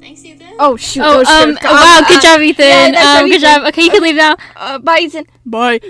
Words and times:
Thanks, 0.00 0.24
Ethan. 0.24 0.54
Oh 0.58 0.76
shoot! 0.76 1.02
Oh, 1.04 1.22
shoot. 1.22 1.30
um, 1.30 1.58
wow, 1.62 2.02
good 2.08 2.20
job, 2.20 2.40
Ethan. 2.40 2.66
yeah, 2.66 2.90
nice 2.90 3.06
um, 3.06 3.20
job, 3.20 3.28
good 3.28 3.36
Ethan. 3.36 3.40
job. 3.40 3.68
Okay, 3.68 3.82
you 3.84 3.90
can 3.90 4.02
leave 4.02 4.16
now. 4.16 4.36
Uh, 4.56 4.78
bye, 4.78 4.98
Ethan. 5.02 5.26
Bye. 5.46 5.80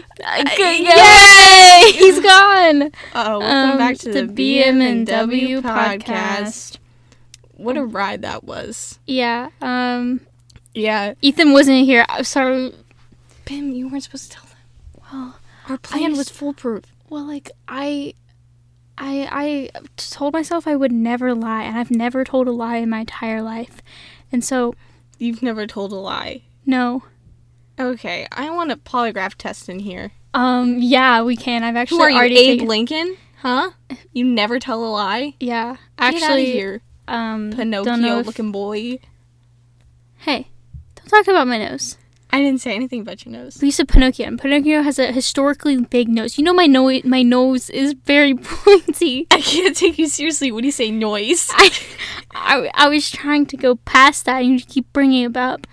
Yay! 0.59 1.93
He's 1.99 2.21
gone. 2.21 2.83
Uh, 2.83 2.91
welcome 3.15 3.43
Um, 3.73 3.79
back 3.79 3.97
to 3.99 4.13
the, 4.13 4.23
BM 4.23 4.81
and 4.83 5.07
W 5.07 5.61
BM&W 5.61 5.63
podcast. 5.63 6.79
What 7.57 7.77
a 7.77 7.85
ride 7.85 8.23
that 8.23 8.45
was. 8.45 8.99
Yeah. 9.07 9.49
Um, 9.61 10.21
Yeah. 10.75 11.15
Ethan 11.23 11.53
wasn't 11.53 11.85
here. 11.85 12.05
I'm 12.09 12.25
sorry. 12.25 12.73
Bim, 13.45 13.73
you 13.73 13.89
weren't 13.89 14.03
supposed 14.05 14.31
to 14.31 14.37
tell 14.39 14.45
them. 14.47 15.03
Well, 15.13 15.39
Our 15.69 15.79
plan 15.79 16.17
was 16.17 16.29
foolproof. 16.29 16.85
well, 17.11 17.25
like 17.27 17.51
I, 17.69 18.15
I, 18.97 19.29
I 19.75 19.81
told 19.97 20.33
myself 20.33 20.67
I 20.67 20.77
would 20.77 20.93
never 20.93 21.35
lie, 21.35 21.63
and 21.65 21.77
I've 21.79 21.91
never 21.91 22.25
told 22.25 22.49
a 22.49 22.53
lie 22.53 22.77
in 22.79 22.89
my 22.91 23.01
entire 23.01 23.43
life, 23.43 23.83
and 24.31 24.45
so 24.45 24.75
You've 25.19 25.43
never 25.43 25.67
told 25.67 25.93
a 25.93 25.97
lie. 25.97 26.43
no. 26.67 27.03
Okay, 27.81 28.27
I 28.31 28.51
want 28.51 28.71
a 28.71 28.77
polygraph 28.77 29.35
test 29.37 29.69
in 29.69 29.79
here. 29.81 30.13
Um, 30.35 30.77
yeah, 30.79 31.23
we 31.23 31.37
can. 31.37 31.65
I've 31.65 31.75
actually 31.75 31.99
Who 31.99 32.03
are 32.05 32.11
you, 32.11 32.17
already 32.19 32.37
Abe 32.39 32.53
taken- 32.59 32.69
Lincoln? 32.69 33.17
Huh? 33.39 33.71
You 34.13 34.25
never 34.25 34.59
tell 34.61 34.85
a 34.85 34.87
lie? 34.91 35.35
Yeah, 35.41 35.77
Actually, 35.99 36.21
Get 36.21 36.23
actually, 36.23 36.43
outta 36.43 36.53
here, 36.53 36.83
um, 37.09 37.51
don't 37.51 37.71
know 37.71 37.83
Pinocchio 37.85 38.19
if- 38.21 38.27
looking 38.27 38.53
boy. 38.53 38.99
Hey, 40.19 40.35
don't 40.35 40.52
talk 41.13 41.29
about 41.29 41.47
my 41.47 41.59
nose. 41.59 41.97
I 42.35 42.41
didn't 42.41 42.63
say 42.63 42.75
anything 42.75 43.03
about 43.03 43.27
your 43.27 43.33
nose. 43.33 43.59
We 43.61 43.71
said 43.71 43.89
Pinocchio. 43.89 44.27
and 44.27 44.41
Pinocchio 44.41 44.81
has 44.83 44.99
a 44.99 45.13
historically 45.13 45.77
big 45.77 46.09
nose. 46.09 46.39
You 46.39 46.45
know 46.45 46.55
my 46.55 46.67
nose. 46.67 47.05
My 47.05 47.23
nose 47.23 47.69
is 47.69 47.93
very 47.93 48.35
pointy. 48.43 49.27
I 49.31 49.41
can't 49.43 49.77
take 49.77 49.99
you 49.99 50.09
seriously 50.09 50.51
when 50.51 50.65
you 50.65 50.73
say 50.73 50.91
noise. 50.91 51.51
I, 51.53 51.71
I, 52.33 52.71
I 52.73 52.89
was 52.89 53.11
trying 53.11 53.45
to 53.47 53.57
go 53.59 53.75
past 53.77 54.25
that, 54.25 54.43
and 54.43 54.59
you 54.59 54.65
keep 54.65 54.91
bringing 54.95 55.25
it 55.25 55.37
up. 55.37 55.67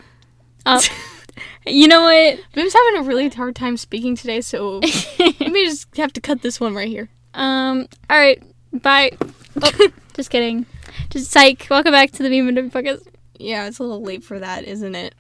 Up. 0.66 0.83
you 1.66 1.88
know 1.88 2.02
what? 2.02 2.39
Bim's 2.53 2.73
having 2.73 2.97
a 2.97 3.03
really 3.08 3.30
hard 3.30 3.55
time 3.55 3.77
speaking 3.77 4.17
today, 4.17 4.42
so 4.42 4.81
we 5.17 5.49
may 5.49 5.64
just 5.64 5.95
have 5.95 6.11
to 6.11 6.19
cut 6.21 6.42
this 6.42 6.59
one 6.59 6.75
right 6.75 6.89
here. 6.89 7.08
um. 7.36 7.88
All 8.09 8.17
right. 8.17 8.44
Bye. 8.73 9.11
Oh, 9.61 9.88
just 10.14 10.30
kidding. 10.30 10.66
Just 11.09 11.31
psych. 11.31 11.67
Welcome 11.69 11.94
back 11.94 12.11
to 12.11 12.23
the 12.23 12.30
Beam 12.30 12.49
and 12.49 12.71
podcast. 12.71 13.08
Yeah, 13.39 13.66
it's 13.67 13.80
a 13.80 13.83
little 13.83 14.03
late 14.03 14.25
for 14.25 14.38
that, 14.39 14.66
isn't 14.66 14.94
it? 14.94 15.16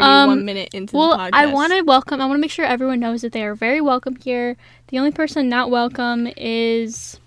Um, 0.00 0.28
one 0.28 0.44
minute 0.44 0.70
into 0.72 0.96
Well, 0.96 1.10
the 1.10 1.16
podcast. 1.16 1.30
I 1.32 1.46
want 1.46 1.72
to 1.72 1.82
welcome. 1.82 2.20
I 2.20 2.26
want 2.26 2.38
to 2.38 2.40
make 2.40 2.50
sure 2.50 2.64
everyone 2.64 3.00
knows 3.00 3.22
that 3.22 3.32
they 3.32 3.44
are 3.44 3.54
very 3.54 3.80
welcome 3.80 4.16
here. 4.16 4.56
The 4.88 4.98
only 4.98 5.10
person 5.10 5.48
not 5.48 5.70
welcome 5.70 6.28
is 6.36 7.20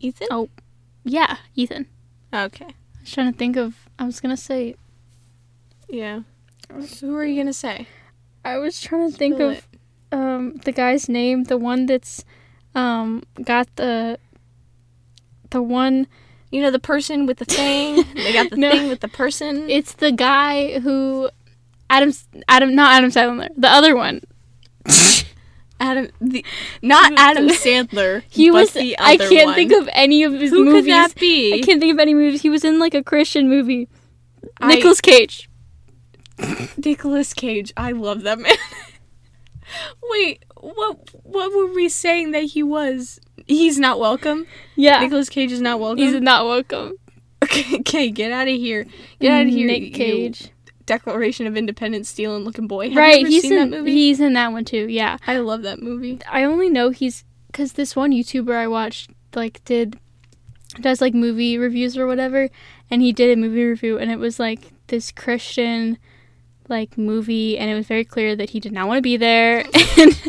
Ethan? 0.00 0.28
Oh. 0.30 0.48
yeah, 1.04 1.36
Ethan. 1.54 1.86
Okay. 2.32 2.64
I 2.66 3.00
was 3.00 3.10
trying 3.10 3.32
to 3.32 3.38
think 3.38 3.56
of. 3.56 3.88
I 3.98 4.04
was 4.04 4.20
gonna 4.20 4.36
say. 4.36 4.76
Yeah. 5.88 6.22
So 6.86 7.08
who 7.08 7.16
are 7.16 7.24
you 7.24 7.36
gonna 7.40 7.52
say? 7.52 7.86
I 8.44 8.58
was 8.58 8.80
trying 8.80 9.10
to 9.10 9.16
think 9.16 9.36
Spill 9.36 9.50
of 9.50 9.66
um 10.10 10.54
the 10.64 10.72
guy's 10.72 11.08
name, 11.08 11.44
the 11.44 11.56
one 11.56 11.86
that's 11.86 12.24
um 12.74 13.22
got 13.44 13.68
the 13.76 14.18
the 15.50 15.62
one 15.62 16.06
You 16.52 16.62
know 16.62 16.70
the 16.70 16.78
person 16.78 17.26
with 17.26 17.38
the 17.38 17.44
thing. 17.46 18.04
they 18.14 18.32
got 18.32 18.50
the 18.50 18.56
No. 18.64 18.70
thing 18.70 18.88
with 18.88 19.00
the 19.00 19.08
person. 19.08 19.68
it's 19.68 19.94
the 19.94 20.12
guy 20.12 20.78
who 20.80 21.28
Adam 21.90 22.12
Adam 22.46 22.74
not 22.74 22.92
Adam 22.92 23.10
Sandler, 23.10 23.48
the 23.56 23.68
other 23.68 23.96
one. 23.96 24.20
Adam, 25.80 26.08
the, 26.20 26.44
not 26.80 27.12
Adam 27.16 27.48
Sandler. 27.48 28.22
He 28.30 28.50
was 28.52 28.72
the 28.72 28.94
I 29.00 29.16
can't 29.16 29.46
one. 29.46 29.54
think 29.56 29.72
of 29.72 29.88
any 29.92 30.22
of 30.22 30.32
his 30.32 30.50
who 30.50 30.64
movies. 30.64 30.84
could 30.84 30.92
that 30.92 31.14
be. 31.16 31.54
I 31.54 31.60
can't 31.60 31.80
think 31.80 31.92
of 31.92 31.98
any 31.98 32.14
movies. 32.14 32.42
He 32.42 32.50
was 32.50 32.62
in 32.64 32.78
like 32.78 32.94
a 32.94 33.02
Christian 33.02 33.48
movie. 33.48 33.88
I- 34.60 34.74
Nicolas 34.76 35.00
Cage. 35.00 35.48
Nicolas 36.76 37.32
Cage. 37.34 37.72
I 37.76 37.92
love 37.92 38.22
that 38.22 38.38
man. 38.38 38.54
Wait, 40.10 40.44
what? 40.60 40.98
What 41.24 41.50
were 41.54 41.72
we 41.74 41.88
saying 41.88 42.30
that 42.32 42.44
he 42.44 42.62
was? 42.62 43.18
He's 43.56 43.78
not 43.78 43.98
welcome. 43.98 44.46
Yeah. 44.76 45.00
Nicolas 45.00 45.28
Cage 45.28 45.52
is 45.52 45.60
not 45.60 45.80
welcome. 45.80 45.98
He's 45.98 46.20
not 46.20 46.46
welcome. 46.46 46.94
okay, 47.44 47.76
okay, 47.80 48.10
get 48.10 48.32
out 48.32 48.48
of 48.48 48.54
here. 48.54 48.86
Get 49.20 49.32
out 49.32 49.42
of 49.42 49.48
mm-hmm. 49.48 49.56
here. 49.56 49.66
Nick 49.66 49.82
you 49.82 49.90
Cage. 49.90 50.50
Declaration 50.84 51.46
of 51.46 51.56
Independence 51.56 52.08
stealing 52.08 52.44
looking 52.44 52.66
boy. 52.66 52.88
Have 52.88 52.96
right, 52.96 53.20
you 53.20 53.20
ever 53.20 53.28
he's 53.28 53.42
seen 53.42 53.52
in 53.52 53.70
that 53.70 53.78
movie? 53.78 53.92
he's 53.92 54.20
in 54.20 54.32
that 54.32 54.52
one 54.52 54.64
too. 54.64 54.88
Yeah. 54.88 55.18
I 55.26 55.38
love 55.38 55.62
that 55.62 55.80
movie. 55.80 56.20
I 56.30 56.44
only 56.44 56.68
know 56.68 56.90
he's 56.90 57.24
because 57.46 57.74
this 57.74 57.94
one 57.94 58.10
YouTuber 58.10 58.54
I 58.54 58.66
watched 58.66 59.10
like 59.34 59.64
did 59.64 59.98
does 60.80 61.00
like 61.00 61.14
movie 61.14 61.58
reviews 61.58 61.96
or 61.96 62.06
whatever, 62.06 62.48
and 62.90 63.02
he 63.02 63.12
did 63.12 63.36
a 63.36 63.40
movie 63.40 63.64
review, 63.64 63.98
and 63.98 64.10
it 64.10 64.18
was 64.18 64.40
like 64.40 64.72
this 64.88 65.12
Christian 65.12 65.98
like 66.68 66.96
movie, 66.96 67.58
and 67.58 67.70
it 67.70 67.74
was 67.74 67.86
very 67.86 68.04
clear 68.04 68.34
that 68.36 68.50
he 68.50 68.60
did 68.60 68.72
not 68.72 68.88
want 68.88 68.98
to 68.98 69.02
be 69.02 69.16
there, 69.16 69.58
and 69.98 70.20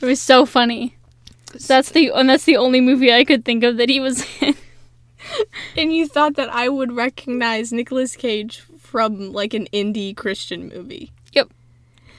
it 0.00 0.02
was 0.02 0.20
so 0.20 0.46
funny. 0.46 0.96
That's 1.66 1.90
the 1.90 2.10
and 2.14 2.28
that's 2.30 2.44
the 2.44 2.56
only 2.56 2.80
movie 2.80 3.12
I 3.12 3.24
could 3.24 3.44
think 3.44 3.64
of 3.64 3.76
that 3.78 3.88
he 3.88 4.00
was 4.00 4.24
in. 4.40 4.54
And 5.76 5.92
you 5.92 6.06
thought 6.08 6.36
that 6.36 6.48
I 6.52 6.68
would 6.68 6.92
recognize 6.92 7.72
Nicolas 7.72 8.16
Cage 8.16 8.60
from 8.80 9.32
like 9.32 9.54
an 9.54 9.66
indie 9.72 10.16
Christian 10.16 10.68
movie. 10.68 11.12
Yep. 11.32 11.50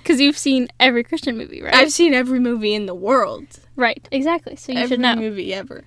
Because 0.04 0.22
you've 0.22 0.38
seen 0.38 0.68
every 0.80 1.04
Christian 1.04 1.38
movie, 1.38 1.62
right? 1.62 1.74
I've 1.74 1.92
seen 1.92 2.14
every 2.14 2.40
movie 2.40 2.74
in 2.74 2.86
the 2.86 2.96
world. 2.96 3.48
right, 3.76 4.08
exactly. 4.12 4.56
So 4.56 4.72
you 4.72 4.80
every 4.80 4.90
should 4.90 5.00
know. 5.00 5.12
Every 5.14 5.30
movie 5.30 5.54
ever. 5.54 5.84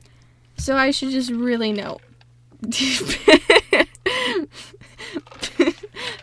So 0.56 0.76
I 0.76 0.91
should 0.91 1.10
just 1.10 1.31
really 1.31 1.72
know. 1.72 1.98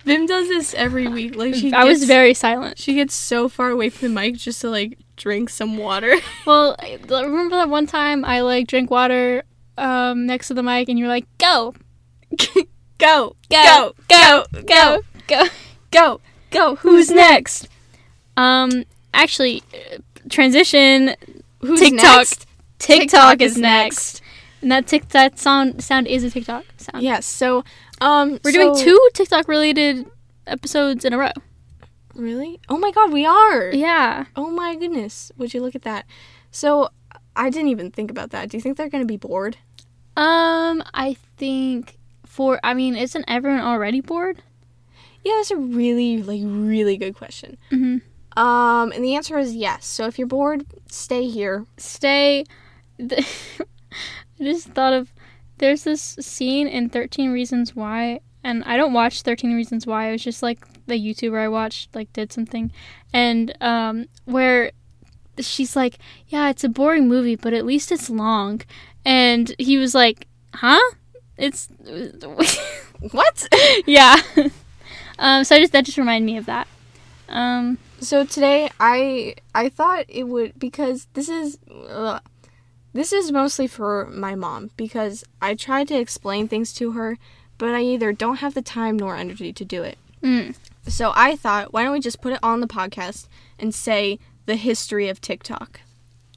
Bim 0.05 0.25
does 0.25 0.47
this 0.47 0.73
every 0.73 1.07
week. 1.07 1.35
Like 1.35 1.53
she 1.55 1.71
I 1.73 1.83
was 1.83 2.03
very 2.05 2.33
silent. 2.33 2.77
She 2.77 2.95
gets 2.95 3.13
so 3.13 3.47
far 3.49 3.69
away 3.69 3.89
from 3.89 4.09
the 4.09 4.13
mic 4.21 4.35
just 4.35 4.61
to 4.61 4.69
like 4.69 4.97
drink 5.19 5.49
some 5.49 5.77
water. 5.77 6.15
Well, 6.45 6.75
remember 7.09 7.55
that 7.57 7.69
one 7.69 7.85
time 7.85 8.25
I 8.25 8.41
like 8.41 8.67
drank 8.67 8.89
water 8.89 9.43
um, 9.77 10.25
next 10.25 10.47
to 10.47 10.53
the 10.55 10.63
mic, 10.63 10.89
and 10.89 10.97
you're 10.97 11.07
like, 11.07 11.25
"Go, 11.37 11.75
go, 12.37 12.63
Go, 12.99 13.35
go, 13.49 13.93
go, 14.09 14.45
go, 14.65 15.01
go." 15.27 15.45
go, 15.91 16.21
go. 16.51 16.75
Who's 16.77 17.09
next? 17.11 17.67
Um, 18.37 18.83
actually, 19.13 19.61
uh, 19.73 19.97
transition. 20.29 21.15
Who's 21.61 21.79
TikTok. 21.79 22.03
next? 22.03 22.45
TikTok, 22.79 23.41
is 23.41 23.57
next. 23.57 24.21
and 24.61 24.71
that 24.71 24.87
tick 24.87 25.09
that 25.09 25.37
sound 25.37 25.83
sound 25.83 26.07
is 26.07 26.23
a 26.23 26.29
TikTok 26.29 26.65
sound. 26.77 27.03
Yes. 27.03 27.25
So, 27.25 27.63
um, 28.01 28.39
We're 28.43 28.51
doing 28.51 28.75
so- 28.75 28.83
two 28.83 29.09
TikTok 29.13 29.47
related 29.47 30.05
episodes 30.47 31.03
in 31.05 31.13
a 31.13 31.17
row. 31.17 31.31
Really? 32.19 32.59
Oh 32.67 32.77
my 32.77 32.91
God, 32.91 33.11
we 33.11 33.25
are. 33.25 33.71
Yeah. 33.71 34.25
Oh 34.35 34.49
my 34.49 34.75
goodness. 34.75 35.31
Would 35.37 35.53
you 35.53 35.61
look 35.61 35.75
at 35.75 35.83
that? 35.83 36.05
So, 36.51 36.89
I 37.35 37.49
didn't 37.49 37.69
even 37.69 37.91
think 37.91 38.11
about 38.11 38.31
that. 38.31 38.49
Do 38.49 38.57
you 38.57 38.61
think 38.61 38.77
they're 38.77 38.89
gonna 38.89 39.05
be 39.05 39.17
bored? 39.17 39.57
Um, 40.17 40.83
I 40.93 41.15
think 41.37 41.97
for 42.25 42.59
I 42.63 42.73
mean, 42.73 42.95
isn't 42.95 43.25
everyone 43.27 43.61
already 43.61 44.01
bored? 44.01 44.43
Yeah, 45.23 45.33
that's 45.37 45.51
a 45.51 45.57
really, 45.57 46.21
like, 46.21 46.41
really 46.43 46.97
good 46.97 47.15
question. 47.15 47.57
Mm-hmm. 47.71 48.39
Um, 48.39 48.91
and 48.91 49.03
the 49.03 49.15
answer 49.15 49.37
is 49.37 49.55
yes. 49.55 49.85
So 49.85 50.05
if 50.07 50.17
you're 50.17 50.27
bored, 50.27 50.65
stay 50.87 51.27
here. 51.27 51.65
Stay. 51.77 52.45
I 52.99 53.25
just 54.39 54.69
thought 54.69 54.93
of 54.93 55.13
there's 55.57 55.83
this 55.83 56.01
scene 56.19 56.67
in 56.67 56.89
Thirteen 56.89 57.31
Reasons 57.31 57.75
Why, 57.75 58.21
and 58.43 58.63
I 58.63 58.77
don't 58.77 58.93
watch 58.93 59.21
Thirteen 59.21 59.55
Reasons 59.55 59.85
Why. 59.85 60.09
It 60.09 60.13
was 60.13 60.23
just 60.23 60.41
like 60.41 60.65
the 60.89 60.99
YouTuber 60.99 61.37
I 61.39 61.47
watched 61.47 61.95
like 61.95 62.11
did 62.13 62.33
something, 62.33 62.71
and 63.13 63.55
um, 63.61 64.05
where 64.25 64.71
she's 65.39 65.75
like, 65.75 65.97
"Yeah, 66.27 66.49
it's 66.49 66.63
a 66.63 66.69
boring 66.69 67.07
movie, 67.07 67.35
but 67.35 67.53
at 67.53 67.65
least 67.65 67.91
it's 67.91 68.09
long," 68.09 68.61
and 69.05 69.53
he 69.57 69.77
was 69.77 69.95
like, 69.95 70.27
"Huh? 70.55 70.81
It's 71.37 71.69
What? 73.11 73.47
yeah." 73.85 74.17
um, 75.17 75.43
so 75.43 75.55
I 75.55 75.59
just 75.59 75.71
that 75.71 75.85
just 75.85 75.97
reminded 75.97 76.25
me 76.25 76.37
of 76.37 76.45
that. 76.47 76.67
Um, 77.29 77.77
so 77.99 78.25
today 78.25 78.69
I 78.79 79.35
I 79.53 79.69
thought 79.69 80.05
it 80.07 80.23
would 80.27 80.57
because 80.59 81.07
this 81.13 81.29
is 81.29 81.57
ugh, 81.89 82.21
this 82.93 83.13
is 83.13 83.31
mostly 83.31 83.67
for 83.67 84.07
my 84.11 84.35
mom 84.35 84.71
because 84.75 85.23
I 85.41 85.55
tried 85.55 85.87
to 85.89 85.97
explain 85.99 86.47
things 86.47 86.73
to 86.73 86.91
her, 86.93 87.17
but 87.57 87.69
I 87.75 87.81
either 87.81 88.11
don't 88.11 88.37
have 88.37 88.53
the 88.55 88.61
time 88.61 88.97
nor 88.97 89.15
energy 89.15 89.53
to 89.53 89.65
do 89.65 89.83
it. 89.83 89.97
mm, 90.23 90.55
So 90.89 91.13
I 91.15 91.35
thought, 91.35 91.73
why 91.73 91.83
don't 91.83 91.93
we 91.93 91.99
just 91.99 92.21
put 92.21 92.33
it 92.33 92.39
on 92.43 92.61
the 92.61 92.67
podcast 92.67 93.27
and 93.57 93.73
say 93.73 94.19
the 94.45 94.55
history 94.55 95.07
of 95.09 95.21
TikTok? 95.21 95.81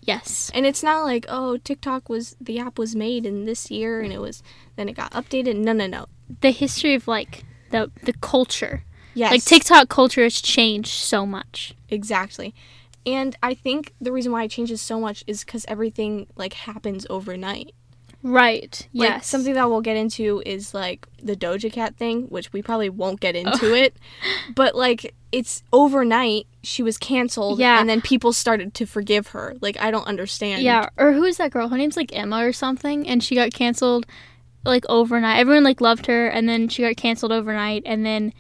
yes. 0.05 0.51
And 0.53 0.67
it's 0.67 0.83
not 0.83 1.05
like, 1.05 1.27
oh, 1.29 1.59
TikTok 1.59 2.09
was 2.09 2.37
the 2.41 2.59
app 2.59 2.77
was 2.77 2.97
made 2.97 3.25
in 3.25 3.45
this 3.45 3.71
year 3.71 4.01
and 4.01 4.13
it 4.13 4.21
was 4.21 4.43
then 4.75 4.89
it 4.89 4.95
got 4.95 5.13
updated. 5.13 5.57
No, 5.57 5.73
no, 5.73 5.87
no. 5.87 6.07
the 6.41 6.51
history 6.51 6.95
of 6.95 7.07
like 7.07 7.45
the 7.71 7.91
the 8.03 8.13
culture 8.15 8.85
Yes. 9.15 9.31
Like 9.31 9.45
TikTok 9.45 9.89
culture 9.89 10.23
has 10.23 10.41
changed 10.41 10.91
so 10.91 11.27
much. 11.27 11.75
Exactly. 11.89 12.55
And 13.05 13.37
I 13.43 13.55
think 13.55 13.95
the 14.01 14.13
reason 14.13 14.33
why 14.33 14.45
it 14.45 14.51
changes 14.51 14.81
so 14.81 15.01
much 15.01 15.25
is 15.27 15.45
because 15.45 15.65
everything 15.69 16.27
like 16.37 16.55
happens 16.55 17.07
overnight. 17.11 17.75
Right. 18.23 18.87
Like, 18.95 19.09
yes. 19.09 19.27
something 19.27 19.55
that 19.55 19.69
we'll 19.69 19.81
get 19.81 19.97
into 19.97 20.43
is 20.47 20.73
like 20.75 21.07
the 21.23 21.35
Doja 21.37 21.73
Cat 21.73 21.97
thing, 21.97 22.25
which 22.25 22.53
we 22.53 22.63
probably 22.63 22.89
won't 22.89 23.21
get 23.21 23.35
into 23.35 23.75
it. 23.75 23.97
But 24.55 24.75
like 24.75 25.15
it's 25.33 25.63
overnight 25.73 26.47
she 26.63 26.83
was 26.83 26.99
canceled 26.99 27.59
Yeah. 27.59 27.81
and 27.81 27.89
then 27.89 28.01
people 28.03 28.33
started 28.33 28.75
to 28.75 28.87
forgive 28.87 29.29
her. 29.29 29.57
Like 29.61 29.77
I 29.81 29.91
don't 29.91 30.07
understand. 30.07 30.63
Yeah, 30.63 30.89
or 30.97 31.13
who 31.13 31.25
is 31.25 31.39
that 31.39 31.51
girl? 31.51 31.69
Her 31.69 31.77
name's 31.77 31.97
like 31.97 32.15
Emma 32.15 32.45
or 32.47 32.53
something, 32.53 33.09
and 33.09 33.23
she 33.23 33.35
got 33.35 33.53
canceled 33.53 34.07
like 34.65 34.85
overnight. 34.89 35.39
Everyone 35.39 35.65
like 35.65 35.81
loved 35.81 36.07
her, 36.07 36.29
and 36.29 36.49
then 36.49 36.69
she 36.69 36.83
got 36.83 36.97
canceled 36.97 37.33
overnight, 37.33 37.83
and 37.87 38.07
then 38.07 38.33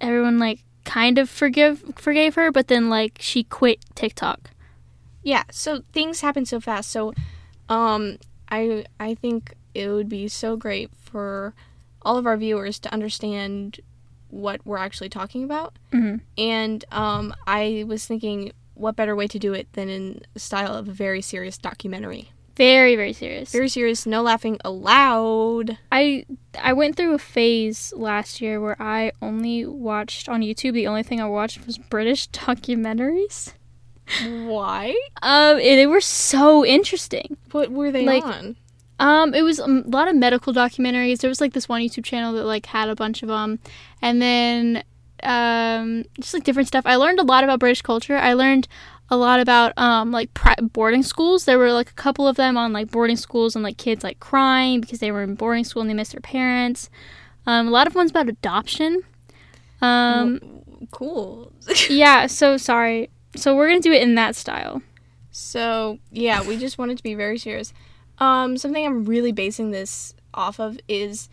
everyone 0.00 0.38
like 0.38 0.60
kind 0.84 1.18
of 1.18 1.28
forgive 1.28 1.82
forgave 1.96 2.34
her, 2.36 2.52
but 2.52 2.68
then 2.68 2.88
like 2.88 3.18
she 3.20 3.42
quit 3.42 3.84
TikTok. 3.94 4.50
Yeah, 5.24 5.42
so 5.50 5.82
things 5.92 6.20
happen 6.20 6.46
so 6.46 6.60
fast. 6.60 6.90
So 6.90 7.12
um 7.68 8.18
I 8.50 8.84
I 8.98 9.14
think 9.14 9.54
it 9.74 9.88
would 9.88 10.08
be 10.08 10.28
so 10.28 10.56
great 10.56 10.90
for 11.00 11.54
all 12.02 12.16
of 12.16 12.26
our 12.26 12.36
viewers 12.36 12.78
to 12.80 12.92
understand 12.92 13.80
what 14.30 14.60
we're 14.64 14.78
actually 14.78 15.08
talking 15.08 15.44
about. 15.44 15.74
Mhm. 15.92 16.20
And 16.36 16.84
um 16.92 17.34
I 17.46 17.84
was 17.86 18.06
thinking 18.06 18.52
what 18.74 18.94
better 18.96 19.16
way 19.16 19.26
to 19.26 19.38
do 19.38 19.52
it 19.54 19.66
than 19.72 19.88
in 19.88 20.22
the 20.34 20.40
style 20.40 20.74
of 20.74 20.88
a 20.88 20.92
very 20.92 21.20
serious 21.20 21.58
documentary. 21.58 22.30
Very 22.56 22.96
very 22.96 23.12
serious. 23.12 23.52
Very 23.52 23.68
serious, 23.68 24.04
no 24.06 24.22
laughing 24.22 24.58
allowed. 24.64 25.78
I 25.92 26.24
I 26.60 26.72
went 26.72 26.96
through 26.96 27.14
a 27.14 27.18
phase 27.18 27.92
last 27.96 28.40
year 28.40 28.60
where 28.60 28.80
I 28.82 29.12
only 29.22 29.64
watched 29.64 30.28
on 30.28 30.40
YouTube. 30.42 30.72
The 30.74 30.86
only 30.88 31.02
thing 31.04 31.20
I 31.20 31.26
watched 31.28 31.64
was 31.66 31.78
British 31.78 32.28
documentaries. 32.30 33.52
Why? 34.46 34.94
Um, 35.22 35.58
they 35.58 35.86
were 35.86 36.00
so 36.00 36.64
interesting. 36.64 37.36
What 37.52 37.70
were 37.70 37.90
they 37.90 38.04
Like- 38.04 38.24
on? 38.24 38.56
Um, 39.00 39.32
it 39.32 39.42
was 39.42 39.60
um, 39.60 39.84
a 39.86 39.90
lot 39.90 40.08
of 40.08 40.16
medical 40.16 40.52
documentaries. 40.52 41.18
There 41.20 41.28
was 41.28 41.40
like 41.40 41.52
this 41.52 41.68
one 41.68 41.80
YouTube 41.82 42.02
channel 42.04 42.32
that 42.32 42.44
like 42.44 42.66
had 42.66 42.88
a 42.88 42.96
bunch 42.96 43.22
of 43.22 43.28
them, 43.28 43.60
and 44.02 44.20
then 44.20 44.82
um, 45.22 46.04
just 46.20 46.34
like 46.34 46.42
different 46.42 46.66
stuff. 46.66 46.84
I 46.84 46.96
learned 46.96 47.20
a 47.20 47.22
lot 47.22 47.44
about 47.44 47.60
British 47.60 47.80
culture. 47.82 48.16
I 48.16 48.32
learned 48.32 48.66
a 49.08 49.16
lot 49.16 49.38
about 49.38 49.72
um 49.78 50.10
like 50.10 50.34
pri- 50.34 50.56
boarding 50.60 51.04
schools. 51.04 51.44
There 51.44 51.58
were 51.60 51.72
like 51.72 51.90
a 51.90 51.94
couple 51.94 52.26
of 52.26 52.34
them 52.34 52.56
on 52.56 52.72
like 52.72 52.90
boarding 52.90 53.16
schools 53.16 53.54
and 53.54 53.62
like 53.62 53.76
kids 53.76 54.02
like 54.02 54.18
crying 54.18 54.80
because 54.80 54.98
they 54.98 55.12
were 55.12 55.22
in 55.22 55.36
boarding 55.36 55.62
school 55.62 55.80
and 55.80 55.88
they 55.88 55.94
missed 55.94 56.10
their 56.12 56.20
parents. 56.20 56.90
Um, 57.46 57.68
a 57.68 57.70
lot 57.70 57.86
of 57.86 57.94
ones 57.94 58.10
about 58.10 58.28
adoption. 58.28 59.02
Um, 59.80 60.40
Cool. 60.90 61.52
yeah. 61.88 62.26
So 62.26 62.56
sorry. 62.56 63.10
So 63.38 63.54
we're 63.54 63.68
gonna 63.68 63.80
do 63.80 63.92
it 63.92 64.02
in 64.02 64.16
that 64.16 64.34
style. 64.34 64.82
So 65.30 65.98
yeah, 66.10 66.42
we 66.42 66.56
just 66.56 66.76
wanted 66.76 66.96
to 66.96 67.02
be 67.02 67.14
very 67.14 67.38
serious. 67.38 67.72
Um, 68.18 68.56
something 68.56 68.84
I'm 68.84 69.04
really 69.04 69.30
basing 69.30 69.70
this 69.70 70.12
off 70.34 70.58
of 70.58 70.78
is 70.88 71.28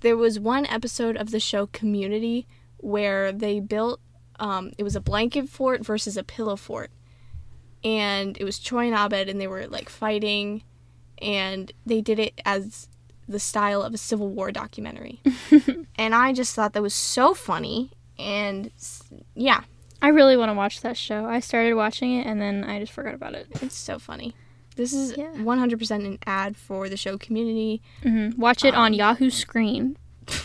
there 0.00 0.16
was 0.16 0.40
one 0.40 0.64
episode 0.66 1.16
of 1.16 1.30
the 1.30 1.38
show 1.38 1.66
Community 1.66 2.46
where 2.78 3.32
they 3.32 3.60
built 3.60 4.00
um, 4.40 4.72
it 4.78 4.82
was 4.82 4.96
a 4.96 5.00
blanket 5.00 5.48
fort 5.48 5.84
versus 5.84 6.16
a 6.16 6.24
pillow 6.24 6.56
fort, 6.56 6.90
and 7.84 8.36
it 8.38 8.44
was 8.44 8.58
Troy 8.58 8.86
and 8.86 8.94
Abed, 8.94 9.28
and 9.28 9.40
they 9.40 9.46
were 9.46 9.66
like 9.66 9.88
fighting, 9.88 10.64
and 11.20 11.70
they 11.84 12.00
did 12.00 12.18
it 12.18 12.40
as 12.44 12.88
the 13.28 13.38
style 13.38 13.82
of 13.82 13.94
a 13.94 13.98
Civil 13.98 14.30
War 14.30 14.50
documentary, 14.50 15.20
and 15.96 16.14
I 16.14 16.32
just 16.32 16.56
thought 16.56 16.72
that 16.72 16.82
was 16.82 16.94
so 16.94 17.34
funny, 17.34 17.92
and 18.18 18.70
yeah, 19.34 19.62
I 20.02 20.08
really 20.08 20.36
want 20.36 20.50
to 20.50 20.54
watch 20.54 20.80
that 20.82 20.96
show. 20.98 21.24
I 21.26 21.40
started 21.40 21.74
watching 21.74 22.14
it 22.18 22.26
and 22.26 22.40
then 22.42 22.64
I 22.64 22.80
just 22.80 22.92
forgot 22.92 23.14
about 23.14 23.34
it. 23.34 23.46
It's 23.62 23.76
so 23.76 23.98
funny. 23.98 24.34
This 24.76 24.92
is 24.92 25.16
Yeah. 25.16 25.30
100% 25.36 25.90
an 26.04 26.18
ad 26.26 26.56
for 26.56 26.88
the 26.88 26.96
show 26.96 27.16
Community. 27.18 27.80
hmm 28.02 28.30
Watch 28.36 28.64
it 28.64 28.74
on 28.74 28.88
Um, 28.88 28.94
Yahoo 28.94 29.30
Screen. 29.30 29.96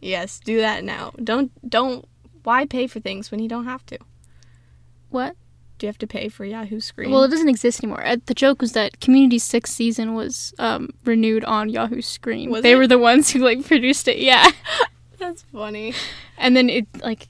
Yes, 0.00 0.38
do 0.38 0.58
that 0.58 0.84
now. 0.84 1.12
Don't 1.22 1.50
don't 1.66 2.04
why 2.42 2.66
pay 2.66 2.86
for 2.86 3.00
things 3.00 3.30
when 3.30 3.40
you 3.40 3.48
don't 3.48 3.64
have 3.64 3.86
to? 3.86 3.98
What? 5.08 5.34
Do 5.78 5.86
you 5.86 5.88
have 5.88 5.96
to 5.98 6.06
pay 6.06 6.28
for 6.28 6.44
Yahoo 6.44 6.78
Screen? 6.78 7.10
Well, 7.10 7.22
it 7.24 7.28
doesn't 7.30 7.48
exist 7.48 7.82
anymore. 7.82 8.04
Uh, 8.06 8.16
The 8.26 8.34
joke 8.34 8.60
was 8.60 8.72
that 8.72 9.00
Community's 9.00 9.44
sixth 9.44 9.72
season 9.74 10.14
was 10.14 10.52
um, 10.58 10.90
renewed 11.06 11.42
on 11.44 11.70
Yahoo 11.70 12.02
Screen. 12.02 12.50
Was 12.50 12.62
they 12.62 12.72
it? 12.72 12.76
were 12.76 12.86
the 12.86 12.98
ones 12.98 13.30
who 13.30 13.38
like 13.38 13.64
produced 13.66 14.06
it. 14.06 14.18
Yeah, 14.18 14.50
that's 15.18 15.42
funny. 15.52 15.94
and 16.36 16.54
then 16.54 16.68
it 16.68 16.86
like 17.02 17.26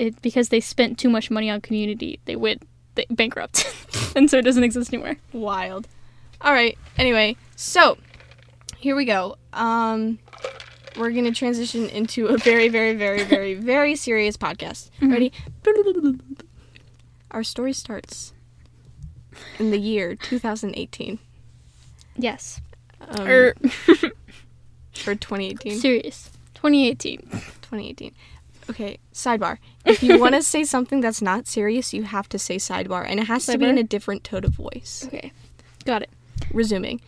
it 0.00 0.20
because 0.22 0.48
they 0.48 0.60
spent 0.60 0.98
too 0.98 1.08
much 1.10 1.30
money 1.30 1.50
on 1.50 1.60
Community, 1.60 2.18
they 2.24 2.36
went 2.36 2.62
they, 2.94 3.06
bankrupt, 3.10 3.66
and 4.16 4.28
so 4.30 4.38
it 4.38 4.42
doesn't 4.42 4.64
exist 4.64 4.92
anymore. 4.92 5.16
Wild. 5.32 5.86
All 6.40 6.52
right. 6.52 6.76
Anyway, 6.98 7.36
so 7.56 7.98
here 8.78 8.96
we 8.96 9.04
go. 9.04 9.36
Um 9.52 10.18
we're 10.96 11.12
going 11.12 11.24
to 11.24 11.30
transition 11.30 11.88
into 11.90 12.26
a 12.26 12.36
very 12.36 12.68
very 12.68 12.94
very 12.94 13.22
very 13.22 13.54
very 13.74 13.94
serious 13.94 14.36
podcast. 14.36 14.90
Mhm. 15.00 15.12
Ready? 15.12 15.32
Our 17.30 17.44
story 17.44 17.72
starts 17.72 18.32
in 19.58 19.70
the 19.70 19.78
year 19.78 20.16
2018. 20.16 21.18
Yes, 22.16 22.60
Um, 23.08 23.26
or 23.26 23.54
or 25.06 25.14
2018. 25.14 25.78
serious. 25.78 26.30
2018. 26.54 27.20
2018. 27.30 28.12
Okay, 28.70 28.98
sidebar. 29.12 29.58
If 29.84 30.02
you 30.02 30.18
want 30.18 30.34
to 30.34 30.42
say 30.54 30.64
something 30.64 31.00
that's 31.00 31.20
not 31.22 31.46
serious, 31.46 31.92
you 31.92 32.04
have 32.04 32.28
to 32.30 32.38
say 32.38 32.56
sidebar, 32.56 33.04
and 33.06 33.20
it 33.20 33.26
has 33.26 33.46
to 33.46 33.58
be 33.58 33.66
in 33.68 33.78
a 33.78 33.82
different 33.82 34.24
tone 34.24 34.44
of 34.44 34.52
voice. 34.52 35.04
Okay, 35.06 35.32
got 35.84 36.02
it. 36.02 36.10
Resuming. 36.52 37.00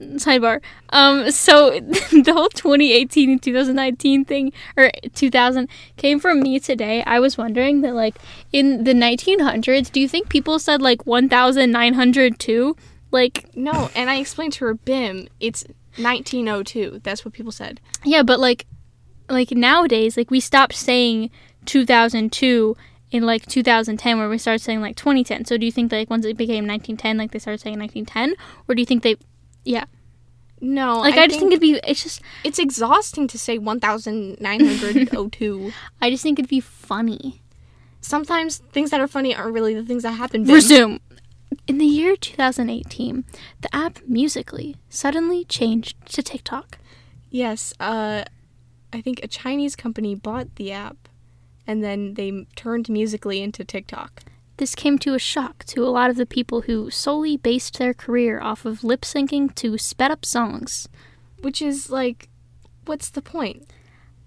sidebar. 0.00 0.60
Um, 0.90 1.30
so 1.30 1.78
the 1.80 2.32
whole 2.34 2.48
2018 2.48 3.30
and 3.30 3.42
2019 3.42 4.24
thing, 4.24 4.52
or 4.76 4.90
2000, 5.14 5.68
came 5.96 6.18
from 6.18 6.40
me 6.40 6.58
today. 6.58 7.02
I 7.04 7.20
was 7.20 7.36
wondering 7.36 7.82
that, 7.82 7.94
like, 7.94 8.16
in 8.52 8.84
the 8.84 8.92
1900s, 8.94 9.92
do 9.92 10.00
you 10.00 10.08
think 10.08 10.28
people 10.28 10.58
said 10.58 10.80
like 10.82 11.06
1,902? 11.06 12.76
Like, 13.12 13.54
No, 13.56 13.90
and 13.94 14.08
I 14.08 14.16
explained 14.16 14.52
to 14.54 14.64
her, 14.66 14.74
Bim, 14.74 15.28
it's 15.40 15.64
1902. 15.98 17.00
That's 17.02 17.24
what 17.24 17.34
people 17.34 17.52
said. 17.52 17.80
yeah, 18.04 18.22
but 18.22 18.38
like, 18.40 18.66
like 19.30 19.52
nowadays, 19.52 20.16
like 20.16 20.30
we 20.30 20.40
stopped 20.40 20.74
saying 20.74 21.30
2002 21.66 22.76
in 23.10 23.24
like 23.24 23.46
2010, 23.46 24.18
where 24.18 24.28
we 24.28 24.38
started 24.38 24.60
saying 24.60 24.80
like 24.80 24.96
2010. 24.96 25.44
So 25.44 25.56
do 25.56 25.66
you 25.66 25.72
think 25.72 25.92
like 25.92 26.10
once 26.10 26.24
it 26.24 26.36
became 26.36 26.66
1910, 26.66 27.18
like 27.18 27.32
they 27.32 27.38
started 27.38 27.60
saying 27.60 27.78
1910, 27.78 28.34
or 28.68 28.74
do 28.74 28.82
you 28.82 28.86
think 28.86 29.02
they? 29.02 29.16
Yeah. 29.64 29.84
No, 30.62 30.98
Like, 30.98 31.16
I, 31.16 31.26
just 31.26 31.38
think 31.38 31.52
it'd 31.52 31.62
be. 31.62 31.80
It's 31.86 32.02
just. 32.02 32.20
it's 32.44 32.58
exhausting 32.58 33.26
to 33.28 33.38
say 33.38 33.56
1902. 33.56 35.72
I 36.02 36.10
just 36.10 36.22
think 36.22 36.38
it'd 36.38 36.50
be 36.50 36.60
funny. 36.60 37.40
Sometimes 38.02 38.58
things 38.58 38.90
that 38.90 39.00
are 39.00 39.08
funny 39.08 39.34
aren't 39.34 39.54
really 39.54 39.72
the 39.74 39.84
things 39.84 40.02
that 40.02 40.12
happen. 40.12 40.44
Bim. 40.44 40.54
Resume. 40.54 41.00
In 41.66 41.78
the 41.78 41.86
year 41.86 42.14
2018, 42.14 43.24
the 43.62 43.74
app 43.74 44.00
Musically 44.06 44.76
suddenly 44.90 45.46
changed 45.46 45.96
to 46.12 46.22
TikTok. 46.22 46.76
Yes, 47.30 47.72
uh, 47.80 48.24
I 48.92 49.00
think 49.00 49.20
a 49.22 49.28
Chinese 49.28 49.76
company 49.76 50.14
bought 50.14 50.56
the 50.56 50.72
app, 50.72 51.08
and 51.66 51.82
then 51.82 52.14
they 52.14 52.46
turned 52.56 52.88
Musically 52.88 53.42
into 53.42 53.64
TikTok. 53.64 54.22
This 54.56 54.74
came 54.74 54.98
to 54.98 55.14
a 55.14 55.18
shock 55.18 55.64
to 55.66 55.84
a 55.84 55.88
lot 55.88 56.10
of 56.10 56.16
the 56.16 56.26
people 56.26 56.62
who 56.62 56.90
solely 56.90 57.36
based 57.36 57.78
their 57.78 57.94
career 57.94 58.40
off 58.40 58.66
of 58.66 58.84
lip 58.84 59.02
syncing 59.02 59.54
to 59.54 59.78
sped 59.78 60.10
up 60.10 60.24
songs. 60.24 60.88
Which 61.40 61.62
is 61.62 61.88
like, 61.88 62.28
what's 62.84 63.08
the 63.08 63.22
point? 63.22 63.70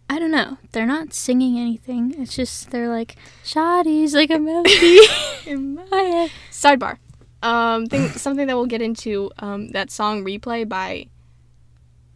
I 0.09 0.19
don't 0.19 0.31
know. 0.31 0.57
They're 0.71 0.85
not 0.85 1.13
singing 1.13 1.57
anything. 1.57 2.15
It's 2.17 2.35
just 2.35 2.71
they're 2.71 2.89
like, 2.89 3.15
"Shawty's 3.43 4.13
like 4.13 4.29
a 4.31 4.39
melody 4.49 4.99
in 5.45 5.75
my 5.75 6.01
head." 6.01 6.31
Sidebar. 6.51 6.97
Um, 7.41 7.87
thing, 7.87 8.09
something 8.09 8.47
that 8.47 8.55
we'll 8.55 8.65
get 8.65 8.81
into. 8.81 9.31
Um, 9.39 9.69
that 9.69 9.91
song 9.91 10.23
"Replay" 10.23 10.67
by 10.67 11.07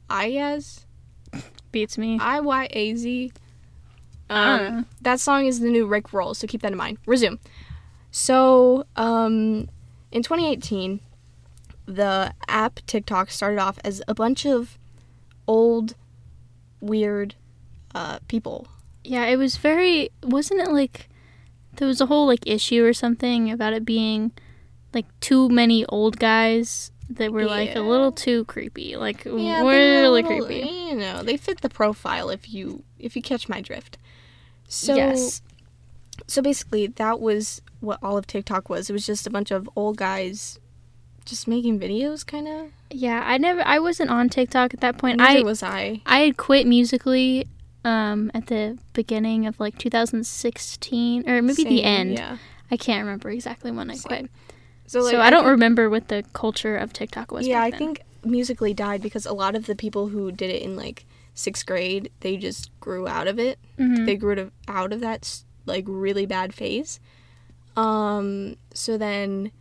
Iyaz, 0.10 0.86
Beats 1.78 1.96
me. 1.96 2.18
I 2.20 2.40
Y 2.40 2.68
A 2.72 2.96
Z. 2.96 3.32
Um, 4.32 4.88
that 5.02 5.20
song 5.20 5.46
is 5.46 5.60
the 5.60 5.70
new 5.70 5.86
Rick 5.86 6.12
Roll, 6.12 6.34
so 6.34 6.48
keep 6.48 6.64
that 6.64 6.72
in 6.72 6.78
mind. 6.78 6.98
Resume. 7.06 7.38
So, 8.10 8.86
um, 8.96 9.70
in 10.12 10.24
2018, 10.24 11.00
the 11.86 12.34
app 12.48 12.80
TikTok 12.88 13.30
started 13.30 13.60
off 13.60 13.78
as 13.86 14.02
a 14.08 14.16
bunch 14.16 14.44
of 14.44 14.80
old, 15.48 15.94
weird 16.82 17.36
uh, 17.94 18.18
people. 18.28 18.68
Yeah, 19.04 19.26
it 19.26 19.38
was 19.38 19.58
very. 19.58 20.10
Wasn't 20.24 20.60
it 20.60 20.72
like 20.72 21.10
there 21.76 21.88
was 21.88 22.02
a 22.02 22.08
whole 22.08 22.26
like 22.26 22.48
issue 22.48 22.84
or 22.84 22.94
something 22.94 23.52
about 23.52 23.74
it 23.74 23.86
being 23.86 24.32
like 24.96 25.06
too 25.20 25.48
many 25.50 25.86
old 25.86 26.18
guys 26.18 26.92
that 27.10 27.32
were 27.32 27.46
like 27.46 27.76
a 27.76 27.80
little 27.80 28.12
too 28.12 28.46
creepy. 28.46 28.96
Like 28.98 29.26
Yeah, 29.26 29.64
they 29.64 29.68
really 29.68 30.22
little- 30.22 30.46
creepy. 30.46 30.68
You 30.70 30.96
know, 30.96 31.24
they 31.24 31.38
fit 31.38 31.62
the 31.62 31.70
profile 31.70 32.30
if 32.30 32.52
you 32.52 32.84
if 33.00 33.16
you 33.16 33.22
catch 33.22 33.48
my 33.48 33.62
drift. 33.62 33.98
So 34.68 34.96
yes. 34.96 35.42
so 36.28 36.42
basically 36.42 36.88
that 36.88 37.20
was 37.20 37.62
what 37.80 38.00
all 38.04 38.18
of 38.18 38.28
TikTok 38.28 38.70
was. 38.70 38.90
It 38.90 38.94
was 38.94 39.06
just 39.06 39.26
a 39.28 39.30
bunch 39.30 39.52
of 39.52 39.70
old 39.76 39.98
guys 39.98 40.60
just 41.26 41.48
making 41.48 41.80
videos 41.80 42.26
kind 42.26 42.48
of. 42.48 42.68
Yeah, 42.90 43.22
I 43.26 43.38
never 43.38 43.62
I 43.66 43.80
wasn't 43.80 44.10
on 44.10 44.30
TikTok 44.30 44.74
at 44.74 44.82
that 44.82 44.98
point. 44.98 45.18
Neither 45.18 45.40
I 45.40 45.44
was 45.44 45.64
I. 45.64 46.02
I 46.06 46.20
had 46.20 46.38
quit 46.38 46.68
musically 46.68 47.48
um 47.86 48.32
at 48.34 48.48
the 48.48 48.78
beginning 48.94 49.46
of 49.46 49.60
like 49.60 49.78
2016 49.78 51.30
or 51.30 51.42
maybe 51.42 51.64
the 51.64 51.84
end. 51.84 52.14
Yeah. 52.14 52.38
I 52.70 52.76
can't 52.78 53.06
remember 53.06 53.30
exactly 53.30 53.72
when 53.72 53.90
I 53.90 53.98
quit. 53.98 54.20
Same. 54.20 54.28
So, 54.28 54.54
So, 54.88 55.02
like, 55.02 55.16
I 55.16 55.30
don't 55.30 55.42
think- 55.44 55.52
remember 55.52 55.90
what 55.90 56.08
the 56.08 56.24
culture 56.34 56.76
of 56.78 56.92
TikTok 56.94 57.32
was. 57.32 57.46
Yeah, 57.48 57.62
I 57.62 57.70
then. 57.70 57.78
think 57.80 58.02
musically 58.24 58.74
died 58.74 59.02
because 59.02 59.26
a 59.26 59.34
lot 59.34 59.56
of 59.56 59.66
the 59.68 59.76
people 59.76 60.08
who 60.10 60.32
did 60.32 60.50
it 60.50 60.62
in 60.62 60.76
like 60.76 61.06
sixth 61.34 61.66
grade, 61.66 62.12
they 62.22 62.36
just 62.38 62.72
grew 62.80 63.08
out 63.08 63.28
of 63.28 63.38
it. 63.38 63.60
Mhm. 63.78 64.06
They 64.06 64.16
grew 64.16 64.50
out 64.68 64.92
of 64.94 65.00
that 65.02 65.42
like 65.66 65.84
really 65.88 66.26
bad 66.26 66.54
phase. 66.54 67.00
Um. 67.76 68.56
So 68.74 68.98
then, 68.98 69.52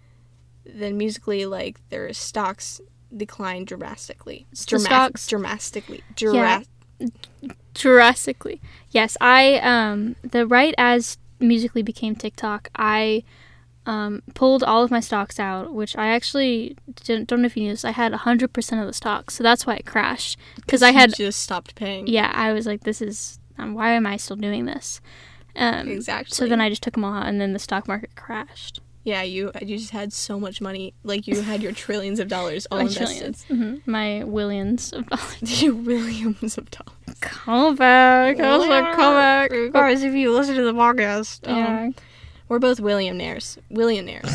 then 0.64 0.97
musically, 0.97 1.45
like 1.45 1.80
their 1.90 2.12
stocks 2.12 2.80
declined 3.14 3.66
drastically. 3.66 4.47
The 4.50 4.78
stocks- 4.78 5.26
dramatically. 5.28 6.02
Yeah. 6.21 6.62
Dra- 7.00 7.54
drastically. 7.75 8.61
Yes, 8.90 9.16
I 9.21 9.56
um 9.59 10.16
the 10.23 10.47
right 10.47 10.75
as 10.78 11.18
musically 11.38 11.83
became 11.83 12.14
TikTok, 12.16 12.68
I 12.76 13.23
um 13.87 14.23
pulled 14.35 14.62
all 14.64 14.83
of 14.83 14.90
my 14.90 15.00
stocks 15.00 15.38
out, 15.40 15.73
which 15.73 15.97
I 15.97 16.09
actually 16.09 16.76
didn't, 17.05 17.28
don't 17.28 17.40
know 17.43 17.47
if 17.47 17.57
you 17.57 17.62
knew 17.64 17.71
this. 17.73 17.85
I 17.85 17.93
had 17.93 18.12
hundred 18.12 18.52
percent 18.52 18.81
of 18.81 18.87
the 18.87 18.93
stocks, 18.93 19.35
so 19.35 19.43
that's 19.43 19.66
why 19.66 19.76
it 19.76 19.87
crashed. 19.87 20.38
Because 20.57 20.83
I 20.83 20.90
had 20.93 21.14
just 21.14 21.40
stopped 21.40 21.75
paying. 21.76 22.07
yeah, 22.07 22.33
I 22.35 22.52
was 22.52 22.66
like, 22.66 22.83
this 22.83 23.00
is 23.00 23.38
um, 23.59 23.75
why 23.75 23.93
am 23.93 24.07
I 24.07 24.16
still 24.16 24.37
doing 24.37 24.66
this? 24.66 25.00
Um, 25.55 25.88
Exactly. 25.88 26.35
So 26.35 26.47
then 26.47 26.61
I 26.61 26.69
just 26.69 26.83
took 26.83 26.95
them 26.95 27.05
all 27.05 27.14
out, 27.14 27.26
and 27.26 27.40
then 27.40 27.52
the 27.55 27.59
stock 27.59 27.88
market 27.88 28.14
crashed. 28.16 28.81
Yeah, 29.05 29.23
you 29.23 29.52
you 29.62 29.78
just 29.78 29.93
had 29.93 30.12
so 30.12 30.40
much 30.40 30.61
money, 30.61 30.93
like 31.05 31.28
you 31.28 31.40
had 31.40 31.62
your 31.62 31.71
trillions 31.85 32.19
of 32.19 32.26
dollars 32.26 32.66
all 32.73 32.78
My 32.78 32.85
invested. 32.85 33.07
trillions. 33.07 33.47
Mhm. 33.49 33.87
My 33.87 34.25
willions 34.25 34.93
of 34.93 35.07
dollars. 35.09 35.62
Your 35.62 35.75
Williams 35.75 36.59
of 36.59 36.69
dollars. 36.73 37.19
Call 37.21 37.75
back. 37.75 38.40
I 38.40 38.57
was 38.59 38.66
like, 38.66 38.97
call 38.97 39.14
back. 39.14 39.52
Guys, 39.73 40.02
if 40.02 40.12
you 40.12 40.33
listen 40.33 40.57
to 40.57 40.64
the 40.64 40.75
podcast, 40.75 41.47
um, 41.49 41.57
Yeah. 41.57 41.90
We're 42.49 42.59
both 42.59 42.79
Williamnaires. 42.81 43.59
Willionaires. 43.71 44.31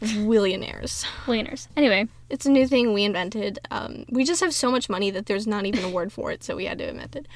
Willionaires. 0.00 1.06
Millionaires. 1.26 1.68
Anyway, 1.76 2.08
It's 2.28 2.46
a 2.46 2.50
new 2.50 2.66
thing 2.66 2.92
we 2.92 3.04
invented. 3.04 3.58
Um, 3.70 4.04
we 4.10 4.24
just 4.24 4.40
have 4.42 4.52
so 4.54 4.70
much 4.70 4.88
money 4.88 5.10
that 5.10 5.26
there's 5.26 5.46
not 5.46 5.66
even 5.66 5.84
a 5.84 5.88
word 5.88 6.12
for 6.12 6.30
it, 6.30 6.42
so 6.44 6.56
we 6.56 6.66
had 6.66 6.78
to 6.78 6.88
invent 6.88 7.16
it. 7.16 7.26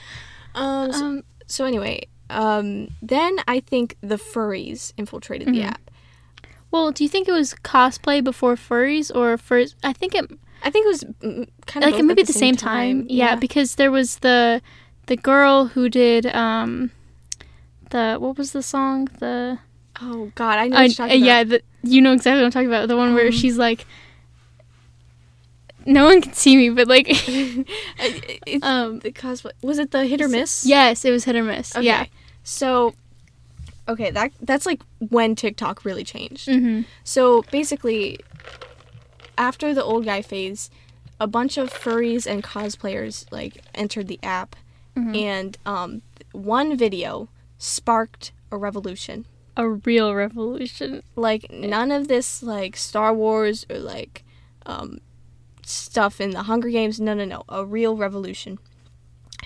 Um, 0.55 0.93
so, 0.93 1.05
um, 1.05 1.23
so 1.47 1.65
anyway, 1.65 2.07
um, 2.31 2.89
then 3.01 3.37
I 3.47 3.61
think 3.61 3.97
the 4.01 4.17
furries 4.17 4.93
infiltrated 4.97 5.49
the 5.49 5.61
Mhm. 5.61 5.67
app. 5.71 5.91
Well, 6.71 6.91
do 6.93 7.03
you 7.05 7.09
think 7.09 7.27
it 7.29 7.33
was 7.33 7.55
cosplay 7.65 8.23
before 8.23 8.55
furries 8.57 9.15
or 9.15 9.39
first? 9.39 9.77
I 9.83 9.93
think 9.95 10.15
it 10.15 10.31
I 10.63 10.71
think 10.71 10.87
it 10.87 10.89
was 10.89 11.05
kind 11.67 11.85
of 11.85 11.93
like 11.93 12.05
maybe 12.05 12.23
at 12.23 12.27
the 12.27 12.33
same 12.33 12.57
time. 12.57 13.07
Yeah, 13.09 13.37
because 13.37 13.77
there 13.77 13.91
was 13.93 14.19
the 14.19 14.61
the 15.07 15.17
girl 15.17 15.67
who 15.69 15.89
did 15.89 16.27
um 16.27 16.91
the 17.91 18.17
what 18.19 18.37
was 18.39 18.53
the 18.53 18.63
song 18.63 19.07
the 19.19 19.59
oh 20.01 20.31
God, 20.35 20.59
I 20.59 20.69
know 20.69 20.77
uh, 20.77 20.81
what 20.81 20.87
you're 20.89 20.95
talking 21.09 21.25
yeah 21.25 21.41
about. 21.41 21.61
the, 21.83 21.89
you 21.91 22.01
know 22.01 22.13
exactly 22.13 22.41
what 22.41 22.47
I'm 22.47 22.51
talking 22.53 22.69
about 22.69 22.89
the 22.89 22.97
one 22.97 23.15
where 23.15 23.27
Um, 23.27 23.33
she's 23.33 23.59
like 23.59 23.87
no 25.87 26.05
one 26.05 26.21
can 26.21 26.33
see 26.35 26.57
me 26.57 26.71
but 26.71 26.87
like 26.87 27.07
It's 27.29 28.65
um 28.65 28.99
the 29.01 29.11
cosplay. 29.11 29.53
Was 29.63 29.79
it 29.79 29.91
the 29.91 30.07
hit 30.07 30.21
or 30.21 30.29
miss? 30.29 30.65
yes 30.67 31.05
it 31.05 31.11
was 31.11 31.25
hit 31.25 31.37
or 31.37 31.43
miss 31.45 31.75
Okay. 31.77 31.85
yeah 31.87 32.07
So, 32.43 32.95
okay, 33.89 34.11
that 34.11 34.33
that's 34.41 34.67
like 34.67 34.81
when 34.99 35.35
TikTok 35.35 35.85
really 35.85 36.05
changed. 36.05 36.49
mm-hmm. 36.49 36.83
So 37.05 37.43
basically, 37.51 38.21
after 39.37 39.75
the 39.75 39.85
old 39.85 40.05
guy 40.07 40.23
phase, 40.23 40.71
a 41.21 41.27
bunch 41.27 41.59
of 41.59 41.71
furries 41.73 42.27
and 42.27 42.43
cosplayers 42.43 43.27
like 43.31 43.63
entered 43.75 44.09
the 44.09 44.19
app, 44.23 44.57
Mhm. 44.97 45.15
and 45.17 45.59
um, 45.67 46.03
one 46.33 46.77
video 46.77 47.29
sparked 47.59 48.33
a 48.51 48.57
revolution. 48.57 49.27
a 49.57 49.69
real 49.69 50.15
revolution 50.15 51.03
Like 51.17 51.51
none 51.51 51.91
of 51.91 52.09
this 52.09 52.43
like 52.43 52.77
Star 52.77 53.13
Wars 53.13 53.67
or 53.69 53.79
like 53.79 54.25
um, 54.67 54.99
stuff 55.65 56.21
in 56.21 56.31
the 56.31 56.45
Hunger 56.45 56.69
Games. 56.71 57.01
No, 57.01 57.15
no, 57.15 57.25
no, 57.25 57.43
a 57.49 57.65
real 57.65 57.97
revolution. 57.97 58.59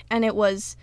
And 0.09 0.23
it 0.23 0.35
was 0.35 0.75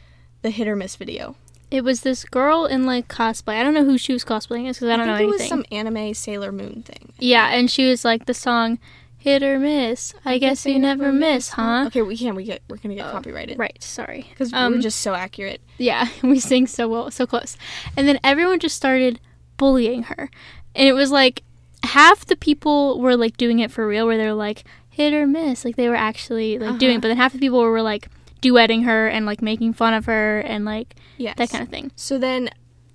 the 0.42 0.50
hit 0.50 0.66
or 0.68 0.74
miss 0.76 0.96
video. 0.96 1.36
it 1.70 1.84
was 1.84 2.00
this 2.00 2.24
girl 2.24 2.66
in 2.66 2.84
like 2.86 3.06
cosplay 3.08 3.54
I 3.60 3.62
don't 3.62 3.74
know 3.74 3.84
who 3.84 3.96
she 3.98 4.12
was 4.12 4.24
cosplaying 4.24 4.68
as 4.68 4.76
because 4.78 4.88
I 4.90 4.96
don't 4.96 5.06
think 5.06 5.06
know 5.06 5.14
it 5.14 5.28
anything 5.28 5.38
was 5.38 5.48
some 5.48 5.64
anime 5.70 6.14
Sailor 6.14 6.50
Moon 6.52 6.82
thing. 6.82 7.12
yeah 7.18 7.48
and 7.54 7.70
she 7.70 7.86
was 7.88 8.04
like 8.04 8.26
the 8.26 8.34
song 8.34 8.78
hit 9.20 9.42
or 9.42 9.58
miss 9.58 10.12
I, 10.24 10.38
guess 10.38 10.66
you 10.66 10.78
never 10.78 11.12
miss 11.12 11.50
huh 11.50 11.84
Okay, 11.86 12.02
we 12.02 12.16
can't. 12.16 12.34
We 12.34 12.44
get. 12.44 12.62
We're 12.68 12.78
gonna 12.78 12.94
get 12.96 13.06
Oh, 13.06 13.12
copyrighted 13.12 13.58
right 13.58 13.80
sorry 13.82 14.26
because 14.30 14.52
Um, 14.52 14.74
we're 14.74 14.80
just 14.80 15.00
so 15.00 15.14
accurate. 15.14 15.60
Yeah, 15.78 16.08
we 16.22 16.40
sing 16.40 16.66
so 16.66 16.88
well, 16.88 17.10
so 17.10 17.26
close. 17.26 17.56
And 17.96 18.08
then 18.08 18.18
everyone 18.24 18.58
just 18.58 18.74
started 18.76 19.20
bullying 19.56 20.04
her. 20.04 20.30
And 20.74 20.88
it 20.88 20.94
was 20.94 21.10
like 21.12 21.42
half 21.84 22.24
the 22.26 22.36
people 22.36 22.98
were 23.00 23.16
like 23.16 23.36
doing 23.36 23.58
it 23.60 23.70
for 23.70 23.86
real, 23.86 24.06
where 24.06 24.16
they're 24.16 24.34
like 24.34 24.64
hit 24.88 25.12
or 25.12 25.26
miss, 25.26 25.64
like 25.64 25.76
they 25.76 25.88
were 25.88 25.94
actually 25.94 26.58
like 26.58 26.78
doing 26.78 26.92
Uh-huh. 26.92 26.98
it. 26.98 27.02
But 27.02 27.08
then 27.08 27.16
half 27.18 27.32
the 27.32 27.38
people 27.38 27.60
were 27.60 27.82
like 27.82 28.08
duetting 28.42 28.84
her 28.84 29.06
and 29.06 29.26
like 29.26 29.42
making 29.42 29.74
fun 29.74 29.92
of 29.94 30.06
her 30.06 30.40
and 30.40 30.64
like 30.64 30.96
Yes. 31.18 31.36
that 31.36 31.50
kind 31.50 31.62
of 31.62 31.68
thing. 31.68 31.92
So 31.96 32.16
then, 32.18 32.48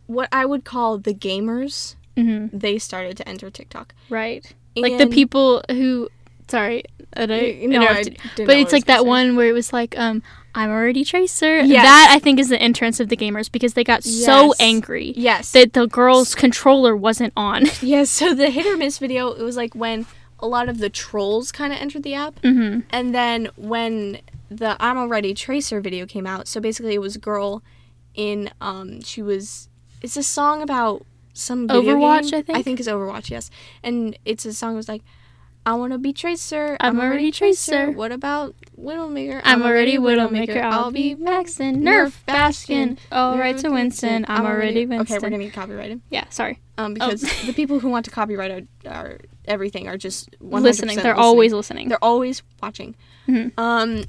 what 0.07 0.27
I 0.31 0.45
would 0.45 0.63
call 0.65 0.97
the 0.97 1.13
gamers, 1.13 1.95
hmm 2.17 2.47
they 2.51 2.79
started 2.79 3.15
to 3.17 3.27
enter 3.29 3.49
TikTok. 3.51 3.93
Right. 4.09 4.53
Like 4.77 4.97
the 4.97 5.07
people 5.07 5.63
who, 5.69 6.09
sorry, 6.47 6.83
I 7.15 7.25
no, 7.25 7.33
I 7.33 7.37
interrupted. 7.39 8.03
didn't 8.05 8.37
know 8.39 8.45
but 8.45 8.57
it's 8.57 8.73
like 8.73 8.85
that 8.85 9.01
say. 9.01 9.07
one 9.07 9.35
where 9.35 9.47
it 9.49 9.53
was 9.53 9.71
like, 9.73 9.97
um, 9.97 10.21
I'm 10.53 10.69
already 10.69 11.03
Tracer. 11.03 11.59
Yes. 11.61 11.83
That 11.83 12.13
I 12.15 12.19
think 12.19 12.39
is 12.39 12.49
the 12.49 12.61
entrance 12.61 12.99
of 12.99 13.09
the 13.09 13.17
gamers 13.17 13.51
because 13.51 13.73
they 13.73 13.83
got 13.83 14.03
so 14.03 14.53
angry 14.59 15.13
Yes. 15.17 15.51
that 15.51 15.73
the 15.73 15.87
girl's 15.87 16.33
controller 16.33 16.95
wasn't 16.95 17.33
on. 17.35 17.65
yes. 17.81 18.09
So 18.09 18.33
the 18.33 18.49
hit 18.49 18.65
or 18.65 18.77
miss 18.77 18.97
video, 18.97 19.31
it 19.33 19.41
was 19.43 19.57
like 19.57 19.75
when 19.75 20.05
a 20.39 20.47
lot 20.47 20.69
of 20.69 20.77
the 20.77 20.89
trolls 20.89 21.51
kind 21.51 21.73
of 21.73 21.79
entered 21.79 22.03
the 22.03 22.13
app, 22.13 22.41
mm-hmm. 22.41 22.81
and 22.89 23.13
then 23.15 23.49
when 23.55 24.19
the 24.49 24.77
I'm 24.79 24.97
already 24.97 25.33
Tracer 25.33 25.81
video 25.81 26.05
came 26.05 26.25
out. 26.27 26.47
So 26.47 26.61
basically, 26.61 26.93
it 26.93 27.01
was 27.01 27.15
a 27.15 27.19
girl 27.19 27.63
in 28.13 28.49
um 28.61 29.01
she 29.01 29.21
was 29.21 29.67
it's 30.01 30.15
a 30.15 30.23
song 30.23 30.61
about 30.61 31.05
some 31.33 31.67
Overwatch, 31.67 32.31
game. 32.31 32.39
I 32.39 32.41
think? 32.41 32.57
I 32.59 32.61
think 32.61 32.79
it's 32.79 32.87
Overwatch. 32.87 33.29
Yes, 33.29 33.51
and 33.83 34.17
it's 34.23 34.45
a 34.45 34.53
song 34.53 34.73
that 34.73 34.77
was 34.77 34.89
like. 34.89 35.01
I 35.65 35.73
want 35.73 35.93
to 35.93 35.97
be 35.97 36.13
Tracer. 36.13 36.77
I'm 36.79 36.99
already 36.99 37.31
Tracer. 37.31 37.89
What 37.91 38.11
about 38.11 38.53
Widowmaker? 38.79 39.41
I'm 39.43 39.63
already 39.63 39.97
Widowmaker. 39.97 40.61
I'll 40.61 40.91
be 40.91 41.15
Maxon. 41.15 41.81
Nerf 41.81 42.23
Bastion. 42.27 42.99
All 43.11 43.37
right 43.37 43.57
to 43.57 43.71
Winston. 43.71 44.25
I'm 44.27 44.45
already 44.45 44.85
Winston. 44.85 45.17
Okay, 45.17 45.25
we're 45.25 45.31
gonna 45.31 45.45
get 45.45 45.53
copyrighted. 45.53 46.01
Yeah, 46.09 46.25
sorry. 46.29 46.59
Um, 46.77 46.93
because 46.93 47.21
the 47.45 47.53
people 47.53 47.79
who 47.79 47.89
want 47.89 48.05
to 48.05 48.11
copyright 48.11 48.51
our, 48.85 48.91
our 48.93 49.17
everything 49.45 49.87
are 49.87 49.97
just 49.97 50.29
100% 50.39 50.61
Listening. 50.61 50.95
They're 50.97 51.13
listening. 51.13 51.23
always 51.25 51.53
listening. 51.53 51.89
They're 51.89 52.03
always 52.03 52.43
watching. 52.61 52.95
Mhm. 53.27 53.51
Um, 53.57 54.03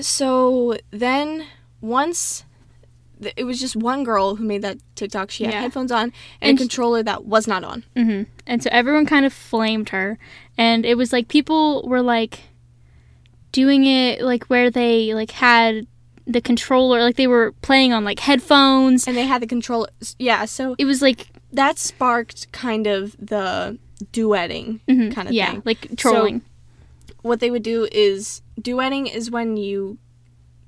so 0.00 0.76
then 0.90 1.46
once 1.80 2.44
it 3.36 3.44
was 3.44 3.58
just 3.60 3.76
one 3.76 4.04
girl 4.04 4.36
who 4.36 4.44
made 4.44 4.62
that 4.62 4.78
TikTok. 4.94 5.30
She 5.30 5.44
had 5.44 5.54
Yeah. 5.54 5.60
headphones 5.62 5.90
on 5.92 6.12
and, 6.40 6.50
And 6.50 6.58
a 6.58 6.60
controller 6.60 7.02
that 7.02 7.24
was 7.24 7.46
not 7.46 7.64
on. 7.64 7.84
hmm 7.96 8.22
And 8.46 8.62
so 8.62 8.68
everyone 8.72 9.06
kind 9.06 9.24
of 9.26 9.32
flamed 9.32 9.88
her, 9.90 10.18
and 10.58 10.84
it 10.84 10.96
was 10.96 11.12
like 11.12 11.28
people 11.28 11.86
were 11.88 12.02
like 12.02 12.40
doing 13.52 13.84
it 13.86 14.20
like 14.20 14.44
where 14.46 14.70
they 14.70 15.14
like 15.14 15.30
had 15.30 15.86
the 16.26 16.40
controller, 16.40 17.00
like 17.02 17.16
they 17.16 17.26
were 17.28 17.52
playing 17.62 17.92
on 17.92 18.04
like 18.04 18.18
headphones. 18.20 19.06
And 19.06 19.16
they 19.16 19.26
had 19.26 19.40
the 19.40 19.46
controller. 19.46 19.88
Yeah, 20.18 20.44
so 20.44 20.74
It 20.78 20.84
was 20.84 21.00
like 21.00 21.28
that 21.52 21.78
sparked 21.78 22.50
kind 22.52 22.86
of 22.86 23.16
the 23.18 23.78
duetting 24.12 24.80
mhm, 24.88 25.14
kind 25.14 25.28
of 25.28 25.28
thing. 25.28 25.34
yeah, 25.34 25.52
thing. 25.52 25.62
like 25.64 25.96
trolling. 25.96 26.42
what 27.22 27.40
they 27.40 27.50
would 27.50 27.62
do 27.62 27.88
is 27.92 28.42
duetting 28.60 29.10
is 29.12 29.30
when 29.30 29.56
you 29.56 29.96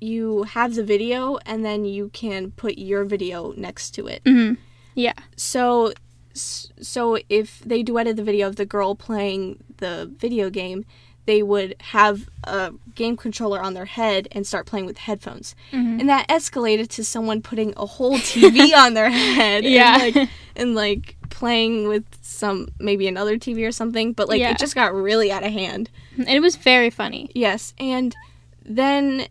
you 0.01 0.43
have 0.43 0.75
the 0.75 0.83
video 0.83 1.37
and 1.45 1.63
then 1.65 1.85
you 1.85 2.09
can 2.13 2.51
put 2.51 2.77
your 2.77 3.03
video 3.03 3.53
next 3.57 3.91
to 3.91 4.07
it. 4.07 4.21
hmm 4.25 4.53
Yeah. 4.95 5.13
So 5.35 5.93
so 6.33 7.17
if 7.27 7.59
they 7.65 7.83
duetted 7.83 8.15
the 8.15 8.23
video 8.23 8.47
of 8.47 8.55
the 8.55 8.65
girl 8.65 8.95
playing 8.95 9.63
the 9.77 10.09
video 10.17 10.49
game, 10.49 10.85
they 11.25 11.43
would 11.43 11.75
have 11.81 12.29
a 12.45 12.71
game 12.95 13.17
controller 13.17 13.59
on 13.61 13.73
their 13.73 13.85
head 13.85 14.27
and 14.31 14.47
start 14.47 14.65
playing 14.65 14.85
with 14.85 14.99
headphones. 14.99 15.53
Mhm. 15.71 15.99
And 15.99 16.09
that 16.09 16.27
escalated 16.29 16.87
to 16.89 17.03
someone 17.03 17.41
putting 17.41 17.73
a 17.77 17.85
whole 17.85 18.17
TV 18.17 18.73
on 18.83 18.93
their 18.93 19.09
head 19.09 19.63
Yeah. 19.65 19.95
and 20.01 20.15
like 20.15 20.29
and 20.55 20.75
like 20.75 21.15
playing 21.29 21.87
with 21.87 22.05
some 22.21 22.69
maybe 22.79 23.07
another 23.07 23.37
TV 23.37 23.65
or 23.67 23.71
something, 23.71 24.13
but 24.13 24.29
like 24.29 24.39
Yeah. 24.39 24.51
it 24.51 24.59
just 24.59 24.75
got 24.75 24.93
really 24.93 25.31
out 25.31 25.43
of 25.43 25.51
hand. 25.51 25.89
It 26.17 26.41
was 26.41 26.55
very 26.55 26.89
funny. 26.89 27.29
Yes, 27.33 27.73
and 27.79 28.15
then 28.65 29.27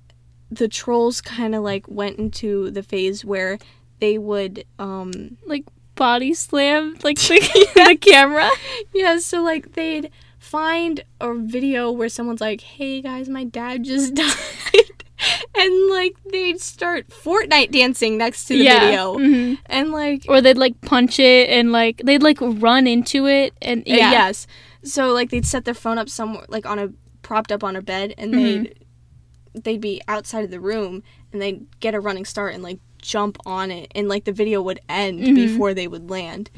the 0.50 0.68
trolls 0.68 1.20
kind 1.20 1.54
of 1.54 1.62
like 1.62 1.86
went 1.88 2.18
into 2.18 2.70
the 2.70 2.82
phase 2.82 3.24
where 3.24 3.58
they 4.00 4.16
would 4.18 4.64
um 4.78 5.36
Like 5.46 5.64
body 5.94 6.32
slam 6.34 6.96
like 7.02 7.18
the, 7.20 7.68
the 7.74 7.98
camera. 8.00 8.48
yeah, 8.94 9.18
so 9.18 9.42
like 9.42 9.72
they'd 9.74 10.10
find 10.38 11.02
a 11.20 11.34
video 11.34 11.90
where 11.90 12.08
someone's 12.08 12.40
like, 12.40 12.60
"Hey 12.62 13.02
guys, 13.02 13.28
my 13.28 13.44
dad 13.44 13.84
just 13.84 14.14
died." 14.22 14.94
and 15.58 15.90
like 15.90 16.14
they'd 16.30 16.60
start 16.60 17.08
Fortnite 17.08 17.72
dancing 17.72 18.16
next 18.16 18.44
to 18.46 18.56
the 18.56 18.64
yeah. 18.64 18.80
video. 18.86 19.18
Mhm. 19.18 19.58
And 19.66 19.90
like 19.90 20.24
Or 20.28 20.40
they'd 20.40 20.56
like 20.56 20.80
punch 20.82 21.18
it 21.18 21.50
and 21.50 21.72
like 21.72 22.00
they'd 22.04 22.22
like 22.22 22.38
run 22.40 22.86
into 22.86 23.26
it 23.26 23.52
and 23.60 23.80
Uh, 23.80 23.84
yeah. 23.94 24.10
yes. 24.12 24.46
So 24.84 25.12
like 25.12 25.30
they'd 25.30 25.44
set 25.44 25.64
their 25.64 25.74
phone 25.74 25.98
up 25.98 26.08
somewhere 26.08 26.44
like 26.48 26.64
on 26.66 26.78
a 26.78 26.92
propped 27.22 27.50
up 27.50 27.64
on 27.64 27.74
a 27.74 27.82
bed 27.82 28.14
and 28.16 28.32
Mhm. 28.32 28.36
they'd 28.42 28.74
they'd 29.62 29.80
be 29.80 30.00
outside 30.08 30.44
of 30.44 30.50
the 30.50 30.60
room 30.60 31.02
and 31.32 31.40
they'd 31.42 31.66
get 31.80 31.94
a 31.94 32.00
running 32.00 32.24
start 32.24 32.54
and 32.54 32.62
like 32.62 32.78
jump 33.00 33.38
on 33.46 33.70
it 33.70 33.90
and 33.94 34.08
like 34.08 34.24
the 34.24 34.32
video 34.32 34.60
would 34.62 34.80
end 34.88 35.20
Mhm. 35.20 35.34
before 35.34 35.72
they 35.74 35.86
would 35.88 36.10
land. 36.10 36.50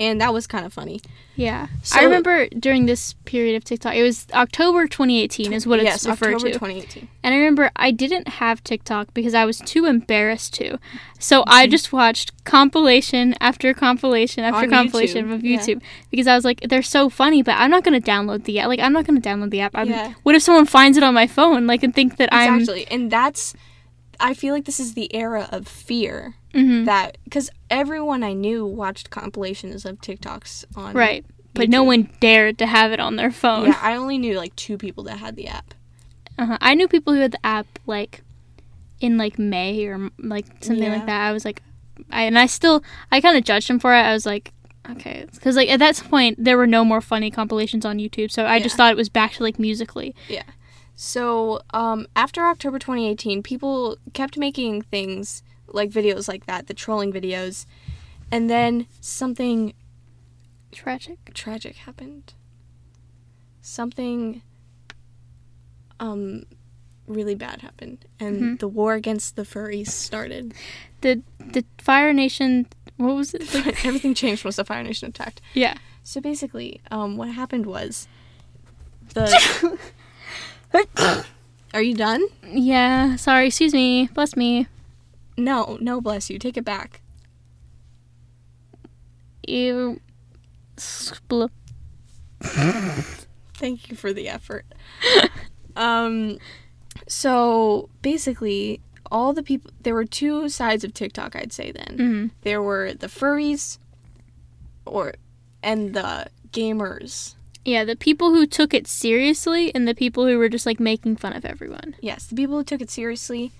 And 0.00 0.20
that 0.20 0.32
was 0.32 0.46
kind 0.46 0.64
of 0.64 0.72
funny. 0.72 1.00
Yeah. 1.34 1.68
So- 1.82 1.98
I 1.98 2.04
remember 2.04 2.48
during 2.48 2.86
this 2.86 3.14
period 3.24 3.56
of 3.56 3.64
TikTok, 3.64 3.94
it 3.94 4.02
was 4.02 4.26
October 4.32 4.86
2018 4.86 5.52
is 5.52 5.66
what 5.66 5.78
it's 5.80 5.84
yes, 5.86 6.06
referred 6.06 6.34
October 6.34 6.52
to. 6.52 6.58
2018. 6.58 7.08
And 7.22 7.34
I 7.34 7.36
remember 7.38 7.70
I 7.76 7.90
didn't 7.90 8.28
have 8.28 8.62
TikTok 8.64 9.12
because 9.14 9.34
I 9.34 9.44
was 9.44 9.58
too 9.58 9.86
embarrassed 9.86 10.54
to. 10.54 10.78
So 11.18 11.42
I 11.46 11.64
Mm-hmm. 11.64 11.70
just 11.72 11.92
watched 11.92 12.44
compilation 12.44 13.34
after 13.40 13.74
compilation 13.74 14.44
after 14.44 14.64
On 14.64 14.70
compilation 14.70 15.26
YouTube, 15.28 15.34
of 15.34 15.44
yeah. 15.44 15.58
YouTube 15.58 15.82
because 16.10 16.26
I 16.26 16.34
was 16.34 16.44
like, 16.44 16.60
they're 16.68 16.82
so 16.82 17.08
funny, 17.08 17.42
but 17.42 17.52
I'm 17.56 17.70
not 17.70 17.82
gonna 17.84 18.00
download 18.00 18.44
the 18.44 18.58
app. 18.60 18.68
Like 18.68 18.80
I'm 18.80 18.92
not 18.92 19.04
gonna 19.06 19.20
download 19.20 19.50
the 19.50 19.60
app. 19.60 19.72
I'm, 19.74 19.88
Yeah. 19.88 20.14
What 20.22 20.34
if 20.34 20.42
someone 20.42 20.66
finds 20.66 20.96
it 20.96 21.02
on 21.02 21.14
my 21.14 21.26
phone, 21.26 21.66
like, 21.66 21.82
and 21.82 21.94
think 21.94 22.16
that 22.18 22.28
I'm 22.32 22.60
Exactly. 22.60 22.86
And 22.90 23.10
that's 23.10 23.54
I 24.20 24.34
feel 24.34 24.52
like 24.54 24.64
this 24.64 24.80
is 24.80 24.94
the 24.94 25.14
era 25.14 25.48
of 25.52 25.68
fear 25.68 26.34
Mhm. 26.54 26.86
that 26.86 27.18
cuz 27.30 27.50
everyone 27.70 28.22
I 28.22 28.32
knew 28.32 28.64
watched 28.66 29.10
compilations 29.10 29.84
of 29.84 30.00
TikToks 30.00 30.64
on 30.76 30.94
right? 30.94 31.24
But 31.54 31.68
no 31.68 31.82
one 31.82 32.08
dared 32.20 32.56
to 32.58 32.66
have 32.66 32.92
it 32.92 33.00
on 33.00 33.16
their 33.16 33.30
phone. 33.32 33.66
Yeah, 33.66 33.78
I 33.82 33.96
only 33.96 34.16
knew 34.18 34.36
like 34.36 34.54
two 34.56 34.78
people 34.78 35.02
that 35.04 35.18
had 35.18 35.34
the 35.36 35.48
app. 35.48 35.74
Uh-huh. 36.38 36.56
I 36.60 36.74
knew 36.74 36.86
people 36.86 37.12
who 37.14 37.20
had 37.20 37.32
the 37.32 37.44
app 37.44 37.66
like 37.86 38.22
in 39.00 39.18
like 39.18 39.38
May 39.38 39.84
or 39.86 40.10
like 40.18 40.46
something 40.60 40.84
Yeah. 40.84 40.96
like 40.96 41.06
that. 41.06 41.20
I 41.28 41.32
was 41.32 41.44
like, 41.44 41.62
I 42.10 42.22
and 42.22 42.38
I 42.38 42.46
still 42.46 42.82
I 43.10 43.20
kind 43.20 43.36
of 43.36 43.44
judged 43.44 43.68
him 43.68 43.78
for 43.80 43.92
it. 43.94 43.98
I 44.02 44.12
was 44.12 44.24
like, 44.24 44.52
okay, 44.88 45.26
because 45.32 45.56
like 45.56 45.68
at 45.68 45.80
that 45.80 45.96
point 46.08 46.42
there 46.42 46.56
were 46.56 46.66
no 46.66 46.84
more 46.84 47.00
funny 47.00 47.30
compilations 47.30 47.84
on 47.84 47.98
YouTube, 47.98 48.30
so 48.30 48.46
I 48.46 48.60
just 48.60 48.76
thought 48.76 48.92
it 48.92 48.96
was 48.96 49.08
back 49.08 49.32
to 49.34 49.42
like 49.42 49.58
musically. 49.58 50.14
Yeah. 50.28 50.44
So, 51.00 51.60
um, 51.72 52.06
after 52.16 52.44
October 52.46 52.78
2018, 52.80 53.42
people 53.42 53.98
kept 54.14 54.36
making 54.36 54.82
things 54.82 55.42
like 55.72 55.90
videos 55.90 56.28
like 56.28 56.46
that, 56.46 56.66
the 56.66 56.74
trolling 56.74 57.12
videos, 57.12 57.66
and 58.30 58.48
then 58.50 58.86
something 59.00 59.74
Tragic. 60.72 61.18
tragic 61.34 61.76
happened. 61.76 62.34
Something, 63.62 64.42
um, 66.00 66.44
really 67.06 67.34
bad 67.34 67.62
happened, 67.62 68.04
and 68.20 68.40
Mhm. 68.42 68.58
the 68.60 68.68
war 68.68 68.94
against 68.94 69.36
the 69.36 69.42
furries 69.42 69.88
started. 69.88 70.54
The 71.00 71.22
the 71.38 71.64
Fire 71.78 72.12
Nation. 72.12 72.66
What 72.96 73.14
was 73.14 73.32
it? 73.34 73.52
Like, 73.54 73.84
Everything 73.86 74.14
changed 74.14 74.44
once 74.44 74.56
the 74.56 74.64
Fire 74.64 74.82
Nation 74.82 75.08
attacked. 75.08 75.40
yeah. 75.54 75.76
So 76.02 76.20
basically, 76.20 76.80
um, 76.90 77.16
what 77.16 77.30
happened 77.30 77.66
was 77.66 78.08
the. 79.14 79.78
Are 81.74 81.82
you 81.82 81.94
done? 81.94 82.22
Yeah. 82.46 83.16
Sorry. 83.16 83.48
Excuse 83.48 83.74
me. 83.74 84.08
Bless 84.14 84.36
me. 84.36 84.66
No, 85.38 85.78
no, 85.80 86.00
bless 86.00 86.28
you. 86.28 86.38
Take 86.38 86.56
it 86.56 86.64
back. 86.64 87.00
You. 89.46 90.00
Spl- 90.76 91.50
Thank 92.40 93.88
you 93.88 93.96
for 93.96 94.12
the 94.12 94.28
effort. 94.28 94.66
um, 95.76 96.38
so 97.06 97.88
basically, 98.02 98.80
all 99.10 99.32
the 99.32 99.42
people 99.42 99.70
there 99.80 99.94
were 99.94 100.04
two 100.04 100.48
sides 100.48 100.84
of 100.84 100.92
TikTok. 100.92 101.36
I'd 101.36 101.52
say 101.52 101.70
then 101.70 101.96
mhm. 101.98 102.30
there 102.42 102.60
were 102.60 102.92
the 102.92 103.06
furries, 103.06 103.78
or 104.84 105.14
and 105.62 105.94
the 105.94 106.26
gamers. 106.50 107.36
Yeah, 107.64 107.84
the 107.84 107.96
people 107.96 108.30
who 108.30 108.46
took 108.46 108.74
it 108.74 108.86
seriously 108.86 109.74
and 109.74 109.86
the 109.86 109.94
people 109.94 110.26
who 110.26 110.38
were 110.38 110.48
just 110.48 110.66
like 110.66 110.80
making 110.80 111.16
fun 111.16 111.32
of 111.34 111.44
everyone. 111.44 111.96
Yes, 112.00 112.26
the 112.26 112.34
people 112.34 112.56
who 112.56 112.64
took 112.64 112.80
it 112.80 112.90
seriously, 112.90 113.52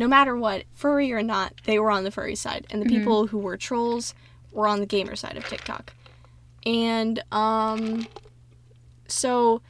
no 0.00 0.08
matter 0.08 0.34
what, 0.36 0.64
furry 0.74 1.12
or 1.12 1.22
not, 1.22 1.52
they 1.64 1.78
were 1.78 1.90
on 1.92 2.02
the 2.04 2.10
furry 2.10 2.34
side, 2.34 2.66
and 2.70 2.82
the 2.82 2.86
Mhm. 2.86 2.98
people 2.98 3.26
who 3.28 3.38
were 3.38 3.56
trolls 3.56 4.14
were 4.50 4.66
on 4.66 4.80
the 4.80 4.86
gamer 4.86 5.14
side 5.14 5.36
of 5.36 5.46
TikTok. 5.46 5.92
And 6.66 7.22
um, 7.30 8.08
so 9.06 9.62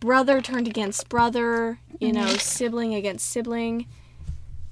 brother 0.00 0.40
turned 0.40 0.68
against 0.68 1.08
brother, 1.08 1.80
you 1.98 2.12
know, 2.12 2.36
sibling 2.36 2.94
against 2.94 3.28
sibling, 3.28 3.86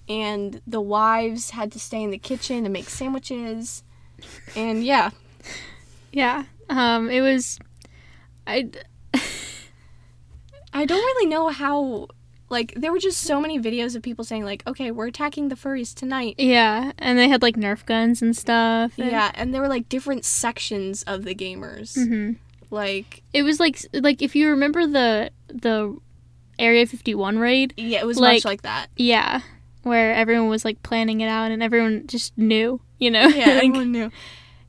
and 0.09 0.61
the 0.66 0.81
wives 0.81 1.50
had 1.50 1.72
to 1.72 1.81
stay 1.81 2.02
in 2.02 2.11
the 2.11 2.18
kitchen 2.18 2.64
and 2.64 2.72
make 2.72 2.88
sandwiches, 2.88 3.83
and 4.55 4.85
yeah, 4.85 5.11
Yeah. 6.12 6.44
Um. 6.68 7.11
It 7.11 7.20
was. 7.22 7.59
I. 8.46 8.68
I 10.74 10.85
don't 10.87 10.98
really 10.98 11.26
know 11.26 11.48
how. 11.48 12.09
Like 12.53 12.75
there 12.77 12.93
were 12.93 12.99
just 12.99 13.21
so 13.23 13.41
many 13.41 13.59
videos 13.59 13.97
of 13.97 14.03
people 14.03 14.25
saying 14.25 14.45
like, 14.45 14.62
"Okay, 14.67 14.91
we're 14.91 15.07
attacking 15.09 15.49
the 15.49 15.55
furries 15.57 15.95
tonight." 15.95 16.35
Yeah, 16.38 16.93
and 16.99 17.19
they 17.19 17.29
had 17.29 17.41
like 17.41 17.57
Nerf 17.57 17.85
guns 17.87 18.21
and 18.21 18.37
stuff. 18.37 18.93
and- 18.99 19.11
Yeah, 19.11 19.31
and 19.35 19.55
there 19.55 19.62
were 19.62 19.69
like 19.69 19.88
different 19.88 20.25
sections 20.27 21.03
of 21.05 21.25
the 21.25 21.35
gamers. 21.35 21.97
Mhm. 21.97 22.37
Like, 22.71 23.23
It 23.33 23.43
was 23.43 23.59
like 23.59 23.79
like 23.95 24.21
if 24.23 24.37
you 24.37 24.51
remember 24.51 24.87
the 24.87 25.31
the 25.49 25.97
Area 26.59 26.85
51 26.87 27.38
raid. 27.38 27.73
yeah, 27.79 28.01
it 28.01 28.07
was 28.07 28.19
Like- 28.19 28.35
much 28.37 28.45
like 28.45 28.62
that. 28.62 28.88
Yeah, 28.97 29.41
where 29.83 30.12
everyone 30.15 30.49
was 30.51 30.65
like 30.65 30.83
planning 30.83 31.23
it 31.23 31.29
out 31.29 31.51
and 31.53 31.62
everyone 31.62 32.07
just 32.07 32.37
knew. 32.37 32.81
You 32.99 33.11
know. 33.11 33.29
Yeah, 33.29 33.47
Like, 33.55 33.65
everyone 33.65 33.93
knew. 33.93 34.11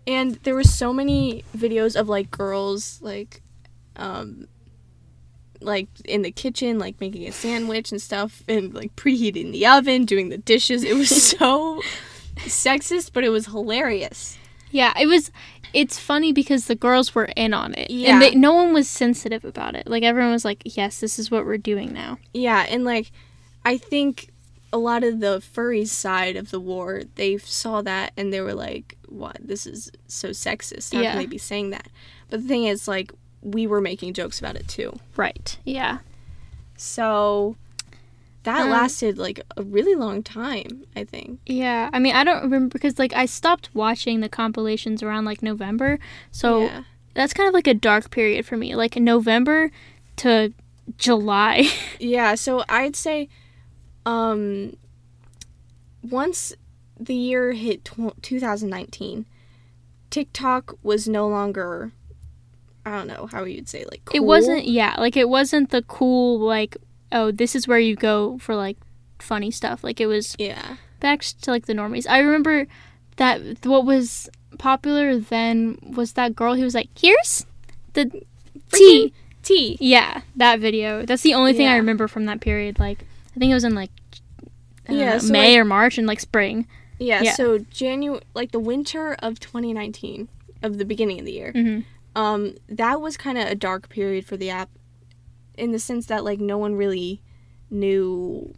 And 0.08 0.36
there 0.44 0.56
were 0.56 0.64
so 0.64 0.92
many 0.94 1.44
videos 1.56 1.96
of 2.00 2.08
like 2.10 2.32
girls 2.32 3.00
like, 3.02 3.42
um, 3.98 4.48
like 5.64 5.88
in 6.06 6.22
the 6.22 6.32
kitchen, 6.32 6.80
like 6.80 7.00
making 7.02 7.28
a 7.28 7.32
sandwich 7.32 7.92
and 7.92 8.02
stuff, 8.02 8.44
and 8.48 8.74
like 8.74 8.96
preheating 8.96 9.52
the 9.52 9.66
oven, 9.68 10.06
doing 10.06 10.30
the 10.30 10.38
dishes. 10.38 10.84
It 10.84 10.96
was 10.96 11.10
so 11.38 11.82
sexist, 12.38 13.12
but 13.14 13.24
it 13.24 13.30
was 13.30 13.48
hilarious. 13.48 14.38
yeah. 14.72 14.94
It 15.00 15.08
was. 15.08 15.32
It's 15.74 15.98
funny 15.98 16.32
because 16.32 16.68
the 16.68 16.76
girls 16.76 17.16
were 17.16 17.30
in 17.36 17.52
on 17.52 17.74
it, 17.74 17.90
Yeah. 17.90 18.14
and 18.14 18.22
they, 18.22 18.36
no 18.36 18.54
one 18.54 18.74
was 18.74 18.88
sensitive 18.88 19.44
about 19.44 19.76
it. 19.76 19.88
Like 19.88 20.04
everyone 20.04 20.32
was 20.32 20.46
like, 20.46 20.62
"Yes, 20.66 21.00
this 21.00 21.18
is 21.18 21.32
what 21.32 21.46
we're 21.48 21.58
doing 21.58 21.92
now." 21.92 22.20
Yeah, 22.34 22.66
and 22.70 22.84
like 22.86 23.12
I 23.66 23.78
think 23.80 24.30
a 24.72 24.78
lot 24.78 25.04
of 25.04 25.20
the 25.20 25.40
furries 25.40 25.88
side 25.88 26.36
of 26.36 26.52
the 26.52 26.60
war, 26.60 27.02
they 27.16 27.38
saw 27.38 27.82
that 27.84 28.12
and 28.18 28.32
they 28.32 28.40
were 28.42 28.54
like, 28.54 28.98
"What? 29.08 29.38
This 29.40 29.66
is 29.66 29.92
so 30.08 30.30
sexist. 30.30 30.94
How 30.94 31.02
Yeah. 31.02 31.12
can 31.14 31.22
they 31.22 31.26
be 31.26 31.40
saying 31.40 31.72
that?" 31.72 31.88
But 32.30 32.42
the 32.44 32.48
thing 32.48 32.66
is, 32.66 32.88
like, 32.88 33.12
we 33.44 33.68
were 33.68 33.82
making 33.82 34.14
jokes 34.14 34.40
about 34.40 34.56
it 34.56 34.68
too. 34.68 34.98
Right. 35.16 35.58
Yeah. 35.66 36.00
So 36.78 37.56
that 38.44 38.62
Um, 38.62 38.70
lasted 38.72 39.18
like 39.18 39.42
a 39.56 39.64
really 39.64 39.96
long 39.96 40.24
time. 40.24 40.86
I 40.96 41.04
think. 41.04 41.40
Yeah. 41.46 41.90
I 41.94 42.00
mean, 42.00 42.16
I 42.16 42.24
don't 42.24 42.42
remember 42.44 42.74
because 42.74 42.98
like 42.98 43.14
I 43.14 43.26
stopped 43.26 43.70
watching 43.74 44.20
the 44.22 44.30
compilations 44.30 45.04
around 45.04 45.26
like 45.26 45.42
November, 45.44 46.00
so 46.32 46.64
yeah. 46.66 46.84
that's 47.14 47.34
kind 47.34 47.48
of 47.48 47.54
like 47.54 47.68
a 47.68 47.74
dark 47.74 48.10
period 48.12 48.46
for 48.46 48.58
me. 48.58 48.76
Like 48.76 48.96
November 48.96 49.72
to 50.18 50.54
July. 50.98 51.68
Yeah. 52.00 52.36
So 52.36 52.64
I'd 52.68 52.96
say, 52.98 53.30
um, 54.06 54.76
once 56.02 56.54
the 57.00 57.16
year 57.16 57.54
hit 57.54 57.86
tw- 57.86 58.22
2019, 58.22 59.26
TikTok 60.10 60.78
was 60.84 61.08
no 61.08 61.28
longer. 61.28 61.92
I 62.86 62.92
don't 62.98 63.08
know 63.08 63.28
how 63.32 63.44
you'd 63.46 63.70
say 63.70 63.86
like 63.90 64.02
It 64.14 64.22
wasn't 64.26 64.66
yeah, 64.68 64.96
like 65.00 65.16
it 65.18 65.30
wasn't 65.30 65.70
the 65.70 65.82
cool 65.84 66.40
like 66.40 66.78
oh, 67.12 67.32
this 67.32 67.56
is 67.56 67.68
where 67.68 67.80
you 67.80 67.96
go 67.96 68.38
for 68.40 68.56
like 68.56 68.78
funny 69.20 69.52
stuff. 69.52 69.84
Like 69.84 70.02
it 70.02 70.08
was 70.08 70.36
Yeah. 70.40 70.78
back 71.00 71.22
to 71.22 71.52
like 71.52 71.66
the 71.68 71.74
normies. 71.74 72.08
I 72.10 72.20
remember 72.20 72.68
that 73.18 73.40
what 73.66 73.86
was 73.86 74.30
popular 74.58 75.18
then 75.18 75.78
was 75.96 76.14
that 76.14 76.36
girl 76.36 76.56
who 76.56 76.64
was 76.64 76.76
like, 76.76 76.90
"Here's 77.00 77.46
the 77.94 78.06
tea." 78.72 79.14
tea. 79.44 79.78
Yeah, 79.82 80.22
that 80.38 80.60
video. 80.60 81.06
That's 81.06 81.22
the 81.22 81.34
only 81.34 81.54
thing 81.54 81.68
I 81.68 81.76
remember 81.78 82.08
from 82.08 82.26
that 82.26 82.40
period. 82.42 82.80
Like, 82.80 83.06
I 83.36 83.40
think 83.40 83.52
it 83.52 83.54
was 83.56 83.64
in 83.66 83.76
like 83.76 83.92
Yeah, 84.90 85.14
know, 85.14 85.18
so, 85.20 85.32
May 85.34 85.52
like- 85.54 85.62
or 85.62 85.66
March 85.66 85.98
and 85.98 86.08
like 86.08 86.20
spring. 86.20 86.68
Yeah, 87.00 87.22
Yeah. 87.24 87.34
so 87.34 87.58
January, 87.60 88.22
like 88.34 88.52
the 88.52 88.60
winter 88.60 89.16
of 89.20 89.40
2019, 89.40 90.28
of 90.62 90.78
the 90.78 90.86
beginning 90.86 91.20
of 91.20 91.26
the 91.26 91.32
year, 91.34 91.52
hmm 91.52 91.80
um, 92.16 92.56
that 92.70 93.02
was 93.02 93.18
kind 93.18 93.38
of 93.38 93.48
a 93.48 93.56
dark 93.56 93.90
period 93.90 94.26
for 94.26 94.38
the 94.38 94.50
app, 94.50 94.70
in 95.56 95.72
the 95.72 95.80
sense 95.80 96.06
that 96.08 96.24
like 96.24 96.40
no 96.40 96.58
one 96.58 96.76
really 96.76 97.22
knew, 97.70 98.54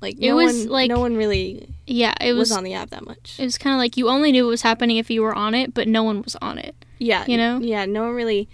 like 0.00 0.16
It 0.20 0.28
no 0.28 0.36
was, 0.36 0.60
one, 0.60 0.68
like- 0.68 0.88
no 0.88 1.00
one 1.00 1.16
really 1.16 1.68
Yeah, 1.86 2.14
it 2.20 2.32
was, 2.32 2.50
was. 2.50 2.58
on 2.58 2.64
the 2.64 2.74
app 2.74 2.90
that 2.90 3.04
much. 3.04 3.36
it 3.38 3.44
was 3.44 3.58
kind 3.58 3.74
of 3.74 3.78
like 3.78 3.96
you 3.96 4.08
only 4.08 4.32
knew 4.32 4.44
what 4.44 4.50
was 4.50 4.62
happening 4.62 4.96
if 4.96 5.10
you 5.10 5.22
were 5.22 5.34
on 5.34 5.54
it, 5.54 5.74
but 5.74 5.88
no 5.88 6.02
one 6.02 6.22
was 6.22 6.36
on 6.36 6.58
it. 6.58 6.74
yeah, 6.98 7.24
you 7.26 7.36
know? 7.36 7.58
yeah, 7.58 7.84
no 7.84 8.02
one 8.04 8.14
really, 8.14 8.48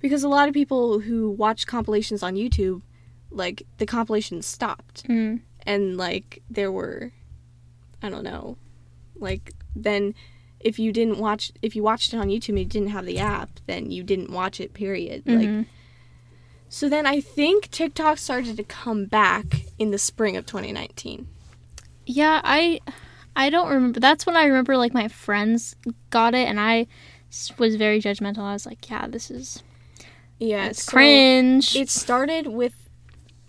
because 0.00 0.22
a 0.22 0.28
lot 0.28 0.48
of 0.48 0.54
people 0.54 1.00
who 1.00 1.30
watch 1.30 1.66
compilations 1.66 2.22
on 2.22 2.34
YouTube, 2.34 2.82
like 3.30 3.62
the 3.78 3.86
compilations 3.86 4.46
stopped, 4.46 5.04
Mm. 5.08 5.40
and 5.66 5.96
like 5.96 6.42
there 6.50 6.70
were, 6.70 7.12
I 8.02 8.08
don't 8.10 8.24
know, 8.24 8.56
like 9.16 9.52
then. 9.74 10.14
If 10.66 10.78
you 10.78 10.90
didn't 10.92 11.18
watch, 11.18 11.52
if 11.62 11.76
you 11.76 11.82
watched 11.82 12.12
it 12.12 12.18
on 12.18 12.28
YouTube 12.28 12.50
and 12.50 12.58
you 12.58 12.64
didn't 12.76 12.88
have 12.96 13.06
the 13.06 13.18
app, 13.18 13.50
then 13.66 13.90
you 13.90 14.02
didn't 14.02 14.30
watch 14.30 14.60
it. 14.60 14.74
Period. 14.74 15.22
Like 15.26 15.48
Mhm. 15.48 15.66
So 16.68 16.88
then 16.88 17.06
I 17.06 17.20
think 17.20 17.70
TikTok 17.70 18.18
started 18.18 18.56
to 18.56 18.64
come 18.64 19.04
back 19.06 19.46
in 19.78 19.92
the 19.92 19.98
spring 19.98 20.36
of 20.36 20.44
2019. 20.46 21.28
Yeah, 22.06 22.40
I 22.42 22.80
I 23.36 23.50
don't 23.50 23.68
remember. 23.68 24.00
That's 24.00 24.26
when 24.26 24.36
I 24.36 24.44
remember 24.46 24.76
like 24.76 24.94
my 24.94 25.08
friends 25.08 25.76
got 26.10 26.34
it, 26.34 26.48
and 26.48 26.58
I 26.58 26.86
was 27.58 27.76
very 27.76 28.00
judgmental. 28.00 28.38
I 28.38 28.52
was 28.54 28.66
like, 28.66 28.88
yeah, 28.90 29.06
this 29.06 29.30
is 29.30 29.62
Yeah, 30.38 30.66
it's 30.66 30.82
so 30.84 30.90
cringe. 30.92 31.76
It 31.76 31.88
started 31.90 32.48
with 32.48 32.74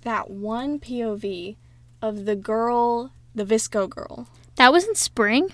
that 0.01 0.30
one 0.30 0.80
POV 0.80 1.56
of 2.01 2.25
the 2.25 2.36
girl, 2.36 3.12
the 3.34 3.45
VSCO 3.45 3.89
girl. 3.89 4.27
that 4.56 4.71
was 4.71 4.88
in 4.88 4.95
spring. 4.95 5.49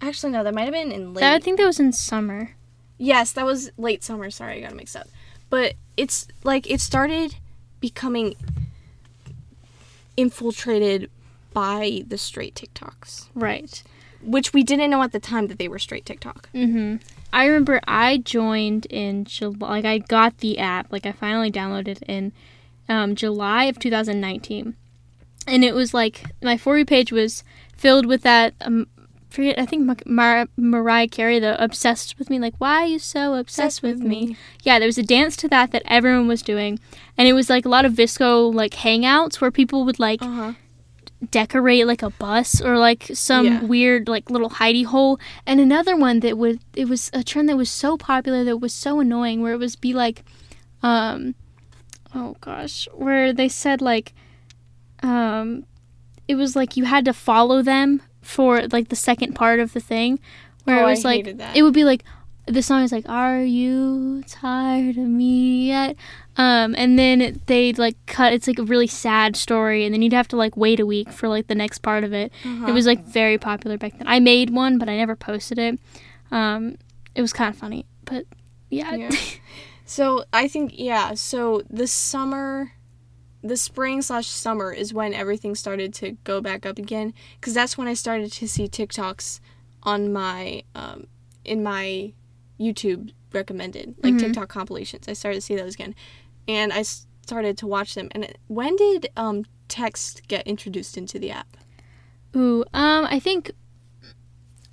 Actually, 0.00 0.32
no, 0.32 0.44
that 0.44 0.54
might 0.54 0.64
have 0.64 0.72
been 0.72 0.92
in 0.92 1.14
late. 1.14 1.24
I 1.24 1.38
think 1.38 1.58
that 1.58 1.66
was 1.66 1.80
in 1.80 1.92
summer. 1.92 2.50
yes, 2.98 3.32
that 3.32 3.44
was 3.46 3.70
late 3.78 4.02
summer. 4.04 4.30
Sorry, 4.30 4.58
I 4.58 4.68
got 4.68 4.74
mixed 4.76 4.96
up. 4.96 5.08
But 5.50 5.74
it's 5.96 6.26
like 6.44 6.68
it 6.70 6.80
started 6.80 7.36
becoming 7.80 8.34
infiltrated 10.16 11.10
by 11.52 12.02
the 12.06 12.18
straight 12.18 12.54
TikToks, 12.54 13.28
Right. 13.34 13.82
which 14.22 14.52
we 14.52 14.62
didn't 14.62 14.90
know 14.90 15.02
at 15.02 15.12
the 15.12 15.20
time 15.20 15.46
that 15.48 15.58
they 15.58 15.68
were 15.68 15.78
straight 15.78 16.04
TikTok. 16.04 16.48
Mm-hmm. 16.54 16.96
I 17.32 17.46
remember 17.46 17.80
I 17.86 18.18
joined 18.18 18.86
in 18.86 19.24
July. 19.24 19.68
Like 19.68 19.84
I 19.84 19.98
got 19.98 20.38
the 20.38 20.58
app. 20.58 20.90
Like 20.90 21.06
I 21.06 21.12
finally 21.12 21.50
downloaded 21.50 22.02
in 22.08 22.32
um, 22.88 23.14
July 23.14 23.64
of 23.64 23.78
2019, 23.78 24.74
and 25.46 25.64
it 25.64 25.74
was 25.74 25.92
like 25.92 26.24
my 26.42 26.56
for 26.56 26.78
you 26.78 26.84
page 26.84 27.12
was 27.12 27.42
filled 27.76 28.06
with 28.06 28.22
that. 28.22 28.54
Um, 28.60 28.86
forget. 29.36 29.58
I 29.58 29.66
think 29.66 29.84
Mar- 29.84 29.96
Mar- 30.06 30.48
Mariah 30.56 31.06
Carey, 31.08 31.38
the 31.38 31.62
"Obsessed 31.62 32.18
with 32.18 32.28
Me." 32.30 32.38
Like, 32.40 32.54
why 32.58 32.82
are 32.82 32.86
you 32.86 32.98
so 32.98 33.34
obsessed 33.34 33.82
with 33.82 34.00
me? 34.00 34.36
Yeah, 34.64 34.78
there 34.80 34.88
was 34.88 34.98
a 34.98 35.02
dance 35.04 35.36
to 35.36 35.48
that 35.48 35.70
that 35.70 35.82
everyone 35.86 36.26
was 36.26 36.42
doing, 36.42 36.80
and 37.16 37.28
it 37.28 37.32
was 37.34 37.48
like 37.48 37.64
a 37.64 37.68
lot 37.68 37.84
of 37.84 37.92
VSCO 37.92 38.52
like 38.52 38.72
hangouts 38.72 39.40
where 39.40 39.50
people 39.52 39.84
would 39.84 39.98
like 40.00 40.20
Uh 40.22 40.26
huh. 40.40 40.52
decorate 41.30 41.86
like 41.86 42.02
a 42.02 42.10
bus 42.10 42.60
or 42.60 42.76
like 42.78 43.04
some 43.14 43.46
Yeah. 43.46 43.62
weird 43.64 44.08
like 44.08 44.30
little 44.30 44.50
hidey 44.50 44.84
hole 44.84 45.18
and 45.46 45.60
another 45.60 45.96
one 45.96 46.20
that 46.20 46.36
would 46.36 46.60
it 46.74 46.88
was 46.88 47.10
a 47.14 47.22
trend 47.24 47.48
that 47.48 47.56
was 47.56 47.70
so 47.70 47.96
popular 47.96 48.44
that 48.44 48.58
was 48.58 48.72
so 48.74 49.00
annoying 49.00 49.40
where 49.42 49.54
it 49.54 49.58
was 49.58 49.76
be 49.76 49.94
like 49.94 50.22
um 50.82 51.34
oh 52.14 52.36
gosh 52.42 52.86
where 52.92 53.32
they 53.32 53.48
said 53.48 53.80
like 53.80 54.12
um 55.02 55.64
it 56.28 56.34
was 56.34 56.54
like 56.54 56.76
you 56.76 56.84
had 56.84 57.04
to 57.06 57.12
follow 57.14 57.62
them 57.62 58.02
for 58.26 58.66
like 58.68 58.88
the 58.88 58.96
second 58.96 59.34
part 59.34 59.60
of 59.60 59.72
the 59.72 59.80
thing 59.80 60.18
where 60.64 60.76
Oh, 60.78 60.80
it 60.80 60.88
I 60.88 60.90
was 60.90 61.04
like 61.04 61.16
hated 61.26 61.38
that. 61.38 61.56
it 61.56 61.62
would 61.62 61.74
be 61.74 61.84
like 61.84 62.02
the 62.46 62.62
song 62.62 62.82
is 62.82 62.92
like 62.92 63.08
are 63.08 63.40
you 63.42 64.22
tired 64.28 64.96
of 64.96 65.06
me 65.06 65.66
yet 65.68 65.96
um 66.36 66.74
and 66.78 66.96
then 66.98 67.40
they'd 67.46 67.76
like 67.78 67.96
cut 68.06 68.32
it's 68.32 68.46
like 68.46 68.58
a 68.58 68.62
really 68.64 68.86
sad 68.86 69.34
story 69.36 69.84
and 69.84 69.92
then 69.92 70.00
you'd 70.02 70.12
have 70.12 70.28
to 70.28 70.36
like 70.36 70.56
wait 70.56 70.78
a 70.78 70.86
week 70.86 71.10
for 71.10 71.28
like 71.28 71.46
the 71.48 71.54
next 71.56 71.78
part 71.78 72.04
of 72.04 72.12
it 72.12 72.30
Uh-huh. 72.44 72.66
it 72.68 72.72
was 72.72 72.86
like 72.86 73.02
very 73.04 73.36
popular 73.38 73.76
back 73.76 73.98
then 73.98 74.06
i 74.06 74.20
made 74.20 74.50
one 74.50 74.78
but 74.78 74.88
i 74.88 74.96
never 74.96 75.16
posted 75.16 75.58
it 75.58 75.78
um 76.30 76.76
it 77.16 77.20
was 77.22 77.32
kind 77.32 77.52
of 77.52 77.58
funny 77.58 77.84
but 78.04 78.24
yeah, 78.70 78.94
Yeah. 78.94 79.10
So 79.84 80.24
I 80.32 80.48
think 80.48 80.72
yeah. 80.76 81.14
So 81.14 81.62
the 81.70 81.86
summer, 81.86 82.72
the 83.42 83.56
spring 83.56 84.02
slash 84.02 84.26
summer 84.26 84.72
is 84.72 84.92
when 84.94 85.14
everything 85.14 85.54
started 85.54 85.92
to 85.94 86.12
go 86.24 86.40
back 86.40 86.66
up 86.66 86.78
again. 86.78 87.12
Because 87.40 87.54
that's 87.54 87.76
when 87.78 87.86
I 87.88 87.94
started 87.94 88.32
to 88.32 88.48
see 88.48 88.66
TikToks 88.68 89.40
on 89.82 90.12
my 90.12 90.62
um, 90.74 91.06
in 91.44 91.62
my 91.62 92.12
YouTube 92.58 93.12
recommended 93.32 93.94
like 94.02 94.14
Mhm. 94.14 94.20
TikTok 94.20 94.48
compilations. 94.48 95.08
I 95.08 95.12
started 95.12 95.36
to 95.36 95.42
see 95.46 95.56
those 95.56 95.74
again, 95.74 95.94
and 96.48 96.72
I 96.72 96.82
started 96.82 97.56
to 97.58 97.66
watch 97.66 97.94
them. 97.94 98.08
And 98.12 98.24
it, 98.24 98.38
when 98.48 98.74
did 98.76 99.08
um, 99.16 99.44
text 99.68 100.26
get 100.28 100.46
introduced 100.46 100.96
into 100.96 101.18
the 101.18 101.30
app? 101.30 101.56
Ooh, 102.34 102.64
um, 102.72 103.06
I 103.08 103.20
think. 103.20 103.52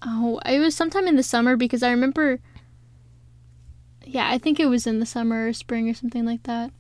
Oh, 0.06 0.40
it 0.46 0.60
was 0.60 0.76
sometime 0.76 1.08
in 1.08 1.16
the 1.16 1.24
summer 1.24 1.56
because 1.56 1.84
I 1.84 1.92
remember. 1.92 2.40
Yeah, 4.06 4.30
I 4.30 4.38
think 4.38 4.60
it 4.60 4.66
was 4.68 4.86
in 4.86 5.00
the 5.00 5.06
summer 5.06 5.48
or 5.48 5.54
spring 5.54 5.90
or 5.90 5.94
something 5.94 6.26
like 6.26 6.44
that. 6.44 6.72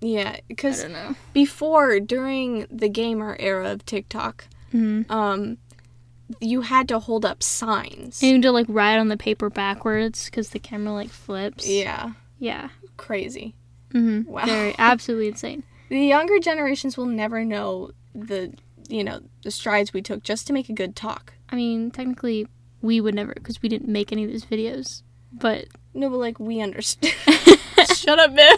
Yeah, 0.00 0.36
because 0.48 0.84
before 1.32 2.00
during 2.00 2.66
the 2.70 2.88
gamer 2.88 3.36
era 3.38 3.70
of 3.70 3.84
TikTok, 3.86 4.46
Mm-hmm. 4.74 5.10
um, 5.10 5.58
you 6.40 6.62
had 6.62 6.88
to 6.88 6.98
hold 6.98 7.24
up 7.24 7.42
signs. 7.42 8.20
And 8.20 8.28
you 8.28 8.34
had 8.34 8.42
to 8.42 8.52
like 8.52 8.66
write 8.68 8.98
on 8.98 9.08
the 9.08 9.16
paper 9.16 9.48
backwards 9.48 10.26
because 10.26 10.50
the 10.50 10.58
camera 10.58 10.92
like 10.92 11.08
flips. 11.10 11.66
Yeah, 11.68 12.12
Yeah. 12.38 12.70
crazy. 12.96 13.54
Mm-hmm. 13.94 14.30
Wow. 14.30 14.44
Very 14.44 14.74
absolutely 14.78 15.28
insane. 15.28 15.62
The 15.88 16.00
younger 16.00 16.38
generations 16.40 16.96
will 16.96 17.06
never 17.06 17.44
know 17.44 17.92
the 18.14 18.52
you 18.88 19.02
know 19.04 19.20
the 19.44 19.50
strides 19.52 19.92
we 19.92 20.02
took 20.02 20.22
just 20.24 20.46
to 20.48 20.52
make 20.52 20.68
a 20.68 20.72
good 20.72 20.96
talk. 20.96 21.34
I 21.48 21.54
mean, 21.56 21.90
technically, 21.92 22.48
we 22.82 23.00
would 23.00 23.14
never 23.14 23.32
because 23.34 23.62
we 23.62 23.68
didn't 23.68 23.88
make 23.88 24.10
any 24.12 24.24
of 24.24 24.30
these 24.30 24.44
videos. 24.44 25.02
But 25.32 25.66
No, 25.94 26.10
but 26.10 26.16
like 26.18 26.40
we 26.40 26.60
understand. 26.60 27.14
Shut 27.94 28.18
up, 28.18 28.32
man. 28.32 28.56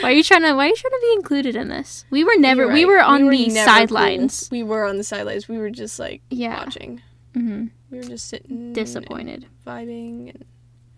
Why 0.00 0.10
are 0.10 0.12
you 0.12 0.22
trying 0.22 0.42
to? 0.42 0.54
Why 0.54 0.66
are 0.66 0.68
you 0.68 0.76
trying 0.76 0.90
to 0.92 1.00
be 1.02 1.12
included 1.14 1.56
in 1.56 1.68
this? 1.68 2.04
We 2.10 2.24
were 2.24 2.36
never. 2.38 2.62
You're 2.64 2.72
We 2.72 2.84
were 2.84 3.00
on 3.00 3.28
the 3.28 3.50
sidelines. 3.50 4.48
cool. 4.48 4.58
We 4.58 4.62
were 4.62 4.84
on 4.84 4.96
the 4.96 5.04
sidelines. 5.04 5.48
We 5.48 5.58
were 5.58 5.70
just 5.70 5.98
like 5.98 6.22
Yeah. 6.30 6.56
watching. 6.64 7.00
hmm 7.34 7.66
We 7.90 7.98
were 7.98 8.04
just 8.04 8.28
sitting, 8.28 8.72
Disappointed. 8.72 9.46
and 9.46 9.64
vibing. 9.66 10.28
And... 10.34 10.44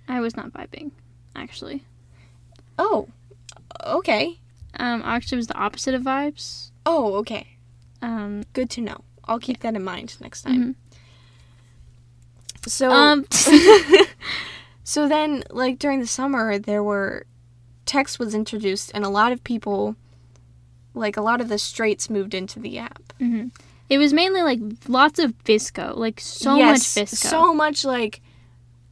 I 0.08 0.20
was 0.20 0.36
not 0.36 0.52
vibing, 0.52 0.90
actually. 1.36 1.84
Oh, 2.78 3.08
okay. 3.84 4.38
Um, 4.78 5.02
actually, 5.04 5.36
it 5.36 5.38
was 5.38 5.46
the 5.46 5.56
opposite 5.58 5.94
of 5.94 6.02
vibes. 6.02 6.70
Oh, 6.84 7.14
okay. 7.16 7.46
Um, 8.02 8.42
Good 8.52 8.68
to 8.70 8.80
know. 8.80 9.02
I'll 9.26 9.38
keep 9.38 9.60
that 9.60 9.74
in 9.74 9.82
mind 9.84 10.16
next 10.20 10.42
time. 10.42 10.74
mhm. 10.74 10.74
So, 12.66 12.90
um, 12.90 13.26
so 14.84 15.08
then, 15.08 15.44
like 15.50 15.78
during 15.78 16.00
the 16.00 16.06
summer, 16.06 16.58
there 16.58 16.82
were 16.82 17.26
text 17.86 18.18
was 18.18 18.34
introduced, 18.34 18.90
and 18.94 19.04
a 19.04 19.08
lot 19.08 19.32
of 19.32 19.42
people, 19.44 19.96
like 20.94 21.16
a 21.16 21.22
lot 21.22 21.40
of 21.40 21.48
the 21.48 21.58
straights, 21.58 22.08
moved 22.10 22.34
into 22.34 22.58
the 22.58 22.78
app. 22.78 23.02
mhm. 23.20 23.50
it 23.90 23.98
was 23.98 24.12
mainly 24.14 24.42
like 24.42 24.60
lots 24.88 25.18
of 25.18 25.32
VSCO, 25.44 25.94
like 25.96 26.18
so 26.20 26.56
Yes, 26.56 26.96
much 26.96 27.04
VSCO. 27.06 27.14
so 27.30 27.54
much 27.54 27.84
like. 27.84 28.20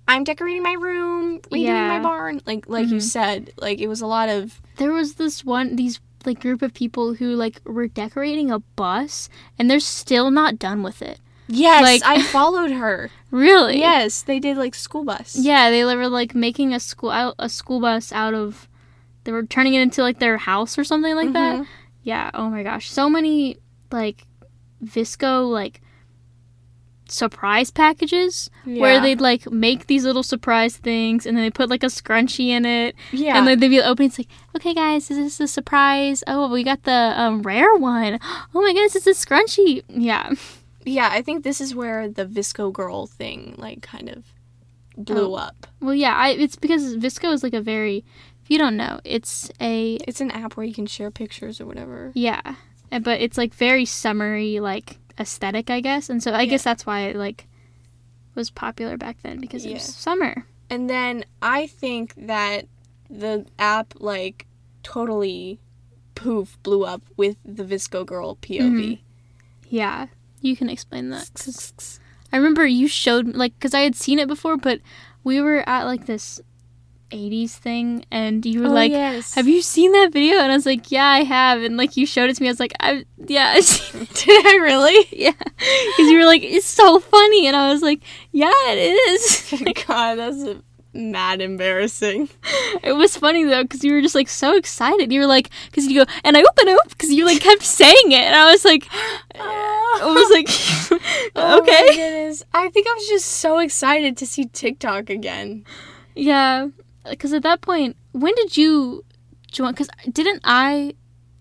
I'm 0.09 0.24
decorating 0.24 0.62
my 0.64 0.72
room, 0.74 1.38
redoing 1.50 1.88
my 1.88 2.00
barn. 2.00 2.40
Like 2.44 2.68
like 2.68 2.88
you 2.88 2.96
Mhm. 2.96 3.02
said, 3.02 3.52
like 3.57 3.78
it 3.81 3.87
was 3.88 4.00
a 4.02 4.07
lot 4.07 4.28
of 4.28 4.61
there 4.76 4.92
was 4.92 5.14
this 5.14 5.44
one, 5.44 5.76
these 5.76 6.00
like 6.26 6.40
group 6.40 6.61
of 6.61 6.74
people 6.74 7.14
who 7.14 7.35
like 7.37 7.61
were 7.64 7.87
decorating 7.88 8.50
a 8.50 8.59
bus, 8.59 9.28
and 9.59 9.70
they're 9.70 9.81
still 9.81 10.31
not 10.31 10.59
done 10.59 10.83
with 10.83 11.00
it. 11.02 11.20
yes. 11.48 11.83
Like- 11.83 12.02
I 12.05 12.20
followed 12.37 12.72
her. 12.72 13.11
Really? 13.31 13.78
Yes, 13.78 14.22
they 14.22 14.38
did 14.40 14.57
like 14.59 14.74
school 14.74 15.05
bus. 15.05 15.37
Yeah, 15.37 15.70
they 15.70 15.85
were 15.85 16.09
like 16.09 16.35
making 16.35 16.74
a 16.74 16.81
school 16.81 17.11
out 17.11 17.35
a 17.38 17.48
school 17.48 17.81
bus 17.81 18.12
out 18.12 18.35
of. 18.35 18.68
They 19.24 19.32
were 19.32 19.44
turning 19.44 19.74
it 19.74 19.80
into 19.82 20.02
like 20.02 20.18
their 20.18 20.37
house 20.38 20.78
or 20.78 20.85
something 20.85 21.14
like 21.14 21.32
that. 21.32 21.61
Mhm. 21.61 21.66
Yeah. 22.02 22.30
Oh 22.35 22.50
my 22.50 22.62
gosh, 22.62 22.90
so 22.90 23.08
many 23.08 23.58
like 23.90 24.26
VSCO 24.85 25.50
like 25.50 25.80
surprise 27.08 27.70
packages 27.70 28.48
where 28.64 28.98
they'd 28.98 29.20
like 29.20 29.50
make 29.52 29.87
these 29.87 30.04
little 30.04 30.22
surprise 30.22 30.78
things 30.78 31.26
and 31.26 31.37
then 31.37 31.44
they 31.44 31.50
put 31.50 31.68
like 31.68 31.82
a 31.82 31.87
scrunchie 31.88 32.46
in 32.48 32.64
it 32.64 32.94
yeah. 33.11 33.37
and 33.37 33.46
then 33.46 33.58
they'd 33.61 33.68
be 33.68 33.82
opening 33.82 34.08
it's 34.08 34.16
like 34.18 34.28
okay 34.56 34.72
guys 34.72 35.08
this 35.08 35.18
is 35.18 35.37
this 35.37 35.40
a 35.50 35.52
surprise 35.52 36.24
oh 36.26 36.50
we 36.50 36.64
got 36.64 36.85
the 36.85 37.12
um, 37.20 37.42
rare 37.42 37.74
one 37.76 38.18
oh 38.54 38.62
my 38.62 38.72
goodness 38.72 38.96
it's 38.96 39.06
a 39.06 39.11
scrunchie 39.26 39.82
yeah 39.88 40.30
yeah, 40.85 41.11
I 41.12 41.22
think 41.22 41.44
this 41.44 41.61
is 41.61 41.76
where 41.76 42.08
the 42.08 42.24
VSCO 42.26 42.72
girl 42.72 43.06
thing 43.06 43.54
like 43.58 43.82
kind 43.82 44.08
of 44.08 44.24
blew 44.96 45.32
Oh. 45.32 45.35
up. 45.35 45.66
well 45.80 45.94
yeah 45.94 46.14
I, 46.16 46.30
it's 46.30 46.56
because 46.56 46.96
VSCO 46.96 47.32
is 47.35 47.42
like 47.42 47.54
a 47.54 47.61
very 47.61 48.04
you 48.52 48.58
don't 48.58 48.76
know, 48.76 49.00
it's 49.04 49.50
a 49.60 49.94
It's 50.06 50.20
an 50.20 50.30
app 50.30 50.56
where 50.58 50.66
you 50.66 50.74
can 50.74 50.86
share 50.86 51.10
pictures 51.10 51.58
or 51.60 51.66
whatever. 51.66 52.12
yeah, 52.14 52.42
uh, 52.92 52.98
but 52.98 53.20
it's 53.22 53.38
like 53.38 53.54
very 53.54 53.84
summery 53.86 54.60
like 54.60 54.98
aesthetic, 55.18 55.70
I 55.70 55.80
guess, 55.80 56.10
and 56.10 56.22
so 56.22 56.32
I 56.32 56.42
Yeah. 56.42 56.50
guess 56.50 56.64
that's 56.64 56.84
why 56.84 57.00
it 57.08 57.16
like 57.16 57.46
was 58.34 58.50
popular 58.50 58.96
back 58.98 59.16
then 59.22 59.40
because 59.40 59.64
it 59.64 59.72
was 59.72 59.82
summer. 59.82 60.46
And 60.68 60.88
then 60.90 61.24
I 61.40 61.66
think 61.66 62.14
that 62.16 62.66
the 63.08 63.46
app 63.58 63.94
like 63.98 64.46
totally 64.82 65.58
poof 66.14 66.58
blew 66.62 66.84
up 66.84 67.02
with 67.16 67.36
the 67.44 67.64
VSCO 67.64 68.04
girl 68.06 68.36
POV. 68.36 69.00
Yeah, 69.68 70.06
you 70.42 70.56
can 70.56 70.68
explain 70.68 71.08
that 71.10 71.30
because 71.32 71.98
I 72.32 72.36
remember 72.36 72.66
you 72.66 72.86
showed 72.88 73.28
like 73.34 73.54
because 73.58 73.74
I 73.74 73.80
had 73.80 73.94
seen 73.96 74.18
it 74.18 74.28
before, 74.28 74.56
but 74.58 74.80
we 75.24 75.40
were 75.40 75.66
at 75.68 75.84
like 75.84 76.04
this 76.06 76.40
'80s 77.12 77.51
thing, 77.53 78.05
and 78.11 78.44
you 78.44 78.61
were 78.61 78.66
Oh, 78.66 78.70
like, 78.72 78.90
yes. 78.92 79.35
"Have 79.35 79.46
you 79.46 79.62
seen 79.62 79.92
that 79.92 80.12
video?" 80.12 80.38
And 80.38 80.51
I 80.51 80.55
was 80.57 80.66
like, 80.66 80.90
"Yeah, 80.90 81.07
I 81.07 81.22
have." 81.25 81.62
And 81.62 81.77
like 81.77 81.96
you 81.96 82.07
showed 82.07 82.31
it 82.31 82.37
to 82.37 82.42
me, 82.42 82.48
I 82.48 82.53
was 82.53 82.61
like, 82.61 82.75
"I 82.81 83.05
yeah, 83.29 83.53
I've 83.57 83.64
seen 83.75 84.03
it." 84.03 84.14
Did 84.14 84.46
I 84.46 84.57
really? 84.57 85.07
yeah," 85.12 85.33
because 85.37 86.11
you 86.11 86.18
were 86.18 86.25
like, 86.27 86.42
"It's 86.42 86.66
so 86.66 86.98
funny," 86.98 87.46
and 87.46 87.55
I 87.57 87.72
was 87.72 87.83
like, 87.83 88.01
"Yeah, 88.33 88.51
it 88.66 88.79
is." 89.12 89.53
Oh 89.53 89.64
like, 89.64 89.87
God, 89.87 90.14
that's 90.18 90.42
a 90.42 90.62
mad 90.94 91.40
embarrassing. 91.40 92.29
it 92.83 92.92
was 92.92 93.16
funny 93.16 93.44
though 93.44 93.62
because 93.62 93.83
you 93.83 93.92
were 93.94 94.03
just 94.03 94.14
like 94.14 94.29
so 94.29 94.57
excited. 94.57 95.11
You 95.12 95.20
were 95.20 95.27
like, 95.27 95.48
because 95.66 95.87
you 95.87 96.05
go 96.05 96.12
and 96.25 96.37
I 96.37 96.40
open 96.42 96.68
up 96.75 96.88
because 96.90 97.11
you 97.11 97.25
like 97.25 97.40
kept 97.40 97.62
saying 97.62 98.12
it, 98.12 98.20
and 98.25 98.35
I 98.35 98.51
was 98.51 98.64
like, 98.64 98.87
oh. 99.38 99.79
I 100.03 100.07
was 100.07 100.31
like, 100.31 100.48
Oh 101.37 101.61
okay. 101.61 101.87
goodness. 101.96 102.42
I 102.55 102.68
think 102.70 102.87
I 102.88 102.94
was 102.94 103.07
just 103.09 103.27
so 103.27 103.59
excited 103.59 104.16
to 104.18 104.27
see 104.27 104.46
TikTok 104.46 105.11
again. 105.11 105.64
Yeah, 106.14 106.68
because 107.08 107.32
at 107.32 107.42
that 107.42 107.60
point, 107.60 107.96
when 108.12 108.34
did 108.34 108.56
you 108.56 109.04
join? 109.50 109.72
Because 109.72 109.88
didn't 110.10 110.40
I, 110.44 110.94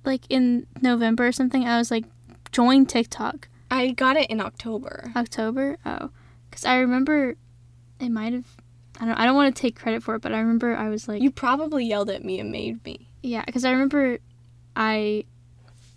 like 0.06 0.22
in 0.30 0.68
November 0.82 1.28
or 1.28 1.32
something, 1.32 1.66
I 1.66 1.78
was 1.78 1.92
like, 1.92 2.06
join 2.52 2.86
TikTok 2.86 3.48
I 3.72 3.92
got 3.92 4.18
it 4.18 4.30
in 4.30 4.42
October. 4.42 5.14
October. 5.16 5.78
Oh, 5.86 6.10
because 6.50 6.66
I 6.66 6.80
remember 6.80 7.36
it 8.02 8.10
might 8.10 8.34
have. 8.34 8.46
I 9.00 9.06
don't. 9.06 9.16
I 9.16 9.26
don't 9.26 9.36
want 9.36 9.56
to 9.56 9.60
take 9.60 9.78
credit 9.80 10.04
for 10.04 10.16
it, 10.16 10.22
but 10.22 10.34
I 10.34 10.40
remember 10.40 10.76
I 10.76 10.90
was 10.90 11.08
like, 11.08 11.22
You 11.22 11.32
probably 11.32 11.86
yelled 11.86 12.10
at 12.10 12.24
me 12.26 12.40
and 12.40 12.52
made 12.52 12.84
me. 12.84 13.08
yeah, 13.24 13.44
because 13.46 13.64
I 13.64 13.72
remember 13.72 14.20
I. 14.76 15.24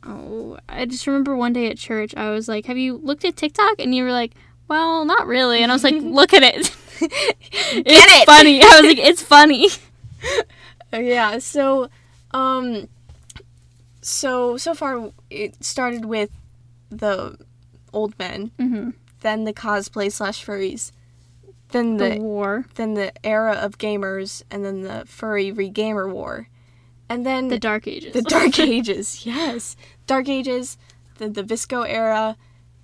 Oh, 0.06 0.58
I 0.68 0.84
just 0.84 1.06
remember 1.06 1.34
one 1.34 1.52
day 1.52 1.68
at 1.70 1.78
church, 1.78 2.14
I 2.14 2.30
was 2.30 2.46
like, 2.46 2.66
"Have 2.66 2.76
you 2.78 2.98
looked 3.02 3.24
at 3.24 3.36
TikTok?" 3.36 3.80
And 3.80 3.94
you 3.94 4.04
were 4.04 4.12
like, 4.12 4.34
"Well, 4.68 5.04
not 5.04 5.26
really." 5.26 5.62
And 5.62 5.72
I 5.72 5.74
was 5.74 5.82
like, 5.82 5.94
"Look 6.00 6.32
at 6.32 6.42
it." 6.42 6.76
It's 7.00 8.22
it. 8.22 8.26
funny. 8.26 8.62
I 8.62 8.80
was 8.80 8.84
like, 8.84 8.98
"It's 8.98 9.22
funny." 9.22 9.68
Uh, 10.92 10.98
yeah, 10.98 11.38
so 11.38 11.88
um 12.32 12.88
so 14.00 14.56
so 14.56 14.74
far 14.74 15.10
it 15.30 15.62
started 15.64 16.04
with 16.04 16.30
the 16.90 17.36
old 17.92 18.18
men, 18.18 18.50
hmm 18.58 18.90
then 19.20 19.44
the 19.44 19.54
cosplay 19.54 20.12
slash 20.12 20.44
furries, 20.44 20.92
then 21.70 21.96
The 21.96 22.10
the 22.10 22.20
war, 22.20 22.66
then 22.74 22.94
the 22.94 23.12
era 23.26 23.54
of 23.54 23.78
gamers, 23.78 24.42
and 24.50 24.64
then 24.64 24.82
the 24.82 25.04
furry 25.06 25.50
regamer 25.50 26.10
war. 26.12 26.48
And 27.08 27.24
then 27.24 27.48
the 27.48 27.58
Dark 27.58 27.86
Ages, 27.86 28.12
the 28.12 28.22
Dark 28.22 28.58
Ages, 28.58 29.24
yes. 29.26 29.76
Dark 30.06 30.28
Ages, 30.28 30.76
the 31.18 31.28
the 31.28 31.42
VSCO 31.42 31.86
era, 31.88 32.36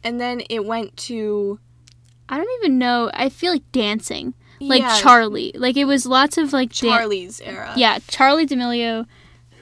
and 0.02 0.20
then 0.20 0.42
it 0.48 0.64
went 0.64 0.96
to 1.08 1.58
I 2.30 2.36
don't 2.38 2.48
even 2.62 2.78
know. 2.78 3.10
I 3.12 3.28
feel 3.28 3.52
like 3.52 3.70
dancing, 3.72 4.32
like 4.60 4.80
yeah, 4.82 4.96
Charlie. 5.00 5.52
Like 5.54 5.76
it 5.76 5.84
was 5.84 6.06
lots 6.06 6.38
of 6.38 6.52
like 6.52 6.72
dan- 6.72 6.90
Charlie's 6.90 7.40
era. 7.42 7.72
yeah, 7.76 7.98
Charlie 8.08 8.46
D'Amelio, 8.46 9.04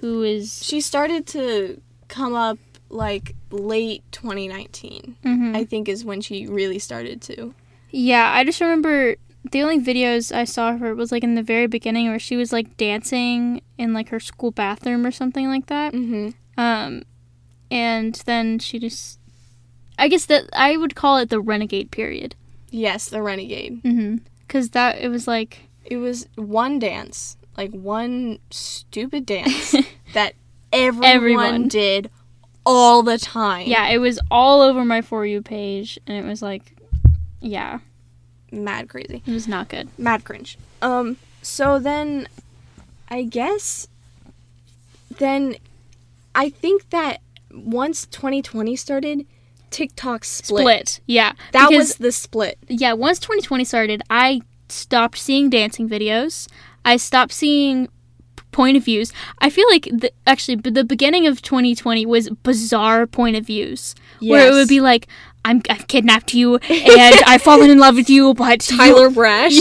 who 0.00 0.22
is 0.22 0.62
She 0.64 0.80
started 0.80 1.26
to 1.28 1.80
come 2.08 2.34
up 2.34 2.58
like 2.90 3.34
late 3.50 4.02
2019. 4.12 5.16
Mhm. 5.24 5.56
I 5.56 5.64
think 5.64 5.88
is 5.88 6.04
when 6.04 6.20
she 6.20 6.46
really 6.46 6.78
started 6.78 7.20
to. 7.22 7.54
yeah. 7.90 8.30
I 8.34 8.44
just 8.44 8.60
remember 8.60 9.16
the 9.50 9.62
only 9.62 9.78
videos 9.80 10.34
I 10.34 10.44
saw 10.44 10.72
of 10.74 10.80
her 10.80 10.94
was 10.94 11.10
like 11.12 11.24
in 11.24 11.34
the 11.34 11.42
very 11.42 11.66
beginning 11.66 12.08
where 12.08 12.18
she 12.18 12.36
was 12.36 12.52
like 12.52 12.76
dancing 12.76 13.62
in 13.78 13.94
like 13.94 14.08
her 14.10 14.20
school 14.20 14.50
bathroom 14.50 15.06
or 15.06 15.10
something 15.10 15.48
like 15.48 15.66
that. 15.66 15.94
Mm-hmm. 15.94 16.30
Um, 16.60 17.02
and 17.70 18.14
then 18.26 18.58
she 18.58 18.78
just, 18.78 19.18
I 19.98 20.08
guess 20.08 20.26
that 20.26 20.48
I 20.52 20.76
would 20.76 20.94
call 20.94 21.18
it 21.18 21.30
the 21.30 21.40
renegade 21.40 21.90
period. 21.90 22.34
Yes, 22.70 23.08
the 23.08 23.22
Renegade. 23.22 23.82
Mm-hmm. 23.82 24.16
Cause 24.48 24.70
that 24.70 24.98
it 24.98 25.08
was 25.08 25.26
like 25.26 25.60
It 25.84 25.96
was 25.98 26.26
one 26.36 26.78
dance, 26.78 27.36
like 27.56 27.70
one 27.72 28.38
stupid 28.50 29.26
dance 29.26 29.74
that 30.14 30.34
everyone, 30.72 31.04
Everyone. 31.08 31.68
did 31.68 32.10
all 32.66 33.02
the 33.02 33.18
time. 33.18 33.66
yeah, 33.66 33.88
it 33.88 33.98
was 33.98 34.18
all 34.30 34.60
over 34.60 34.84
my 34.84 35.00
for 35.00 35.24
you 35.24 35.40
page, 35.42 35.98
and 36.06 36.16
it 36.22 36.28
was 36.28 36.42
like, 36.42 36.76
yeah, 37.40 37.78
mad 38.52 38.88
crazy. 38.90 39.22
it 39.26 39.32
was 39.32 39.48
not 39.48 39.68
good. 39.70 39.88
mad 39.96 40.24
cringe. 40.24 40.58
Um, 40.82 41.16
so 41.40 41.78
then, 41.78 42.28
I 43.08 43.22
guess, 43.22 43.88
then, 45.18 45.56
I 46.34 46.50
think 46.50 46.90
that 46.90 47.20
once 47.50 48.04
2020 48.06 48.76
started, 48.76 49.26
TikTok 49.70 50.24
split. 50.24 50.60
Split, 50.62 51.00
yeah. 51.06 51.32
That 51.52 51.68
because- 51.68 51.88
was 51.88 51.96
the 51.96 52.12
split. 52.12 52.58
yeah, 52.68 52.92
once 52.92 53.18
2020 53.18 53.64
started, 53.64 54.02
I 54.10 54.40
stopped 54.68 55.18
seeing 55.18 55.50
dancing 55.50 55.88
videos. 55.88 56.48
I 56.84 56.96
stopped 56.96 57.32
seeing 57.32 57.88
point 58.52 58.76
of 58.76 58.84
views. 58.84 59.12
I 59.40 59.50
feel 59.50 59.66
like 59.70 59.84
the, 59.84 60.10
actually 60.26 60.56
the 60.56 60.84
beginning 60.84 61.26
of 61.26 61.42
2020 61.42 62.06
was 62.06 62.30
bizarre 62.42 63.06
point 63.06 63.36
of 63.36 63.44
views 63.46 63.94
where 64.20 64.48
it 64.48 64.52
would 64.52 64.68
be 64.68 64.80
like 64.80 65.06
I'm 65.44 65.62
I've 65.70 65.86
kidnapped 65.86 66.34
you 66.34 66.56
and 66.56 67.14
I've 67.26 67.42
fallen 67.42 67.70
in 67.70 67.78
love 67.78 67.94
with 67.94 68.10
you, 68.10 68.34
but 68.34 68.60
Tyler 68.60 69.10
Brash. 69.10 69.58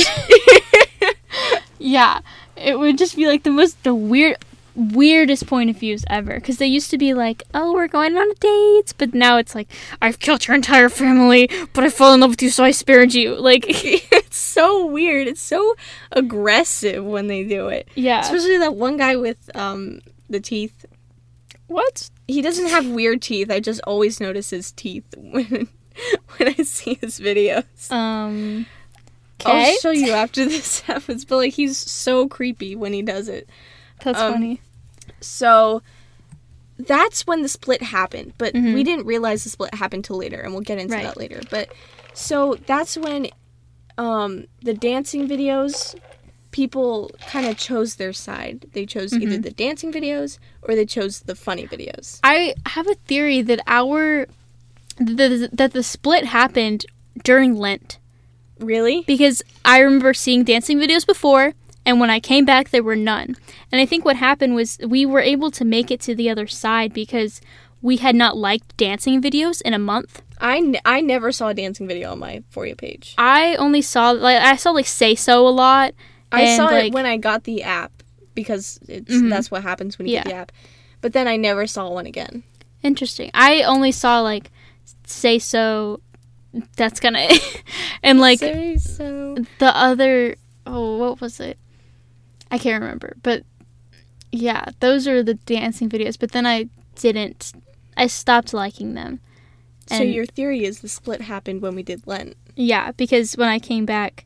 yeah, 1.80 2.20
it 2.56 2.80
would 2.80 2.98
just 2.98 3.16
be 3.16 3.28
like 3.28 3.44
the 3.44 3.52
most 3.52 3.82
the 3.84 3.94
weird 3.94 4.38
weirdest 4.78 5.48
point 5.48 5.70
of 5.70 5.78
views 5.78 6.06
ever 6.08 6.36
because 6.36 6.58
they 6.58 6.68
used 6.68 6.92
to 6.92 6.98
be 6.98 7.14
like 7.14 7.42
oh 7.54 7.74
we're 7.74 7.88
going 7.88 8.16
on 8.16 8.30
a 8.30 8.36
date 8.36 8.94
but 9.00 9.14
now 9.14 9.38
it's 9.38 9.56
like 9.56 9.68
i've 10.04 10.20
killed 10.20 10.48
your 10.48 10.54
entire 10.54 10.88
family 10.88 11.50
but 11.74 11.84
i 11.84 11.90
fell 11.90 12.14
in 12.14 12.20
love 12.20 12.30
with 12.30 12.42
you 12.44 12.50
so 12.50 12.64
i 12.64 12.70
spared 12.70 13.14
you 13.14 13.34
like 13.42 13.66
it's 14.38 14.38
so 14.38 14.86
weird. 14.86 15.28
It's 15.28 15.42
so 15.42 15.76
aggressive 16.12 17.04
when 17.04 17.28
they 17.28 17.44
do 17.44 17.68
it. 17.70 17.88
yeah 17.96 18.22
Especially 18.22 18.58
that 18.60 18.76
one 18.76 18.98
guy 18.98 19.16
with 19.16 19.50
um 19.56 20.00
the 20.30 20.40
teeth. 20.40 20.86
what 21.68 22.10
He 22.28 22.42
doesn't 22.42 22.70
have 22.70 22.88
weird 22.88 23.22
teeth. 23.22 23.52
I 23.52 23.60
just 23.60 23.82
always 23.86 24.20
notice 24.20 24.50
his 24.52 24.72
teeth 24.72 25.06
when 25.18 25.68
when 26.38 26.50
I 26.50 26.64
see 26.64 26.96
his 27.02 27.20
videos. 27.20 27.92
Um. 27.92 28.66
Okay. 29.40 29.72
I'll 29.72 29.80
show 29.80 29.92
you 29.92 30.12
after 30.14 30.46
this 30.46 30.80
happens, 30.82 31.24
but 31.24 31.38
like 31.38 31.54
he's 31.54 31.78
so 31.78 32.28
creepy 32.28 32.76
when 32.76 32.94
he 32.94 33.02
does 33.02 33.28
it. 33.28 33.48
That's 34.04 34.20
um, 34.20 34.34
funny. 34.34 34.62
So 35.22 35.82
that's 36.78 37.26
when 37.26 37.42
the 37.42 37.48
split 37.50 37.82
happened, 37.82 38.34
but 38.38 38.54
Mhm. 38.54 38.74
we 38.74 38.84
didn't 38.84 39.06
realize 39.06 39.44
the 39.44 39.50
split 39.50 39.74
happened 39.74 40.06
till 40.06 40.18
later, 40.18 40.40
and 40.42 40.54
we'll 40.54 40.62
get 40.62 40.78
into 40.78 40.94
Right. 40.94 41.04
that 41.04 41.18
later. 41.18 41.42
But 41.50 41.70
so 42.14 42.58
that's 42.66 42.98
when 42.98 43.28
um, 44.00 44.46
the 44.62 44.76
dancing 44.76 45.28
videos, 45.28 45.96
people 46.52 47.10
kind 47.32 47.48
of 47.48 47.58
chose 47.58 47.96
their 47.96 48.14
side. 48.14 48.68
They 48.74 48.86
chose 48.86 49.12
either 49.12 49.38
Mhm. 49.40 49.42
the 49.42 49.50
dancing 49.50 49.92
videos 49.92 50.38
or 50.62 50.76
they 50.76 50.86
chose 50.86 51.22
the 51.22 51.34
funny 51.34 51.66
videos. 51.66 52.20
I 52.24 52.54
have 52.68 52.88
a 52.88 52.94
theory 52.94 53.42
that 53.42 53.60
our 53.66 54.28
the, 55.00 55.50
that 55.52 55.74
the 55.74 55.82
split 55.82 56.26
happened 56.26 56.86
during 57.24 57.56
Lent 57.56 57.98
Really? 58.60 59.04
because 59.08 59.42
I 59.66 59.80
remember 59.80 60.14
seeing 60.14 60.44
dancing 60.44 60.78
videos 60.78 61.06
before, 61.08 61.54
and 61.88 62.00
when 62.02 62.10
I 62.12 62.20
came 62.20 62.44
back, 62.46 62.70
there 62.70 62.84
were 62.84 62.96
none. 62.98 63.36
And 63.72 63.80
I 63.82 63.86
think 63.86 64.04
what 64.06 64.18
happened 64.18 64.54
was 64.56 64.78
we 64.86 65.06
were 65.06 65.22
able 65.22 65.50
to 65.52 65.64
make 65.66 65.90
it 65.90 66.02
to 66.02 66.14
the 66.14 66.30
other 66.30 66.46
side 66.46 66.94
because 66.94 67.40
we 67.82 67.98
had 67.98 68.14
not 68.16 68.36
liked 68.36 68.76
dancing 68.78 69.22
videos 69.22 69.62
in 69.62 69.74
a 69.74 69.80
month. 69.80 70.22
I, 70.40 70.58
n- 70.58 70.78
I 70.86 71.00
never 71.02 71.32
saw 71.32 71.48
a 71.50 71.54
dancing 71.54 71.88
video 71.88 72.12
on 72.12 72.20
my 72.20 72.44
For 72.50 72.66
You 72.68 72.76
page. 72.76 73.16
I 73.18 73.56
only 73.56 73.82
saw 73.82 74.12
like 74.12 74.38
I 74.42 74.56
saw 74.58 74.72
like 74.72 74.86
say 74.86 75.16
so 75.16 75.48
a 75.48 75.50
lot. 75.50 75.94
I 76.32 76.58
saw 76.58 76.66
like, 76.66 76.88
it 76.88 76.94
when 76.94 77.06
I 77.06 77.18
got 77.18 77.46
the 77.46 77.64
app 77.64 77.92
because 78.36 78.80
it's 78.88 79.16
Mhm. 79.16 79.30
that's 79.30 79.50
what 79.50 79.64
happens 79.64 79.98
when 79.98 80.08
you 80.08 80.16
get 80.18 80.26
the 80.26 80.34
app. 80.34 80.52
But 81.02 81.14
then 81.14 81.28
I 81.28 81.38
never 81.38 81.66
saw 81.68 81.90
one 81.90 82.06
again. 82.06 82.44
Interesting. 82.84 83.32
I 83.34 83.64
only 83.64 83.92
saw 83.92 84.20
like 84.22 84.52
say 85.06 85.40
so. 85.40 86.02
That's 86.76 87.00
gonna 87.00 87.28
and 88.04 88.20
like 88.20 88.40
Say 88.40 88.78
so. 88.78 89.38
the 89.60 89.76
other 89.76 90.36
oh 90.66 90.98
what 90.98 91.22
was 91.22 91.40
it 91.40 91.58
i 92.52 92.58
can't 92.58 92.82
remember 92.82 93.16
but 93.24 93.44
yeah 94.32 94.66
those 94.80 95.08
are 95.08 95.24
the 95.24 95.34
dancing 95.34 95.90
videos 95.90 96.18
but 96.20 96.32
then 96.32 96.46
i 96.46 96.68
didn't 96.96 97.54
i 97.96 98.08
stopped 98.08 98.54
liking 98.54 98.94
them 98.94 99.20
So 99.88 100.04
your 100.04 100.26
theory 100.26 100.66
is 100.66 100.82
the 100.82 100.90
split 100.90 101.22
happened 101.22 101.62
when 101.62 101.76
we 101.76 101.84
did 101.84 102.06
Lent. 102.06 102.36
yeah 102.56 102.92
because 102.92 103.38
when 103.38 103.48
i 103.50 103.60
came 103.60 103.86
back 103.86 104.26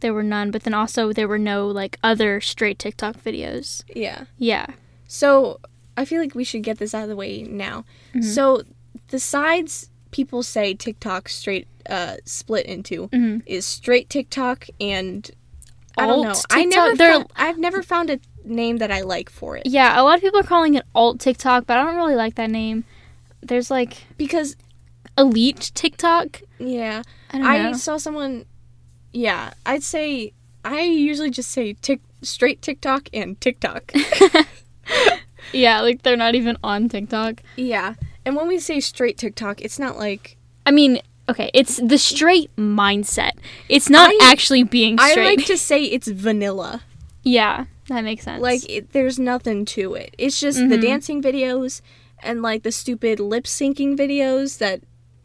there 0.00 0.14
were 0.14 0.22
none, 0.22 0.52
but 0.52 0.62
then 0.62 0.74
also 0.74 1.12
there 1.12 1.26
were 1.26 1.40
no 1.40 1.66
like 1.66 1.98
other 2.04 2.40
straight 2.40 2.78
TikTok 2.78 3.16
videos. 3.16 3.82
Yeah. 3.92 4.26
Yeah. 4.36 4.66
So 5.08 5.58
I 5.96 6.04
feel 6.04 6.20
like 6.20 6.36
we 6.36 6.44
should 6.44 6.62
get 6.62 6.78
this 6.78 6.94
out 6.94 7.02
of 7.02 7.08
the 7.08 7.16
way 7.16 7.42
now. 7.42 7.84
Mhm. 8.14 8.22
So 8.22 8.62
the 9.08 9.18
sides 9.18 9.90
people 10.12 10.44
say 10.44 10.72
TikTok 10.74 11.28
straight 11.28 11.66
uh, 11.90 12.18
split 12.24 12.64
into 12.66 13.08
Mhm. 13.08 13.42
is 13.44 13.66
straight 13.66 14.08
TikTok 14.08 14.68
and 14.80 15.28
I 15.98 16.06
don't 16.06 16.22
know. 16.22 16.28
Alt 16.28 16.46
I 16.50 16.64
never 16.64 16.94
they're... 16.94 17.12
Found, 17.12 17.32
I've 17.36 17.58
never 17.58 17.82
found 17.82 18.10
a 18.10 18.20
name 18.44 18.78
that 18.78 18.90
I 18.90 19.02
like 19.02 19.28
for 19.28 19.56
it 19.56 19.64
Yeah, 19.66 20.00
a 20.00 20.02
lot 20.02 20.16
of 20.16 20.20
people 20.22 20.40
are 20.40 20.44
calling 20.44 20.74
it 20.74 20.84
alt 20.94 21.20
TikTok, 21.20 21.66
but 21.66 21.76
I 21.78 21.84
don't 21.84 21.96
really 21.96 22.14
like 22.14 22.36
that 22.36 22.50
name. 22.50 22.84
There's 23.42 23.70
like 23.70 24.04
because 24.16 24.56
elite 25.16 25.70
TikTok. 25.74 26.42
yeah, 26.58 27.02
I 27.30 27.38
don't 27.38 27.46
I 27.46 27.72
saw 27.72 27.96
someone. 27.96 28.46
Yeah, 29.12 29.52
I'd 29.64 29.82
say 29.82 30.32
I 30.64 30.82
usually 30.82 31.30
just 31.30 31.50
say 31.50 31.74
tick 31.74 32.00
straight 32.22 32.62
TikTok 32.62 33.08
and 33.12 33.40
TikTok. 33.40 33.92
yeah, 35.52 35.80
like 35.80 36.02
they're 36.02 36.16
not 36.16 36.34
even 36.34 36.56
on 36.62 36.88
TikTok. 36.88 37.42
yeah, 37.56 37.94
and 38.24 38.36
when 38.36 38.48
we 38.48 38.58
say 38.58 38.80
straight 38.80 39.18
TikTok, 39.18 39.60
it's 39.60 39.78
not 39.78 39.96
like 39.96 40.36
I 40.66 40.70
mean, 40.70 41.00
okay, 41.28 41.50
it's 41.54 41.76
the 41.76 41.98
straight 41.98 42.54
mindset. 42.56 43.32
It's 43.68 43.88
not 43.90 44.10
I- 44.10 44.18
actually 44.32 44.62
being 44.64 44.98
straight. 44.98 45.18
I 45.18 45.24
like 45.36 45.46
to 45.46 45.56
say 45.70 45.82
it's 45.84 46.08
vanilla. 46.08 46.82
yeah, 47.22 47.66
that 47.88 48.02
makes 48.04 48.24
sense. 48.24 48.42
Like 48.42 48.68
it, 48.68 48.92
there's 48.92 49.18
nothing 49.18 49.64
to 49.66 49.94
it. 49.94 50.14
It's 50.18 50.38
just 50.40 50.58
the 50.58 50.76
Mhm. 50.76 50.82
dancing 50.82 51.22
videos 51.22 51.80
and 52.22 52.42
like 52.42 52.62
the 52.62 52.72
stupid 52.72 53.20
lip 53.20 53.44
syncing 53.44 53.96
videos 53.96 54.58
that 54.58 54.80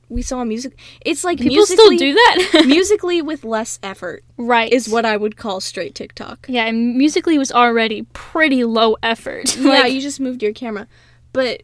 we 0.10 0.22
saw 0.22 0.42
in 0.44 0.48
music. 0.48 0.78
It's 1.04 1.24
like 1.24 1.40
people 1.40 1.66
still 1.66 1.90
do 1.98 2.14
that. 2.14 2.64
Musical.ly 2.68 3.22
with 3.22 3.44
less 3.44 3.80
effort 3.82 4.24
right. 4.38 4.72
is 4.72 4.88
what 4.88 5.06
I 5.06 5.18
would 5.18 5.38
call 5.38 5.60
straight 5.60 5.96
TikTok. 5.96 6.46
Yeah, 6.48 6.66
and 6.68 6.96
Musical.ly 6.98 7.38
was 7.40 7.52
already 7.52 8.04
pretty 8.14 8.64
low 8.64 8.96
effort. 9.02 9.58
Yeah, 9.64 9.70
like, 9.70 9.94
you 9.94 10.02
just 10.02 10.20
moved 10.20 10.44
your 10.44 10.54
camera, 10.54 10.88
but 11.32 11.64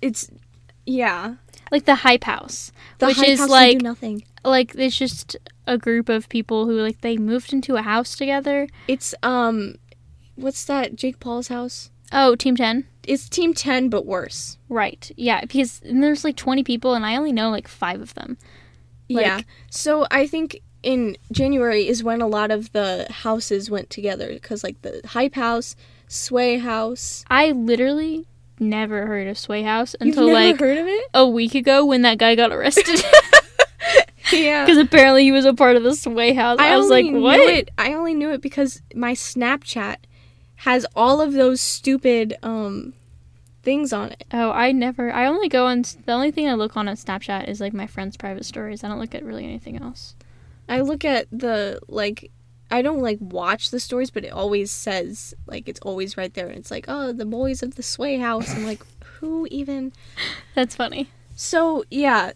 it's 0.00 0.30
yeah. 0.86 1.34
Like 1.70 1.84
the 1.84 1.96
hype 1.96 2.24
house, 2.24 2.72
The 2.98 3.06
which 3.06 3.16
Hype 3.16 3.28
is 3.28 3.38
House, 3.40 3.48
like 3.50 3.78
do 3.78 3.84
nothing. 3.84 4.24
like 4.44 4.74
it's 4.74 4.96
just 4.96 5.36
a 5.66 5.78
group 5.78 6.08
of 6.08 6.28
people 6.28 6.66
who 6.66 6.80
like 6.80 7.00
they 7.00 7.16
moved 7.16 7.52
into 7.52 7.76
a 7.76 7.82
house 7.82 8.16
together. 8.16 8.68
It's 8.88 9.14
um, 9.22 9.76
what's 10.36 10.64
that? 10.66 10.94
Jake 10.96 11.20
Paul's 11.20 11.48
house. 11.48 11.90
Oh, 12.12 12.36
Team 12.36 12.54
Ten. 12.56 12.86
It's 13.06 13.28
Team 13.28 13.54
Ten, 13.54 13.88
but 13.88 14.06
worse. 14.06 14.58
Right. 14.68 15.10
Yeah, 15.16 15.40
because 15.40 15.80
there's 15.84 16.22
like 16.24 16.36
20 16.36 16.62
people 16.64 16.94
and 16.94 17.04
I 17.04 17.16
only 17.16 17.32
know 17.32 17.50
like 17.50 17.66
5 17.68 18.00
of 18.00 18.14
them. 18.14 18.38
yeah. 19.08 19.40
So 19.70 20.06
I 20.10 20.26
think 20.26 20.60
in 20.82 21.16
January 21.32 21.88
is 21.88 22.04
when 22.04 22.20
a 22.20 22.26
lot 22.26 22.50
of 22.50 22.70
the 22.72 23.06
houses 23.10 23.70
went 23.70 23.88
together 23.90 24.28
because 24.28 24.62
like 24.62 24.80
the 24.82 25.00
Hype 25.06 25.34
House, 25.34 25.76
Sway 26.08 26.58
House. 26.58 27.24
I 27.30 27.50
literally 27.52 28.26
never 28.58 29.06
heard 29.06 29.28
of 29.28 29.38
Sway 29.38 29.62
House 29.62 29.94
until 30.00 30.32
like 30.32 30.58
heard 30.58 30.78
of 30.78 30.86
it? 30.86 31.04
a 31.14 31.26
week 31.26 31.54
ago 31.54 31.84
when 31.84 32.02
that 32.02 32.18
guy 32.18 32.34
got 32.34 32.52
arrested. 32.52 33.04
Yeah. 34.32 34.64
Because 34.64 34.78
apparently 34.78 35.24
he 35.24 35.32
was 35.32 35.44
a 35.44 35.54
part 35.54 35.76
of 35.76 35.82
the 35.82 35.94
Sway 35.94 36.32
House. 36.32 36.58
I, 36.58 36.76
was 36.76 36.88
like, 36.88 37.06
what? 37.10 37.38
It, 37.38 37.70
I 37.76 37.92
only 37.92 38.14
knew 38.14 38.30
it 38.30 38.40
because 38.40 38.82
my 38.94 39.12
Snapchat 39.12 39.96
has 40.56 40.86
all 40.96 41.20
of 41.20 41.34
those 41.34 41.60
stupid 41.60 42.34
um 42.42 42.94
things 43.62 43.92
on 43.92 44.12
it. 44.12 44.24
Oh, 44.32 44.50
I 44.50 44.72
never. 44.72 45.12
I 45.12 45.26
only 45.26 45.48
go 45.48 45.66
on. 45.66 45.82
The 45.82 46.12
only 46.12 46.30
thing 46.30 46.48
I 46.48 46.54
look 46.54 46.76
on 46.76 46.88
on 46.88 46.96
Snapchat 46.96 47.48
is 47.48 47.60
like 47.60 47.72
my 47.72 47.86
friends' 47.86 48.16
private 48.16 48.44
stories. 48.44 48.82
I 48.84 48.88
don't 48.88 48.98
look 48.98 49.14
at 49.14 49.24
really 49.24 49.44
anything 49.44 49.80
else. 49.80 50.14
I 50.68 50.80
look 50.80 51.04
at 51.04 51.26
the 51.30 51.80
like 51.88 52.30
I 52.70 52.82
don't 52.82 53.00
like 53.00 53.18
watch 53.20 53.70
the 53.70 53.78
stories, 53.80 54.10
but 54.10 54.24
it 54.24 54.32
always 54.32 54.70
says 54.70 55.34
like 55.46 55.68
it's 55.68 55.80
always 55.80 56.16
right 56.16 56.32
there 56.34 56.48
and 56.48 56.56
it's 56.58 56.70
like, 56.70 56.86
"Oh, 56.88 57.12
the 57.12 57.26
boys 57.26 57.62
of 57.62 57.74
the 57.76 57.82
Sway 57.82 58.18
House." 58.18 58.52
I'm 58.54 58.64
like, 58.64 58.82
"Who 59.20 59.46
even?" 59.50 59.92
That's 60.54 60.74
funny. 60.76 61.10
So, 61.36 61.84
yeah, 61.90 62.32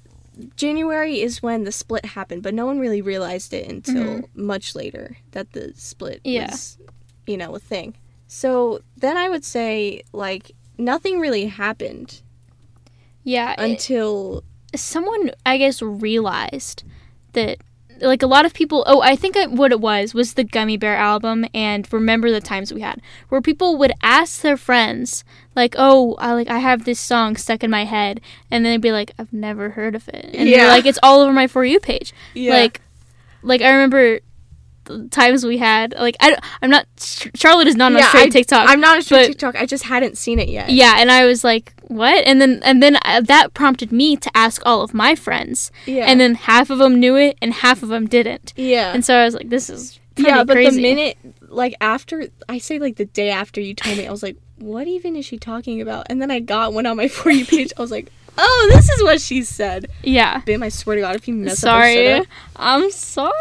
January 0.57 1.21
is 1.21 1.43
when 1.43 1.65
the 1.65 1.73
split 1.73 2.05
happened, 2.05 2.43
but 2.43 2.55
no 2.55 2.67
one 2.67 2.79
really 2.79 3.01
realized 3.03 3.53
it 3.55 3.69
until 3.69 4.05
mm-hmm. 4.23 4.47
much 4.47 4.75
later 4.75 5.17
that 5.33 5.53
the 5.53 5.73
split 5.77 6.21
Yeah. 6.25 6.51
was, 6.51 6.79
you 7.27 7.37
know, 7.37 7.55
a 7.55 7.59
thing. 7.59 7.95
So 8.27 8.83
then 8.97 9.17
I 9.17 9.29
would 9.29 9.45
say, 9.45 10.03
like, 10.13 10.53
nothing 10.77 11.19
really 11.21 11.47
happened 11.47 12.23
Yeah. 13.25 13.53
it- 13.53 13.59
until. 13.61 14.45
someone 14.77 15.31
I 15.47 15.57
guess 15.59 15.81
realized 15.81 16.85
that 17.33 17.59
like 18.01 18.23
a 18.23 18.27
lot 18.27 18.45
of 18.47 18.55
people 18.55 18.85
oh 18.87 19.01
I 19.03 19.17
think 19.17 19.37
what 19.51 19.73
it 19.73 19.81
was 19.81 20.15
was 20.15 20.35
the 20.35 20.45
Gummy 20.45 20.77
Bear 20.77 20.97
album 20.97 21.45
and 21.55 21.91
remember 21.93 22.31
the 22.31 22.41
times 22.41 22.73
we 22.73 22.81
had 22.81 23.01
where 23.29 23.41
people 23.41 23.77
would 23.79 23.93
ask 24.03 24.41
their 24.43 24.57
friends 24.57 25.25
like 25.57 25.75
oh 25.79 26.15
I 26.19 26.33
like 26.33 26.49
I 26.49 26.59
have 26.59 26.85
this 26.85 27.01
song 27.01 27.37
stuck 27.37 27.65
in 27.65 27.71
my 27.71 27.85
head 27.85 28.21
and 28.51 28.65
then 28.65 28.73
they'd 28.75 28.81
be 28.81 28.93
like 28.93 29.13
I've 29.19 29.33
never 29.33 29.71
heard 29.71 29.95
of 29.95 30.09
it 30.09 30.31
and 30.35 30.49
Yeah. 30.49 30.59
they're 30.59 30.69
like 30.69 30.87
it's 30.87 30.99
all 31.03 31.21
over 31.21 31.33
my 31.33 31.47
for 31.47 31.65
you 31.65 31.81
page 31.81 32.13
Yeah. 32.35 32.53
like 32.55 32.81
like 33.43 33.63
I 33.63 33.71
remember 33.71 34.21
times 35.11 35.45
we 35.45 35.59
had 35.59 35.93
like 35.99 36.17
I 36.19 36.39
I'm 36.63 36.71
not 36.71 36.87
Charlotte 37.35 37.67
is 37.67 37.77
not 37.77 37.93
on 37.93 37.99
Yeah, 37.99 38.09
straight 38.09 38.29
I- 38.29 38.31
TikTok 38.31 38.69
I'm 38.71 38.81
not 38.81 38.97
a 38.99 39.03
straight 39.03 39.27
TikTok. 39.27 39.55
I 39.57 39.67
just 39.67 39.85
hadn't 39.85 40.17
seen 40.17 40.39
it 40.39 40.49
yet. 40.49 40.71
yeah 40.71 40.95
and 40.99 41.11
I 41.11 41.27
was 41.27 41.45
like 41.45 41.75
what 41.89 42.25
and 42.27 42.41
then 42.41 42.61
and 42.63 42.83
then 42.83 42.97
uh, 43.05 43.21
that 43.23 43.55
prompted 43.55 43.91
me 43.93 44.17
to 44.17 44.31
ask 44.37 44.63
all 44.65 44.83
of 44.83 44.95
my 44.95 45.15
friends 45.15 45.71
Yeah. 45.87 46.05
and 46.07 46.21
then 46.21 46.35
half 46.37 46.71
of 46.71 46.79
them 46.79 47.01
knew 47.01 47.17
it 47.17 47.37
and 47.43 47.53
half 47.53 47.83
of 47.83 47.89
them 47.89 48.07
didn't. 48.07 48.53
yeah. 48.57 48.93
And 48.95 49.05
so 49.05 49.17
I 49.17 49.25
was 49.25 49.35
like, 49.35 49.49
this 49.51 49.69
is 49.71 49.99
pretty 50.15 50.31
yeah, 50.31 50.45
but 50.45 50.55
crazy. 50.55 50.77
the 50.77 50.83
minute, 50.83 51.17
like, 51.49 51.75
after, 51.81 52.27
I 52.49 52.59
say, 52.59 52.79
like, 52.81 52.97
the 52.97 53.05
day 53.05 53.31
after 53.31 53.61
you 53.61 53.73
told 53.75 53.97
me, 53.97 54.07
I 54.07 54.11
was 54.11 54.23
like, 54.23 54.37
what 54.59 54.89
even 54.89 55.15
is 55.17 55.25
she 55.25 55.39
talking 55.39 55.81
about? 55.81 56.07
And 56.11 56.21
then 56.21 56.31
I 56.31 56.41
got 56.41 56.73
one 56.73 56.87
on 56.87 56.97
my 56.97 57.07
For 57.19 57.31
You 57.31 57.47
page. 57.47 57.73
I 57.79 57.81
was 57.81 57.91
like, 57.93 58.11
oh, 58.37 58.69
this 58.73 58.89
is 58.91 59.03
what 59.03 59.21
she 59.21 59.43
said. 59.43 59.87
yeah. 60.03 60.41
Bim, 60.41 60.63
I 60.63 60.69
swear 60.71 60.97
to 60.97 61.03
God, 61.03 61.15
if 61.17 61.29
you 61.29 61.35
mess 61.35 61.63
up 61.65 61.71
Sorry. 61.71 62.09
our 62.13 62.17
setup- 62.19 62.27
I'm 62.57 62.91
sorry. 62.91 63.33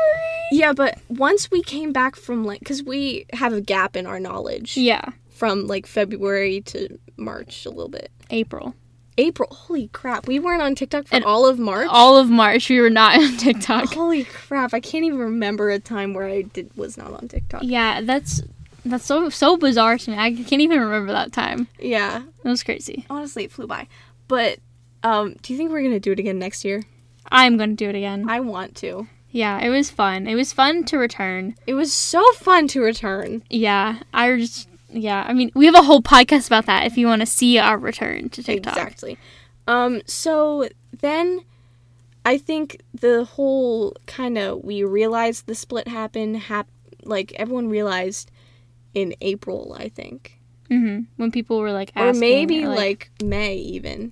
Yeah, 0.51 0.71
but 0.73 0.99
once 1.09 1.49
we 1.51 1.61
came 1.63 1.91
back 1.91 2.15
from 2.15 2.45
like, 2.45 2.59
because 2.59 2.83
we 2.83 3.25
have 3.33 3.51
a 3.53 3.59
gap 3.61 3.95
in 3.97 4.05
our 4.05 4.19
knowledge 4.19 4.77
Yeah. 4.77 5.03
from 5.31 5.65
like 5.67 5.85
February 5.87 6.61
to 6.61 6.99
March 7.17 7.65
a 7.65 7.69
little 7.69 7.89
bit. 7.89 8.11
April. 8.29 8.75
April, 9.19 9.49
holy 9.51 9.87
crap, 9.87 10.27
we 10.27 10.37
weren't 10.37 10.61
on 10.61 10.75
TikTok 10.75 11.07
for 11.07 11.15
And 11.15 11.23
all 11.25 11.47
of 11.47 11.57
March. 11.57 11.87
All 11.89 12.17
of 12.17 12.29
March 12.29 12.69
we 12.69 12.79
were 12.79 12.89
not 12.91 13.17
on 13.19 13.35
TikTok. 13.37 13.91
holy 13.93 14.25
crap, 14.25 14.73
I 14.75 14.79
can't 14.79 15.05
even 15.05 15.17
remember 15.19 15.69
a 15.71 15.79
time 15.79 16.13
where 16.13 16.27
I 16.27 16.43
did 16.43 16.69
was 16.77 16.97
not 16.97 17.11
on 17.13 17.27
TikTok. 17.27 17.61
Yeah, 17.63 18.01
that's 18.01 18.41
that's 18.85 19.05
so 19.05 19.29
so 19.29 19.57
bizarre 19.57 19.97
to 19.97 20.11
me. 20.11 20.17
I 20.17 20.33
can't 20.33 20.61
even 20.61 20.79
remember 20.79 21.11
that 21.13 21.33
time. 21.33 21.67
Yeah, 21.79 22.21
It 22.43 22.47
was 22.47 22.63
crazy. 22.63 23.05
honestly, 23.09 23.45
it 23.45 23.51
flew 23.51 23.65
by. 23.67 23.87
But 24.27 24.59
um, 25.03 25.35
do 25.41 25.51
you 25.51 25.57
think 25.57 25.71
we're 25.71 25.81
gonna 25.83 25.99
do 25.99 26.11
it 26.11 26.19
again 26.19 26.37
next 26.37 26.63
year? 26.63 26.83
I'm 27.31 27.57
gonna 27.57 27.73
do 27.73 27.89
it 27.89 27.95
again. 27.95 28.29
I 28.29 28.39
want 28.41 28.75
to. 28.77 29.07
Yeah, 29.31 29.59
it 29.59 29.69
was 29.69 29.89
fun. 29.89 30.27
It 30.27 30.35
was 30.35 30.53
fun 30.53 30.83
to 30.85 30.97
return. 30.97 31.55
It 31.65 31.73
was 31.73 31.91
so 31.91 32.23
fun 32.33 32.67
to 32.69 32.81
return. 32.81 33.43
Yeah, 33.49 33.99
I 34.13 34.37
just 34.37 34.69
yeah. 34.89 35.25
I 35.27 35.33
mean, 35.33 35.51
we 35.53 35.65
have 35.65 35.75
a 35.75 35.81
whole 35.83 36.01
podcast 36.01 36.47
about 36.47 36.65
that 36.67 36.85
if 36.85 36.97
you 36.97 37.07
want 37.07 37.21
to 37.21 37.25
see 37.25 37.57
our 37.59 37.77
return 37.77 38.29
to 38.29 38.43
TikTok. 38.43 38.77
Exactly. 38.77 39.17
Um, 39.67 40.01
so 40.05 40.69
then 40.97 41.41
I 42.25 42.37
think 42.37 42.81
the 42.93 43.25
whole 43.25 43.95
kind 44.05 44.37
of 44.37 44.63
we 44.63 44.83
realized 44.83 45.45
the 45.47 45.55
split 45.55 45.87
happened, 45.87 46.37
hap- 46.37 46.69
like 47.03 47.33
everyone 47.33 47.69
realized 47.69 48.31
in 48.93 49.13
April, 49.21 49.75
I 49.77 49.89
think. 49.89 50.39
hmm 50.69 51.01
When 51.17 51.31
people 51.31 51.59
were 51.59 51.71
like, 51.71 51.91
or 51.95 52.13
maybe 52.13 52.63
or, 52.63 52.69
like, 52.69 53.09
May 53.23 53.55
even. 53.55 54.11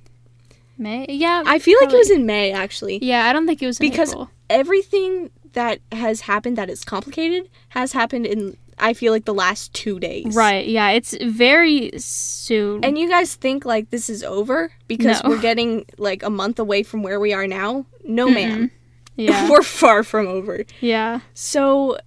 May. 0.78 1.06
Yeah, 1.10 1.44
I 1.46 1.60
feel 1.60 1.78
like 1.82 1.94
it 1.94 1.98
was 1.98 2.10
in 2.12 2.26
May 2.26 2.52
actually. 2.52 3.00
Yeah, 3.02 3.26
I 3.28 3.34
don't 3.34 3.46
think 3.48 3.62
it 3.62 3.66
was 3.68 3.80
in 3.80 3.90
Because- 3.90 4.12
April. 4.12 4.30
Everything 4.50 5.32
that 5.54 5.80
has 5.92 6.22
happened 6.22 6.58
that 6.58 6.70
is 6.70 6.84
complicated 6.84 7.50
has 7.70 7.94
happened 7.94 8.26
in 8.28 8.58
I 8.78 8.94
feel 8.94 9.14
like 9.14 9.26
the 9.26 9.34
last 9.34 9.74
2 9.74 10.00
days. 10.00 10.36
Right. 10.36 10.68
Yeah, 10.68 10.90
it's 10.92 11.16
very 11.24 11.92
soon. 11.98 12.84
And 12.84 12.98
you 12.98 13.08
guys 13.10 13.36
think 13.36 13.66
like 13.66 13.90
this 13.90 14.10
is 14.10 14.24
over 14.24 14.72
because 14.88 15.24
No. 15.24 15.30
we're 15.30 15.42
getting 15.42 15.86
like 15.98 16.24
a 16.24 16.30
month 16.30 16.60
away 16.60 16.84
from 16.84 17.02
where 17.04 17.20
we 17.20 17.34
are 17.34 17.48
now? 17.48 17.86
No, 18.04 18.28
ma'am. 18.30 18.72
yeah, 19.16 19.50
we're 19.52 19.62
far 19.64 20.04
from 20.04 20.28
over. 20.28 20.66
yeah, 20.82 21.22
So 21.34 21.98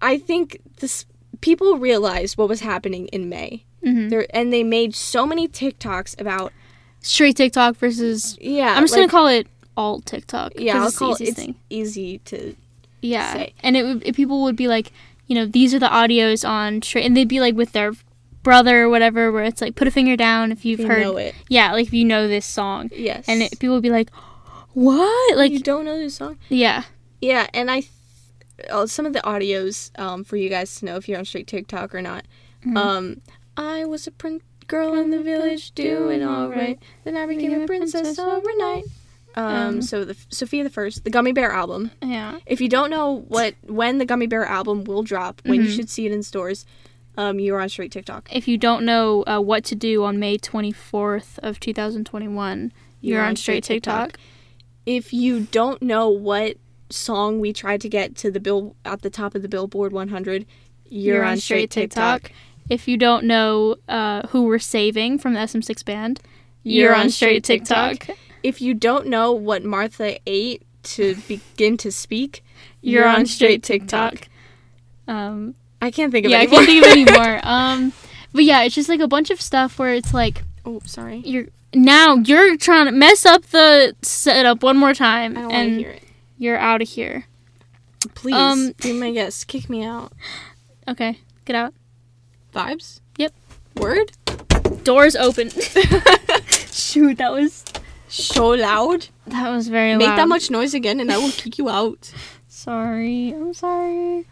I 0.00 0.18
think 0.18 0.60
this 0.80 1.04
people 1.42 1.76
realized 1.78 2.38
what 2.38 2.48
was 2.48 2.60
happening 2.60 3.08
in 3.08 3.28
May. 3.28 3.64
hmm 3.84 4.08
There 4.08 4.26
and 4.30 4.52
they 4.52 4.64
made 4.64 4.94
so 4.94 5.26
many 5.26 5.48
TikToks 5.48 6.18
about 6.20 6.52
straight 7.00 7.36
TikTok 7.36 7.76
versus. 7.76 8.38
yeah. 8.40 8.74
I'm 8.74 8.84
just 8.84 8.92
like, 8.94 9.00
gonna 9.02 9.10
call 9.10 9.26
it 9.28 9.46
alt 9.76 10.06
TikTok. 10.06 10.52
yeah, 10.56 10.80
I'll 10.80 10.88
it's 10.88 10.98
call 10.98 11.14
it 11.14 11.20
it's 11.20 11.34
thing. 11.38 11.56
easy 11.68 12.18
to 12.24 12.56
Yeah, 13.02 13.32
say. 13.34 13.52
and 13.62 13.76
it 13.76 13.82
would 13.84 14.02
it, 14.06 14.16
people 14.16 14.42
would 14.44 14.56
be 14.56 14.66
like, 14.68 14.92
you 15.26 15.34
know, 15.34 15.46
these 15.46 15.74
are 15.74 15.78
the 15.78 15.86
audios 15.88 16.48
on 16.48 16.82
straight, 16.82 17.04
and 17.06 17.16
they'd 17.16 17.28
be 17.28 17.40
like 17.40 17.54
with 17.54 17.72
their 17.72 17.92
brother 18.42 18.82
or 18.84 18.88
whatever, 18.88 19.32
where 19.32 19.44
it's 19.44 19.60
like, 19.60 19.74
put 19.74 19.88
a 19.88 19.90
finger 19.90 20.16
down 20.16 20.52
if 20.52 20.64
you've 20.64 20.80
you 20.80 20.86
heard, 20.86 21.02
know 21.02 21.16
it. 21.16 21.34
yeah, 21.48 21.72
like 21.72 21.88
if 21.88 21.92
you 21.92 22.04
know 22.04 22.28
this 22.28 22.46
song, 22.46 22.90
Yes. 22.94 23.24
and 23.28 23.42
it, 23.42 23.58
people 23.58 23.74
would 23.74 23.82
be 23.82 23.90
like, 23.90 24.08
what? 24.72 25.36
Like, 25.36 25.52
you 25.52 25.60
don't 25.60 25.84
know 25.84 25.96
this 25.98 26.16
song? 26.16 26.38
yeah, 26.48 26.84
Yeah, 27.20 27.46
and 27.54 27.70
I 27.70 27.80
th- 27.80 27.90
uh, 28.70 28.86
some 28.86 29.04
of 29.06 29.12
the 29.12 29.20
audios 29.20 29.90
um, 29.98 30.22
for 30.24 30.36
you 30.36 30.48
guys 30.48 30.74
to 30.76 30.84
know 30.84 30.96
if 30.96 31.08
you're 31.08 31.18
on 31.18 31.24
straight 31.24 31.46
TikTok 31.46 31.94
or 31.94 32.02
not. 32.02 32.24
Mm-hmm. 32.60 32.76
Um, 32.76 33.20
I 33.56 33.84
was 33.84 34.06
a 34.06 34.10
prin- 34.10 34.42
girl 34.66 34.94
in 34.94 35.10
the 35.10 35.22
village 35.22 35.72
doing 35.72 36.22
all 36.22 36.48
right. 36.48 36.78
Then 37.04 37.16
I 37.16 37.26
became 37.26 37.62
a 37.62 37.66
princess 37.66 38.18
overnight. 38.18 38.84
Um, 39.36 39.44
Um, 39.44 39.82
so 39.82 40.04
the 40.04 40.16
Sofia 40.30 40.64
the 40.64 40.70
First, 40.70 41.04
the 41.04 41.10
Gummy 41.10 41.32
Bear 41.32 41.52
album. 41.52 41.90
Yeah. 42.02 42.38
If 42.46 42.60
you 42.60 42.68
don't 42.68 42.90
know 42.90 43.24
what 43.28 43.54
when 43.66 43.98
the 43.98 44.04
Gummy 44.06 44.26
Bear 44.26 44.44
album 44.46 44.84
will 44.84 45.02
drop, 45.02 45.42
when 45.44 45.62
you 45.62 45.68
Mhm. 45.68 45.76
should 45.76 45.90
see 45.90 46.06
it 46.06 46.12
in 46.12 46.22
stores, 46.22 46.64
um, 47.18 47.38
you're 47.38 47.60
on 47.60 47.68
straight 47.68 47.92
TikTok. 47.92 48.28
If 48.32 48.48
you 48.48 48.56
don't 48.58 48.84
know 48.84 49.24
uh, 49.26 49.40
what 49.40 49.64
to 49.64 49.74
do 49.74 50.04
on 50.04 50.18
May 50.18 50.38
24th 50.38 51.38
of 51.42 51.60
2021, 51.60 52.72
you're, 53.00 53.22
on 53.22 53.36
straight 53.36 53.64
TikTok. 53.64 54.18
If 54.86 55.12
you 55.12 55.40
don't 55.50 55.82
know 55.82 56.08
what 56.08 56.56
song 56.90 57.40
we 57.40 57.52
tried 57.52 57.80
to 57.82 57.88
get 57.88 58.14
to 58.16 58.30
the 58.30 58.40
bill 58.40 58.76
at 58.84 59.02
the 59.02 59.10
top 59.10 59.34
of 59.34 59.42
the 59.42 59.48
Billboard 59.48 59.92
100, 59.92 60.46
you're, 60.88 61.24
on 61.24 61.38
straight 61.38 61.70
TikTok. 61.70 62.30
If 62.70 62.88
you 62.88 62.96
don't 62.96 63.24
know 63.24 63.76
uh, 63.88 64.26
who 64.28 64.44
we're 64.44 64.58
saving 64.58 65.18
from 65.18 65.34
the 65.34 65.40
SM6 65.40 65.84
band, 65.84 66.20
you're, 66.62 66.94
on 66.94 67.10
straight 67.10 67.44
TikTok. 67.44 68.08
If 68.46 68.60
you 68.60 68.74
don't 68.74 69.08
know 69.08 69.32
what 69.32 69.64
Martha 69.64 70.18
ate 70.24 70.62
to 70.94 71.16
begin 71.28 71.76
to 71.78 71.90
speak, 71.90 72.44
You're, 72.80 73.04
on 73.06 73.26
straight 73.26 73.64
TikTok. 73.64 74.28
Um, 75.08 75.56
I 75.82 75.90
can't 75.90 76.12
think 76.12 76.26
of 76.26 76.30
yeah, 76.30 76.38
I 76.38 76.46
can't 76.46 76.64
think 76.64 76.84
of 76.84 76.90
any 76.92 77.04
more. 77.10 77.40
Um, 77.42 77.92
but 78.32 78.44
yeah, 78.44 78.62
it's 78.62 78.74
just 78.76 78.88
like 78.88 79.00
a 79.00 79.08
bunch 79.08 79.30
of 79.30 79.40
stuff 79.40 79.80
where 79.80 79.94
it's 79.94 80.14
like 80.14 80.44
oh, 80.64 80.80
sorry. 80.84 81.22
you're 81.24 81.46
now 81.74 82.14
you're 82.14 82.56
trying 82.56 82.86
to 82.86 82.92
mess 82.92 83.26
up 83.26 83.42
the 83.46 83.96
setup 84.02 84.62
one 84.62 84.76
more 84.76 84.94
time, 84.94 85.32
I 85.36 85.40
don't 85.40 85.42
want 85.44 85.52
to 85.52 85.58
and 85.58 85.78
hear 85.80 85.90
it. 85.90 86.02
you're 86.38 86.58
out 86.58 86.82
of 86.82 86.88
here. 86.88 87.26
Please, 88.14 88.36
Um, 88.36 88.74
be 88.80 88.92
my 88.92 89.10
guest. 89.10 89.48
Kick 89.48 89.68
me 89.68 89.82
out. 89.84 90.12
Okay, 90.86 91.18
get 91.44 91.56
out. 91.56 91.74
Vibes? 92.54 93.00
Yep. 93.18 93.32
Word? 93.76 94.12
Doors 94.84 95.16
open. 95.16 95.50
Shoot, 96.70 97.18
that 97.18 97.32
was 97.32 97.64
So 98.24 98.48
loud. 98.48 99.08
that 99.26 99.50
was 99.50 99.68
very 99.68 99.92
loud. 99.92 99.98
Make 99.98 100.08
loud. 100.08 100.18
that 100.18 100.28
much 100.28 100.50
noise 100.50 100.74
again 100.74 101.00
and 101.00 101.10
I 101.12 101.18
will 101.18 101.30
kick 101.32 101.58
you 101.58 101.68
out. 101.68 102.12
Sorry, 102.48 103.30
I'm 103.32 103.52
sorry. 103.52 104.24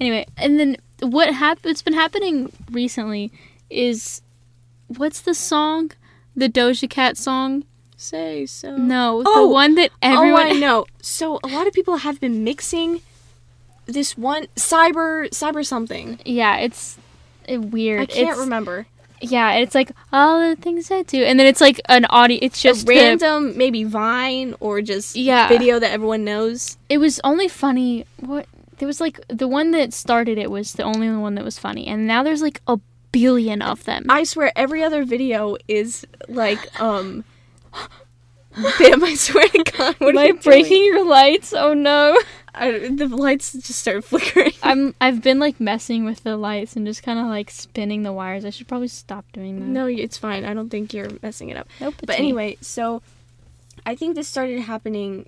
Anyway, 0.00 0.26
and 0.38 0.58
then 0.58 0.76
what 1.00 1.34
hap- 1.34 1.64
What's 1.64 1.82
been 1.82 1.92
happening 1.92 2.50
recently 2.70 3.30
is 3.68 4.22
what's 4.86 5.20
the 5.20 5.34
song? 5.34 5.90
The 6.34 6.48
Doja 6.48 6.88
Cat 6.88 7.16
song? 7.18 7.64
Say 7.96 8.46
so. 8.46 8.76
No, 8.76 9.22
Oh! 9.26 9.42
the 9.42 9.48
one 9.52 9.74
that 9.74 9.90
everyone. 10.00 10.46
Oh, 10.46 10.50
I 10.50 10.52
know. 10.58 10.86
So 11.02 11.40
a 11.44 11.48
lot 11.48 11.66
of 11.66 11.72
people 11.74 11.98
have 11.98 12.20
been 12.20 12.42
mixing 12.42 13.02
this 13.86 14.16
one 14.16 14.46
cyber 14.56 15.28
cyber 15.30 15.64
something. 15.66 16.20
Yeah, 16.24 16.56
it's 16.58 16.96
weird. 17.48 18.00
I 18.02 18.06
can't 18.06 18.30
it's, 18.30 18.38
remember. 18.38 18.86
Yeah, 19.20 19.54
it's 19.54 19.74
like 19.74 19.90
all 20.12 20.38
the 20.50 20.54
things 20.56 20.90
I 20.90 21.02
do, 21.02 21.24
and 21.24 21.38
then 21.40 21.46
it's 21.46 21.60
like 21.60 21.80
an 21.88 22.04
audio. 22.06 22.38
It's 22.40 22.60
just 22.62 22.82
a 22.82 22.86
the- 22.86 22.94
random 22.96 23.56
maybe 23.56 23.82
Vine 23.84 24.54
or 24.60 24.80
just 24.82 25.16
Yeah. 25.16 25.48
video 25.48 25.78
that 25.78 25.90
everyone 25.90 26.24
knows. 26.24 26.76
it 26.88 26.98
was 26.98 27.20
only 27.24 27.48
funny. 27.48 28.04
What 28.20 28.46
there 28.78 28.86
was 28.86 29.00
like 29.00 29.20
the 29.28 29.48
one 29.48 29.72
that 29.72 29.92
started 29.92 30.38
it 30.38 30.50
was 30.52 30.74
the 30.74 30.84
only 30.84 31.10
one 31.10 31.34
that 31.34 31.44
was 31.44 31.58
funny, 31.58 31.86
and 31.88 32.06
now 32.06 32.22
there's 32.22 32.42
like 32.42 32.60
a 32.68 32.78
billion 33.10 33.60
of 33.62 33.82
them. 33.84 34.06
I 34.08 34.22
swear 34.24 34.52
every 34.54 34.82
other 34.84 35.02
video 35.04 35.56
is 35.66 36.06
like 36.28 36.80
um 36.80 37.24
Bam, 38.78 39.04
I 39.04 39.14
swear 39.14 39.46
to 39.48 39.62
God, 39.64 39.94
what 39.98 40.10
Am 40.10 40.18
I 40.18 40.24
you 40.26 40.32
doing? 40.32 40.42
breaking 40.42 40.84
your 40.84 41.04
lights? 41.08 41.52
Oh 41.52 41.74
no! 41.74 42.18
I, 42.58 42.88
the 42.88 43.08
lights 43.08 43.52
just 43.52 43.80
start 43.80 44.04
flickering. 44.10 44.52
I'm 44.62 44.94
I've 45.00 45.22
been 45.22 45.38
like 45.38 45.60
messing 45.60 46.04
with 46.04 46.22
the 46.24 46.36
lights 46.36 46.76
and 46.76 46.86
just 46.86 47.02
kind 47.02 47.18
of 47.18 47.26
like 47.26 47.50
spinning 47.50 48.02
the 48.02 48.12
wires. 48.12 48.44
I 48.44 48.50
should 48.50 48.68
probably 48.68 48.88
stop 48.88 49.24
doing 49.32 49.60
that. 49.60 49.66
No, 49.66 49.86
it's 49.86 50.18
fine. 50.18 50.44
I 50.44 50.54
don't 50.54 50.68
think 50.68 50.92
you're 50.92 51.08
messing 51.22 51.48
it 51.50 51.56
up. 51.56 51.68
nope. 51.80 51.94
it's 51.98 52.06
But 52.06 52.18
me. 52.18 52.24
anyway, 52.24 52.58
so 52.60 53.02
I 53.86 53.94
think 53.94 54.14
this 54.16 54.28
started 54.28 54.60
happening 54.60 55.26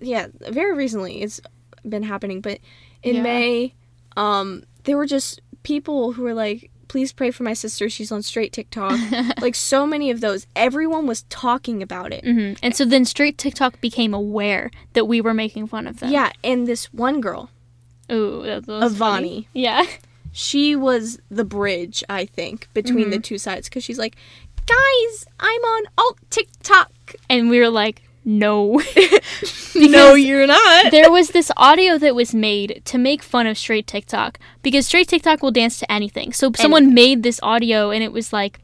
yeah, 0.00 0.28
very 0.50 0.74
recently. 0.76 1.22
It's 1.22 1.40
been 1.88 2.02
happening, 2.04 2.40
but 2.40 2.58
in 3.02 3.16
Yeah. 3.16 3.22
May 3.22 3.74
um 4.16 4.64
there 4.84 4.96
were 4.96 5.06
just 5.06 5.40
people 5.62 6.12
who 6.12 6.22
were 6.22 6.34
like 6.34 6.70
please 6.92 7.10
pray 7.10 7.30
for 7.30 7.42
my 7.42 7.54
sister. 7.54 7.88
She's 7.88 8.12
on 8.12 8.22
straight 8.22 8.52
TikTok. 8.52 8.98
like 9.40 9.54
so 9.54 9.86
many 9.86 10.10
of 10.10 10.20
those. 10.20 10.46
Everyone 10.54 11.06
was 11.06 11.22
talking 11.30 11.82
about 11.82 12.12
it. 12.12 12.22
hmm 12.22 12.52
And 12.62 12.76
so 12.76 12.84
then 12.84 13.06
straight 13.06 13.38
TikTok 13.38 13.80
became 13.80 14.12
aware 14.12 14.70
that 14.92 15.06
we 15.06 15.20
were 15.22 15.32
making 15.32 15.68
fun 15.68 15.86
of 15.86 16.00
them. 16.00 16.10
Yeah, 16.12 16.32
and 16.44 16.66
this 16.66 16.92
one 16.92 17.22
girl, 17.22 17.48
Ooh, 18.10 18.42
that 18.42 18.64
Avani, 18.66 18.96
funny. 18.98 19.48
Yeah. 19.54 19.84
she 20.32 20.76
was 20.76 21.18
the 21.30 21.44
bridge, 21.46 22.04
I 22.10 22.26
think, 22.26 22.68
between 22.74 23.08
the 23.08 23.16
Mm-hmm. 23.16 23.22
two 23.22 23.38
sides 23.38 23.68
because 23.70 23.84
she's 23.84 23.98
like, 23.98 24.16
guys, 24.66 25.26
I'm 25.40 25.60
on 25.74 25.84
alt 25.96 26.18
TikTok. 26.30 26.92
And 27.30 27.48
we 27.48 27.58
were 27.58 27.70
like, 27.70 28.02
no. 28.24 28.80
no, 29.74 30.14
you're 30.14 30.46
not. 30.46 30.90
there 30.90 31.10
was 31.10 31.28
this 31.30 31.50
audio 31.56 31.98
that 31.98 32.14
was 32.14 32.34
made 32.34 32.82
to 32.86 32.98
make 32.98 33.22
fun 33.22 33.46
of 33.46 33.58
straight 33.58 33.86
TikTok 33.86 34.38
because 34.62 34.86
straight 34.86 35.08
TikTok 35.08 35.42
will 35.42 35.50
dance 35.50 35.78
to 35.80 35.90
anything. 35.90 36.32
So 36.32 36.52
someone 36.56 36.94
made 36.94 37.22
this 37.22 37.40
audio 37.42 37.90
and 37.90 38.02
it 38.02 38.12
was 38.12 38.32
like 38.32 38.60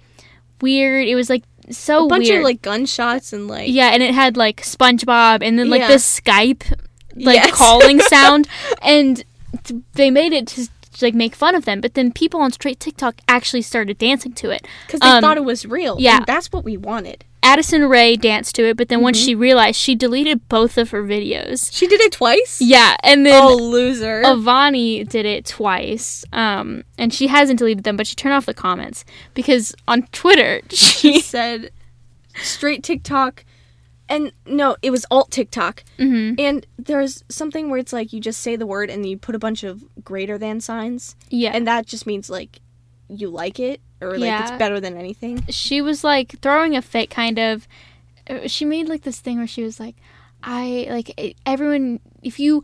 weird. 0.60 1.06
It 1.08 1.14
was 1.14 1.28
like 1.30 1.42
so 1.70 2.06
a 2.06 2.08
bunch 2.08 2.28
weird. 2.28 2.38
of 2.38 2.44
like 2.44 2.62
gunshots 2.62 3.32
and 3.32 3.48
like 3.48 3.68
yeah, 3.70 3.88
and 3.88 4.02
it 4.02 4.14
had 4.14 4.36
like 4.36 4.62
SpongeBob 4.62 5.42
and 5.42 5.58
then 5.58 5.68
like 5.68 5.80
Yeah. 5.80 5.88
the 5.88 5.94
Skype 5.94 6.72
like 7.16 7.34
Yes. 7.36 7.50
calling 7.56 8.00
sound 8.14 8.48
and 8.82 9.24
t- 9.64 9.82
they 9.94 10.10
made 10.10 10.32
it 10.32 10.46
to 10.48 10.68
like 11.00 11.14
make 11.14 11.34
fun 11.34 11.54
of 11.54 11.64
them, 11.64 11.80
but 11.80 11.94
then 11.94 12.12
people 12.12 12.40
on 12.40 12.50
straight 12.52 12.80
TikTok 12.80 13.16
actually 13.28 13.62
started 13.62 13.98
dancing 13.98 14.32
to 14.34 14.50
it. 14.50 14.66
because 14.86 15.00
they 15.00 15.06
Um, 15.08 15.20
thought 15.20 15.36
it 15.36 15.44
was 15.44 15.64
real. 15.66 15.96
yeah. 16.00 16.16
and 16.18 16.26
that's 16.26 16.50
what 16.52 16.64
we 16.64 16.76
wanted. 16.76 17.24
Addison 17.42 17.84
Rae 17.88 18.16
danced 18.16 18.54
to 18.56 18.64
it, 18.68 18.76
but 18.76 18.88
then 18.88 19.00
once 19.00 19.18
Mm-hmm. 19.18 19.24
she 19.26 19.34
realized, 19.34 19.76
she 19.80 19.94
deleted 19.94 20.48
both 20.48 20.76
of 20.76 20.90
her 20.90 21.02
videos. 21.02 21.70
She 21.72 21.86
did 21.86 22.00
it 22.00 22.12
twice. 22.12 22.60
Yeah, 22.60 22.96
and 23.02 23.24
then 23.24 23.42
Oh, 23.42 23.54
loser. 23.56 24.22
Avani 24.22 25.08
did 25.08 25.24
it 25.24 25.46
twice, 25.46 26.24
um, 26.32 26.84
and 26.98 27.12
she 27.14 27.28
hasn't 27.28 27.58
deleted 27.60 27.84
them, 27.84 27.96
but 27.96 28.06
she 28.06 28.14
turned 28.16 28.34
off 28.34 28.46
the 28.46 28.54
comments 28.54 29.04
because 29.34 29.74
on 29.86 30.02
Twitter 30.12 30.60
she 30.70 31.14
she. 31.14 31.20
said 31.20 31.70
straight 32.42 32.82
TikTok, 32.82 33.44
and 34.08 34.32
no, 34.46 34.76
it 34.82 34.90
was 34.90 35.06
alt 35.10 35.30
TikTok. 35.30 35.84
hmm 35.96 36.34
And 36.38 36.66
there's 36.78 37.24
something 37.28 37.70
where 37.70 37.78
it's 37.78 37.92
like 37.92 38.12
you 38.12 38.20
just 38.20 38.40
say 38.40 38.56
the 38.56 38.66
word 38.66 38.90
and 38.90 39.06
you 39.08 39.16
put 39.16 39.34
a 39.34 39.38
bunch 39.38 39.64
of 39.64 39.84
greater 40.04 40.38
than 40.38 40.60
signs, 40.60 41.14
Yeah, 41.30 41.52
and 41.54 41.66
that 41.66 41.86
just 41.86 42.06
means 42.06 42.28
like 42.30 42.60
you 43.08 43.28
like 43.30 43.58
it 43.58 43.80
or 44.00 44.12
like 44.12 44.20
Yeah. 44.28 44.42
it's 44.42 44.58
better 44.58 44.80
than 44.80 44.96
anything. 44.96 45.44
she 45.48 45.80
was 45.80 46.04
like 46.04 46.40
throwing 46.40 46.76
a 46.76 46.82
fit, 46.82 47.10
kind 47.10 47.38
of. 47.38 47.66
She 48.46 48.64
made 48.64 48.88
like 48.88 49.02
this 49.02 49.20
thing 49.20 49.38
where 49.38 49.46
she 49.46 49.62
was 49.62 49.80
like, 49.80 49.96
"I 50.42 50.86
like 50.90 51.36
everyone. 51.46 52.00
If 52.22 52.38
you 52.38 52.62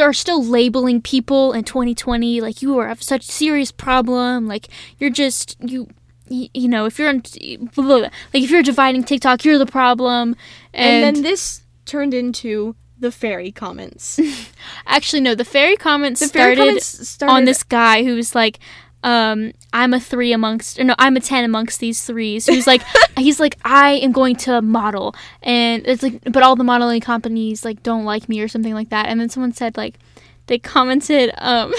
are 0.00 0.12
still 0.12 0.42
labeling 0.42 1.00
people 1.00 1.52
in 1.52 1.62
2020, 1.64 2.40
like 2.40 2.60
you 2.60 2.76
are 2.78 2.88
have 2.88 3.02
such 3.02 3.22
serious 3.22 3.70
problem. 3.70 4.46
Like 4.48 4.68
you're 4.98 5.10
just 5.10 5.56
you." 5.60 5.88
You 6.28 6.66
know, 6.66 6.86
if 6.86 6.98
you're 6.98 7.08
on, 7.08 7.20
blah, 7.20 7.68
blah, 7.72 7.84
blah. 7.84 7.98
like 8.34 8.42
if 8.42 8.50
you're 8.50 8.64
dividing 8.64 9.04
TikTok, 9.04 9.44
you're 9.44 9.58
the 9.58 9.64
problem. 9.64 10.34
And, 10.74 11.04
And, 11.04 11.16
then 11.16 11.22
this 11.22 11.62
turned 11.84 12.12
into 12.14 12.74
the 12.98 13.12
fairy 13.12 13.52
comments. 13.52 14.18
actually, 14.88 15.20
no, 15.20 15.36
the 15.36 15.44
fairy 15.44 15.76
comments 15.76 16.18
The 16.18 16.26
fairy 16.26 16.56
started 16.56 16.68
comments 16.70 17.08
started 17.08 17.32
on 17.32 17.44
this 17.44 17.62
guy 17.62 18.02
who 18.02 18.16
was 18.16 18.34
like 18.34 18.58
um 19.04 19.52
i'm 19.72 19.92
a 19.94 20.00
three 20.00 20.32
amongst 20.32 20.78
or 20.80 20.84
no 20.84 20.94
i'm 20.98 21.16
a 21.16 21.20
ten 21.20 21.44
amongst 21.44 21.80
these 21.80 22.02
threes 22.04 22.46
He's 22.46 22.66
like 22.66 22.82
he's 23.18 23.38
like 23.38 23.56
i 23.64 23.92
am 23.92 24.12
going 24.12 24.36
to 24.36 24.62
model. 24.62 25.14
And 25.42 25.86
it's 25.86 26.02
like 26.02 26.20
but 26.24 26.42
all 26.42 26.56
the 26.56 26.64
modeling 26.64 27.00
companies 27.00 27.64
like 27.64 27.82
don't 27.82 28.04
like 28.04 28.28
me 28.28 28.40
or 28.40 28.48
something 28.48 28.74
like 28.74 28.88
that. 28.90 29.06
And 29.06 29.20
then 29.20 29.28
someone 29.28 29.52
said 29.52 29.76
like 29.76 29.98
they 30.46 30.58
commented 30.58 31.30
um 31.38 31.72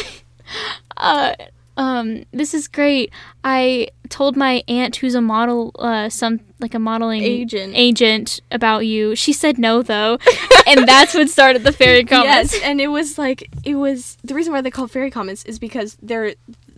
uh 0.97 1.33
um 1.75 2.23
this 2.31 2.53
is 2.53 2.67
great. 2.67 3.11
I 3.43 3.89
told 4.09 4.35
my 4.37 4.63
aunt 4.67 4.95
who's 4.95 5.15
a 5.15 5.21
model 5.21 5.71
uh 5.79 6.09
some 6.09 6.39
like 6.59 6.73
a 6.73 6.79
modeling 6.79 7.23
Agent. 7.23 7.73
agent 7.75 8.39
about 8.51 8.85
you. 8.85 9.15
She 9.15 9.33
said 9.33 9.57
no 9.57 9.81
though. 9.81 10.17
And 10.67 10.85
that's 10.85 11.13
what 11.13 11.29
started 11.29 11.63
the 11.63 11.71
fairy 11.71 12.03
comments. 12.03 12.53
Yes, 12.53 12.61
and 12.61 12.81
it 12.81 12.89
was 12.89 13.17
like 13.17 13.49
it 13.63 13.75
was 13.75 14.17
the 14.21 14.33
reason 14.33 14.51
why 14.51 14.59
they 14.59 14.69
call 14.69 14.87
fairy 14.87 15.09
comments 15.09 15.45
is 15.45 15.59
because 15.59 15.97
they're 16.01 16.35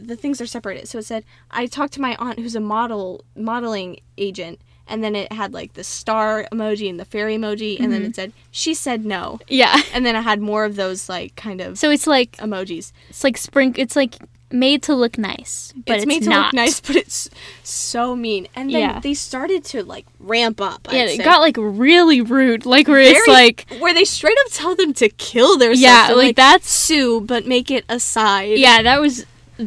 the 0.07 0.15
things 0.15 0.41
are 0.41 0.45
separated. 0.45 0.87
So 0.87 0.99
it 0.99 1.05
said 1.05 1.23
I 1.51 1.65
talked 1.65 1.93
to 1.93 2.01
my 2.01 2.15
aunt 2.17 2.39
who's 2.39 2.55
a 2.55 2.59
model 2.59 3.23
modeling 3.35 3.99
agent, 4.17 4.59
and 4.87 5.03
then 5.03 5.15
it 5.15 5.31
had 5.31 5.53
like 5.53 5.73
the 5.73 5.83
star 5.83 6.47
emoji 6.51 6.89
and 6.89 6.99
the 6.99 7.05
fairy 7.05 7.37
emoji, 7.37 7.79
and 7.79 7.91
then 7.91 8.01
mm-hmm. 8.01 8.09
it 8.09 8.15
said 8.15 8.33
she 8.51 8.73
said 8.73 9.05
no, 9.05 9.39
yeah 9.47 9.81
and 9.93 10.05
then 10.05 10.15
it 10.15 10.21
had 10.21 10.41
more 10.41 10.65
of 10.65 10.75
those 10.75 11.09
like 11.09 11.35
kind 11.35 11.61
of 11.61 11.77
so 11.77 11.89
it's 11.89 12.07
like 12.07 12.37
emojis. 12.37 12.91
It's 13.09 13.23
like 13.23 13.37
spring. 13.37 13.75
It's 13.77 13.95
like 13.95 14.17
made 14.51 14.83
to 14.83 14.95
look 14.95 15.17
nice, 15.17 15.73
but 15.85 15.95
it's, 15.95 16.03
it's, 16.03 16.07
made 16.07 16.23
to 16.23 16.29
not. 16.29 16.45
look 16.47 16.53
nice, 16.53 16.81
but 16.81 16.95
it's 16.95 17.29
so 17.63 18.15
mean. 18.15 18.47
And 18.55 18.73
then 18.73 18.81
Yeah. 18.81 18.99
they 18.99 19.13
started 19.13 19.63
to 19.65 19.83
like 19.83 20.05
ramp 20.19 20.61
up. 20.61 20.87
Yeah, 20.91 21.01
I'd 21.01 21.09
it 21.09 21.17
say. 21.17 21.23
got 21.23 21.39
like 21.41 21.55
really 21.57 22.21
rude. 22.21 22.65
Like 22.65 22.87
where 22.87 22.99
it's 22.99 23.27
like, 23.27 23.67
where 23.79 23.93
they 23.93 24.05
straight 24.05 24.37
up 24.45 24.51
tell 24.51 24.75
them 24.75 24.93
to 24.93 25.09
kill 25.09 25.57
themselves. 25.57 25.81
yeah, 25.81 26.07
They're 26.07 26.15
like, 26.15 26.35
that's 26.35 26.69
sue, 26.69 27.21
but 27.21 27.45
make 27.45 27.69
it 27.71 27.85
a 27.89 27.99
side. 27.99 28.57
yeah, 28.57 28.81
that 28.81 28.99
was 28.99 29.25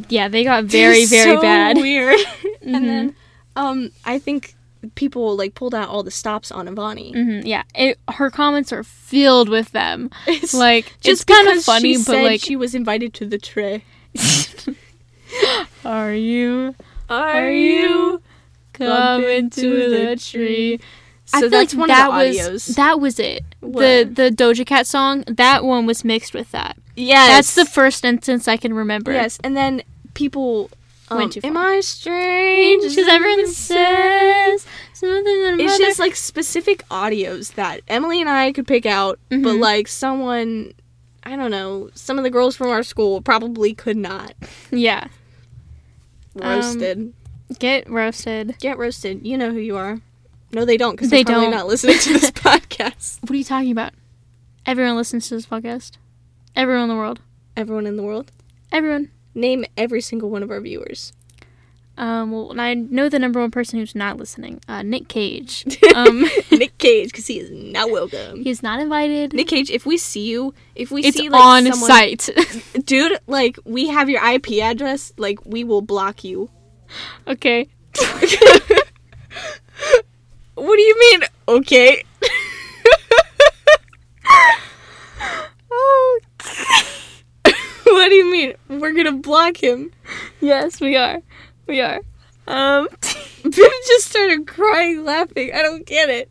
yeah. 0.09 0.29
They 0.29 0.45
got 0.45 0.65
very 0.81 1.05
very 1.07 1.37
so 1.37 1.41
bad. 1.43 1.77
Weird. 1.77 2.19
Mhm. 2.19 2.49
And 2.75 2.89
then, 2.89 3.15
um, 3.57 3.91
I 4.05 4.19
think 4.21 4.55
people 4.95 5.37
like 5.37 5.55
pulled 5.55 5.75
out 5.75 5.89
all 5.89 6.03
the 6.03 6.11
stops 6.11 6.51
on 6.53 6.67
Avani. 6.69 7.13
Mhm, 7.15 7.43
yeah, 7.45 7.63
it, 7.75 7.99
her 8.09 8.31
comments 8.31 8.73
are 8.73 8.85
filled 8.85 9.49
with 9.49 9.73
them. 9.73 10.11
It's 10.27 10.55
Like 10.55 10.87
just 11.01 11.23
it's 11.23 11.25
kind 11.25 11.49
of 11.57 11.63
funny, 11.65 11.97
she 11.97 12.05
but 12.05 12.23
like, 12.23 12.41
she 12.41 12.57
was 12.57 12.75
invited 12.75 13.15
to 13.15 13.27
the 13.27 13.39
tray. 13.39 13.85
are 15.85 16.13
you 16.15 16.75
Are 17.09 17.51
you 17.51 18.23
coming 18.73 19.51
to 19.51 19.91
the 19.91 20.17
tree? 20.17 20.81
So 21.33 21.39
I 21.39 21.41
feel 21.51 21.51
like 21.59 21.73
one 21.73 21.89
that 21.89 22.09
of 22.09 22.15
was 22.15 22.67
that 22.77 23.01
was 23.01 23.19
it. 23.19 23.43
What? 23.61 23.81
The 23.81 24.05
the 24.31 24.31
Doja 24.31 24.67
Cat 24.67 24.87
song, 24.87 25.25
that 25.27 25.65
one 25.65 25.87
was 25.87 26.05
mixed 26.05 26.35
with 26.35 26.51
that. 26.53 26.77
yes, 26.97 27.29
That's 27.29 27.55
the 27.55 27.65
first 27.71 28.05
instance 28.05 28.47
I 28.49 28.57
can 28.57 28.75
remember. 28.75 29.13
yes. 29.13 29.39
And 29.43 29.57
then 29.57 29.83
people 30.15 30.71
um, 31.09 31.19
Went 31.19 31.33
too 31.33 31.41
far. 31.41 31.51
Am. 31.51 31.57
I 31.57 31.81
strange? 31.81 32.83
Because 32.83 33.09
everyone 33.09 33.47
says 33.49 34.67
something 34.95 35.61
It's 35.61 35.79
just 35.79 35.99
like 35.99 36.17
specific 36.17 36.87
audios 36.89 37.55
that 37.55 37.81
Emily 37.89 38.21
and 38.21 38.31
I 38.31 38.53
could 38.53 38.67
pick 38.67 38.87
out, 38.87 39.19
but 39.29 39.39
Mhm. 39.41 39.59
like 39.61 39.89
someone, 39.89 40.73
I 41.25 41.37
don't 41.37 41.51
know, 41.51 41.91
some 41.95 42.19
of 42.19 42.25
the 42.25 42.31
girls 42.31 42.57
from 42.57 42.69
our 42.69 42.83
school 42.83 43.21
probably 43.21 43.75
could 43.75 43.97
not. 43.97 44.35
yeah. 44.71 45.09
Um, 46.41 46.49
Roasted. 46.51 47.13
Get 47.59 47.91
roasted. 47.91 48.57
Get 48.61 48.79
roasted. 48.79 49.27
You 49.27 49.37
know 49.37 49.51
who 49.51 49.59
you 49.59 49.77
are. 49.77 50.01
No, 50.53 50.65
they 50.65 50.77
don't 50.77 50.93
because 50.93 51.11
They 51.11 51.23
they're 51.23 51.35
probably 51.35 51.51
don't. 51.51 51.59
not 51.61 51.67
listening 51.67 51.99
to 51.99 52.13
this 52.13 52.31
podcast. 52.33 53.21
What 53.23 53.31
are 53.31 53.37
you 53.37 53.45
talking 53.45 53.71
about? 53.73 53.93
Everyone 54.67 54.97
listens 54.97 55.29
to 55.29 55.35
this 55.35 55.47
podcast. 55.47 55.93
Everyone 56.55 56.85
in 56.85 56.89
the 56.91 56.95
world. 56.95 57.21
Everyone 57.57 57.87
in 57.87 57.97
the 57.97 58.03
world. 58.03 58.31
Everyone. 58.71 59.11
Name 59.35 59.65
every 59.79 60.01
single 60.03 60.29
one 60.31 60.43
of 60.43 60.51
our 60.51 60.61
viewers. 60.61 61.13
Um, 61.97 62.33
well, 62.33 62.51
and 62.51 62.61
I 62.61 62.75
know 62.75 63.09
the 63.09 63.19
number 63.19 63.41
one 63.41 63.51
person 63.51 63.79
who's 63.79 63.95
not 63.95 64.17
listening. 64.19 64.61
Uh, 64.69 64.83
Nick 64.83 65.09
Cage. 65.09 65.65
Um, 65.95 66.23
Nick 66.51 66.79
Cage, 66.79 67.09
because 67.11 67.27
he 67.27 67.39
is 67.39 67.51
not 67.51 67.91
welcome. 67.91 68.43
he's 68.43 68.63
not 68.63 68.81
invited. 68.81 69.35
Nick 69.35 69.47
Cage, 69.49 69.71
if 69.71 69.85
we 69.85 69.99
see 69.99 70.27
you, 70.27 70.55
if 70.75 70.91
we 70.91 71.03
it's 71.03 71.19
see 71.19 71.29
like 71.29 71.39
on 71.43 71.67
someone, 71.73 71.91
site. 71.91 72.31
dude, 72.87 73.19
like 73.27 73.59
we 73.67 73.89
have 73.89 74.09
your 74.09 74.25
IP 74.27 74.53
address, 74.63 75.13
like 75.19 75.45
we 75.45 75.65
will 75.65 75.83
block 75.83 76.25
you. 76.25 76.49
okay. 77.29 77.69
What 80.63 80.77
do 80.77 80.83
you 80.83 80.99
mean? 81.01 81.23
Okay. 81.49 82.05
oh. 85.73 86.21
what 87.85 88.09
do 88.09 88.15
you 88.15 88.31
mean? 88.31 88.55
We're 88.69 88.93
gonna 88.93 89.11
block 89.11 89.57
him. 89.57 89.91
Yes, 90.41 90.81
we 90.81 90.95
are. 90.97 91.21
We 91.67 91.81
are. 91.81 92.01
Um, 92.47 92.87
Viv 93.43 93.55
just 93.55 94.07
started 94.07 94.47
crying, 94.47 95.05
laughing. 95.05 95.51
I 95.53 95.63
don't 95.63 95.85
get 95.85 96.09
it. 96.09 96.31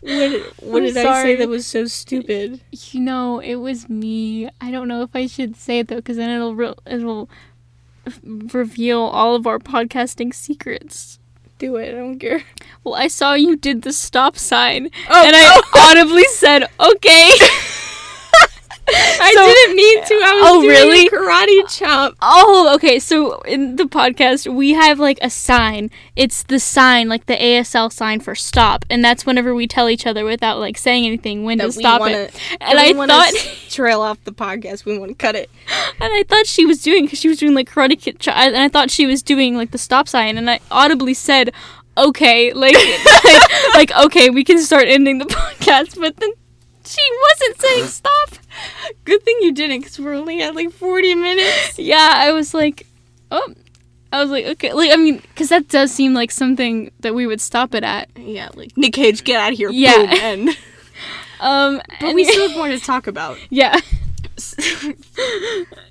What, 0.00 0.42
what 0.60 0.80
did 0.80 0.96
I 0.96 1.22
say 1.22 1.36
that 1.36 1.48
was 1.48 1.64
so 1.64 1.84
stupid? 1.84 2.60
You 2.72 2.98
know, 3.00 3.38
it 3.38 3.54
was 3.56 3.88
me. 3.88 4.50
I 4.60 4.72
don't 4.72 4.88
know 4.88 5.02
if 5.02 5.14
I 5.14 5.28
should 5.28 5.54
say 5.54 5.78
it 5.78 5.86
though, 5.86 5.96
because 5.96 6.16
then 6.16 6.30
it'll 6.30 6.56
re- 6.56 6.74
it'll 6.84 7.30
reveal 8.24 9.02
all 9.02 9.36
of 9.36 9.46
our 9.46 9.60
podcasting 9.60 10.34
secrets. 10.34 11.20
Do 11.62 11.76
it. 11.76 11.90
I 11.90 11.92
don't 11.92 12.18
care. 12.18 12.42
Well, 12.82 12.96
I 12.96 13.06
saw 13.06 13.34
you 13.34 13.54
did 13.54 13.82
the 13.82 13.92
stop 13.92 14.36
sign, 14.36 14.90
Oh, 15.08 15.24
and 15.24 15.36
I 15.36 15.60
audibly 15.92 16.24
said, 16.24 16.66
"Okay." 16.80 17.30
I 19.22 19.32
So- 19.34 19.46
didn't 19.46 19.76
mean 19.76 20.04
to. 20.04 20.14
I 20.14 20.34
was 20.34 20.44
Oh, 20.50 20.62
doing 20.62 20.68
really? 20.70 21.06
a 21.06 21.10
karate 21.10 21.78
chop. 21.78 22.14
Oh, 22.20 22.72
okay. 22.74 22.98
So 22.98 23.40
in 23.42 23.76
the 23.76 23.84
podcast, 23.84 24.52
we 24.52 24.70
have 24.72 24.98
like 24.98 25.18
a 25.22 25.30
sign. 25.30 25.90
It's 26.16 26.42
the 26.42 26.58
sign, 26.58 27.08
like 27.08 27.26
the 27.26 27.36
ASL 27.36 27.90
sign 27.90 28.20
for 28.20 28.34
stop, 28.34 28.84
and 28.90 29.04
that's 29.04 29.24
whenever 29.24 29.54
we 29.54 29.66
tell 29.66 29.88
each 29.88 30.06
other 30.06 30.24
without 30.24 30.58
like 30.58 30.76
saying 30.76 31.06
anything 31.06 31.44
when 31.44 31.58
to 31.58 31.68
That 31.68 31.76
we 31.76 31.82
stop 31.82 32.00
wanna- 32.00 32.16
it. 32.18 32.34
And 32.60 32.78
I 32.78 32.92
thought, 32.92 33.32
trail 33.70 34.00
off 34.00 34.22
the 34.24 34.32
podcast. 34.32 34.84
We 34.84 34.98
want 34.98 35.10
to 35.10 35.14
cut 35.14 35.34
it. 35.36 35.50
and 36.00 36.12
I 36.12 36.24
thought 36.28 36.46
she 36.46 36.66
was 36.66 36.82
doing 36.82 37.04
because 37.04 37.18
she 37.20 37.28
was 37.28 37.38
doing 37.38 37.54
like 37.54 37.70
karate 37.70 38.18
chop, 38.18 38.36
and 38.36 38.56
I 38.56 38.68
thought 38.68 38.90
she 38.90 39.06
was 39.06 39.22
doing 39.22 39.56
like 39.56 39.70
the 39.70 39.78
stop 39.78 40.08
sign, 40.08 40.36
and 40.36 40.50
I 40.50 40.60
audibly 40.70 41.14
said, 41.14 41.52
"Okay," 41.96 42.52
like 42.52 42.74
like, 43.24 43.74
like 43.74 43.92
okay, 44.06 44.30
we 44.30 44.44
can 44.44 44.58
start 44.58 44.84
ending 44.88 45.18
the 45.18 45.24
podcast, 45.60 45.98
but 46.00 46.16
then 46.16 46.30
she 46.92 47.00
wasn't 47.22 47.60
saying 47.60 47.86
stop. 47.88 48.30
Good 49.04 49.22
thing 49.22 49.36
you 49.40 49.52
didn't, 49.52 49.80
because 49.80 49.98
we're 49.98 50.14
only 50.14 50.42
at 50.42 50.54
like 50.54 50.72
forty 50.72 51.14
minutes. 51.14 51.78
Yeah, 51.78 52.12
I 52.14 52.32
was 52.32 52.54
like, 52.54 52.86
oh. 53.30 53.54
I 54.14 54.20
was 54.20 54.30
like, 54.30 54.44
okay, 54.44 54.74
like 54.74 54.90
I 54.92 54.96
mean, 54.96 55.16
because 55.16 55.48
that 55.48 55.68
does 55.68 55.90
seem 55.90 56.12
like 56.12 56.30
something 56.30 56.90
that 57.00 57.14
we 57.14 57.26
would 57.26 57.40
stop 57.40 57.74
it 57.74 57.82
at. 57.82 58.10
Yeah, 58.14 58.50
like 58.54 58.76
Nick 58.76 58.92
Cage, 58.92 59.24
get 59.24 59.40
out 59.40 59.52
of 59.52 59.56
here. 59.58 59.70
Yeah. 59.70 59.96
Boom, 59.96 60.08
end. 60.10 60.58
Um, 61.40 61.80
But 61.98 62.10
and- 62.10 62.14
we 62.14 62.24
still 62.24 62.46
have 62.48 62.56
more 62.56 62.68
to 62.68 62.78
talk 62.78 63.08
about. 63.08 63.36
yeah, 63.50 63.80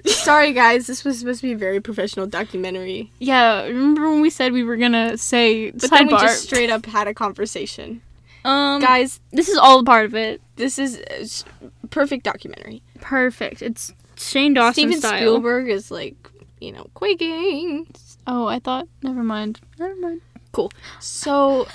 Sorry, 0.06 0.54
guys. 0.54 0.88
This 0.88 1.04
was 1.04 1.20
supposed 1.20 1.42
to 1.42 1.48
be 1.48 1.54
a 1.54 1.58
very 1.58 1.80
professional 1.82 2.28
documentary, 2.28 3.12
yeah. 3.20 3.64
Remember 3.64 4.10
when 4.10 4.22
we 4.22 4.30
said 4.30 4.52
we 4.54 4.64
were 4.64 4.78
gonna 4.78 5.18
say 5.18 5.72
but 5.72 5.90
then 5.90 6.08
we 6.08 6.14
just 6.14 6.44
straight 6.44 6.70
up 6.70 6.86
had 6.86 7.08
a 7.08 7.14
conversation. 7.14 8.02
Um, 8.46 8.82
Guys, 8.82 9.20
this 9.32 9.50
is 9.50 9.58
all 9.58 9.80
a 9.80 9.84
part 9.84 10.06
of 10.06 10.16
it. 10.16 10.42
this 10.56 10.78
is 10.80 11.44
perfect 11.90 12.24
documentary. 12.24 12.82
Perfect. 13.00 13.62
It's 13.62 13.94
Shane 14.16 14.54
Dawson 14.54 14.74
Steven 14.74 15.00
style. 15.00 15.18
Spielberg 15.18 15.70
is 15.70 15.92
like, 15.92 16.16
you 16.60 16.72
know, 16.72 16.88
quaking. 16.94 17.88
Oh, 18.28 18.48
I 18.48 18.60
thought. 18.60 18.88
Never 19.04 19.24
mind. 19.24 19.60
Never 19.80 19.96
mind. 19.96 20.22
Cool. 20.52 20.72
So, 21.00 21.68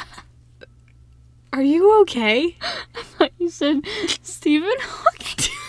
are 1.53 1.63
you 1.63 2.01
okay? 2.03 2.57
I 2.95 3.03
thought 3.03 3.33
you 3.39 3.49
said 3.51 3.81
Stephen 4.23 4.77
Hawking. 4.81 5.53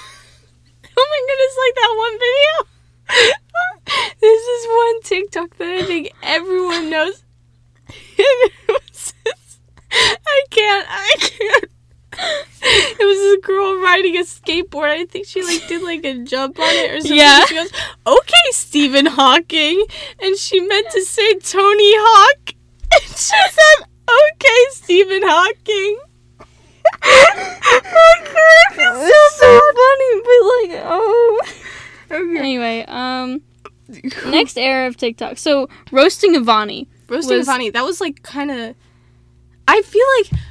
Oh 0.99 1.07
my 1.11 1.21
goodness, 1.29 1.57
like 1.63 1.75
that 1.75 1.93
one 1.99 2.15
video. 2.25 4.13
this 4.19 4.41
is 4.47 4.67
one 4.67 5.01
TikTok 5.03 5.57
that 5.57 5.69
I 5.69 5.83
think 5.85 6.11
everyone 6.23 6.89
knows. 6.89 7.23
It 9.91 9.95
was 9.95 10.07
just- 10.09 10.19
I 10.27 10.43
can't, 10.51 10.87
I 10.89 11.15
can't. 11.19 11.65
It 12.19 13.05
was 13.05 13.17
this 13.17 13.45
girl 13.45 13.79
riding 13.81 14.15
a 14.17 14.21
skateboard. 14.21 14.89
I 14.89 15.05
think 15.05 15.27
she 15.27 15.43
like 15.43 15.67
did 15.67 15.83
like 15.83 16.03
a 16.03 16.23
jump 16.23 16.57
on 16.59 16.65
it 16.69 16.91
or 16.91 16.99
something. 17.01 17.15
Yeah. 17.17 17.45
She 17.45 17.53
goes, 17.55 17.69
"Okay, 18.07 18.51
Stephen 18.51 19.05
Hawking," 19.05 19.85
and 20.21 20.35
she 20.35 20.59
meant 20.59 20.87
to 20.91 21.01
say 21.03 21.35
Tony 21.35 21.93
Hawk, 21.95 22.53
and 22.91 23.03
she 23.03 23.15
said, 23.15 23.85
"Okay, 24.09 24.65
Stephen 24.71 25.21
Hawking." 25.23 25.99
It's 28.79 29.39
so 29.39 29.61
funny, 29.77 30.21
but 30.23 30.39
like, 30.77 30.85
oh. 30.85 31.41
Okay. 32.09 32.39
Anyway, 32.39 32.85
um, 32.87 33.41
next 34.31 34.57
era 34.57 34.87
of 34.87 34.97
TikTok. 34.97 35.37
So 35.37 35.67
roasting 35.91 36.35
Avani. 36.35 36.87
roasting 37.09 37.37
was- 37.39 37.47
Avani, 37.47 37.73
that 37.73 37.83
was 37.83 37.99
like 38.01 38.23
kind 38.23 38.51
of. 38.51 38.75
I 39.67 39.81
feel 39.81 40.05
like 40.19 40.41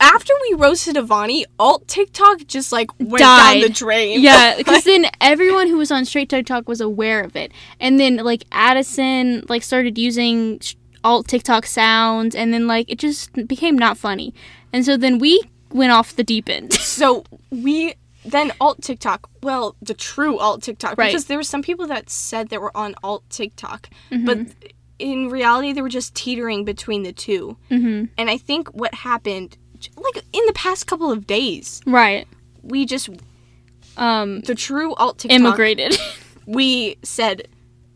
after 0.00 0.32
we 0.50 0.56
roasted 0.56 0.96
Avani, 0.96 1.44
alt 1.58 1.86
TikTok 1.86 2.46
just 2.46 2.72
like 2.72 2.90
went 2.98 3.18
down 3.20 3.60
the 3.60 3.68
drain. 3.68 4.20
Yeah, 4.20 4.56
because 4.56 4.84
then 4.90 5.06
everyone 5.20 5.68
who 5.68 5.76
was 5.76 5.90
on 5.92 6.04
straight 6.04 6.28
TikTok 6.28 6.68
was 6.68 6.80
aware 6.80 7.22
of 7.22 7.36
it, 7.36 7.52
and 7.80 7.98
then 8.00 8.16
like 8.16 8.44
Addison 8.52 9.44
like 9.48 9.62
started 9.62 9.98
using 9.98 10.60
alt 11.04 11.28
TikTok 11.28 11.66
sounds, 11.66 12.34
and 12.34 12.52
then 12.52 12.66
like 12.66 12.90
it 12.90 12.98
just 12.98 13.32
became 13.46 13.76
not 13.78 13.96
funny, 13.96 14.34
and 14.72 14.84
so 14.84 14.96
then 14.96 15.18
we 15.18 15.42
went 15.72 15.92
off 15.92 16.16
the 16.16 16.24
deep 16.24 16.48
end. 16.48 16.72
so 16.74 17.24
we 17.50 17.94
then 18.24 18.52
alt 18.60 18.82
TikTok. 18.82 19.28
Well, 19.42 19.76
the 19.80 19.94
true 19.94 20.38
alt 20.38 20.62
TikTok, 20.62 20.98
Right. 20.98 21.12
because 21.12 21.26
there 21.26 21.38
were 21.38 21.44
some 21.44 21.62
people 21.62 21.86
that 21.86 22.10
said 22.10 22.48
they 22.48 22.58
were 22.58 22.76
on 22.76 22.96
alt 23.04 23.22
TikTok, 23.30 23.88
Mm-hmm. 24.10 24.24
but 24.26 24.38
in 24.98 25.28
reality 25.28 25.72
they 25.72 25.82
were 25.82 25.88
just 25.88 26.14
teetering 26.14 26.64
between 26.64 27.02
the 27.02 27.12
two. 27.12 27.56
hmm 27.68 28.04
And 28.18 28.30
I 28.30 28.38
think 28.38 28.68
what 28.68 28.94
happened, 28.94 29.56
like 29.96 30.24
in 30.32 30.42
the 30.46 30.52
past 30.54 30.86
couple 30.86 31.10
of 31.10 31.26
days, 31.26 31.80
Right. 31.86 32.26
we 32.62 32.86
just 32.86 33.08
Um, 33.96 34.40
the 34.42 34.54
true 34.54 34.94
alt 34.94 35.18
TikTok. 35.18 35.38
immigrated. 35.40 35.98
we 36.46 36.96
said 37.02 37.48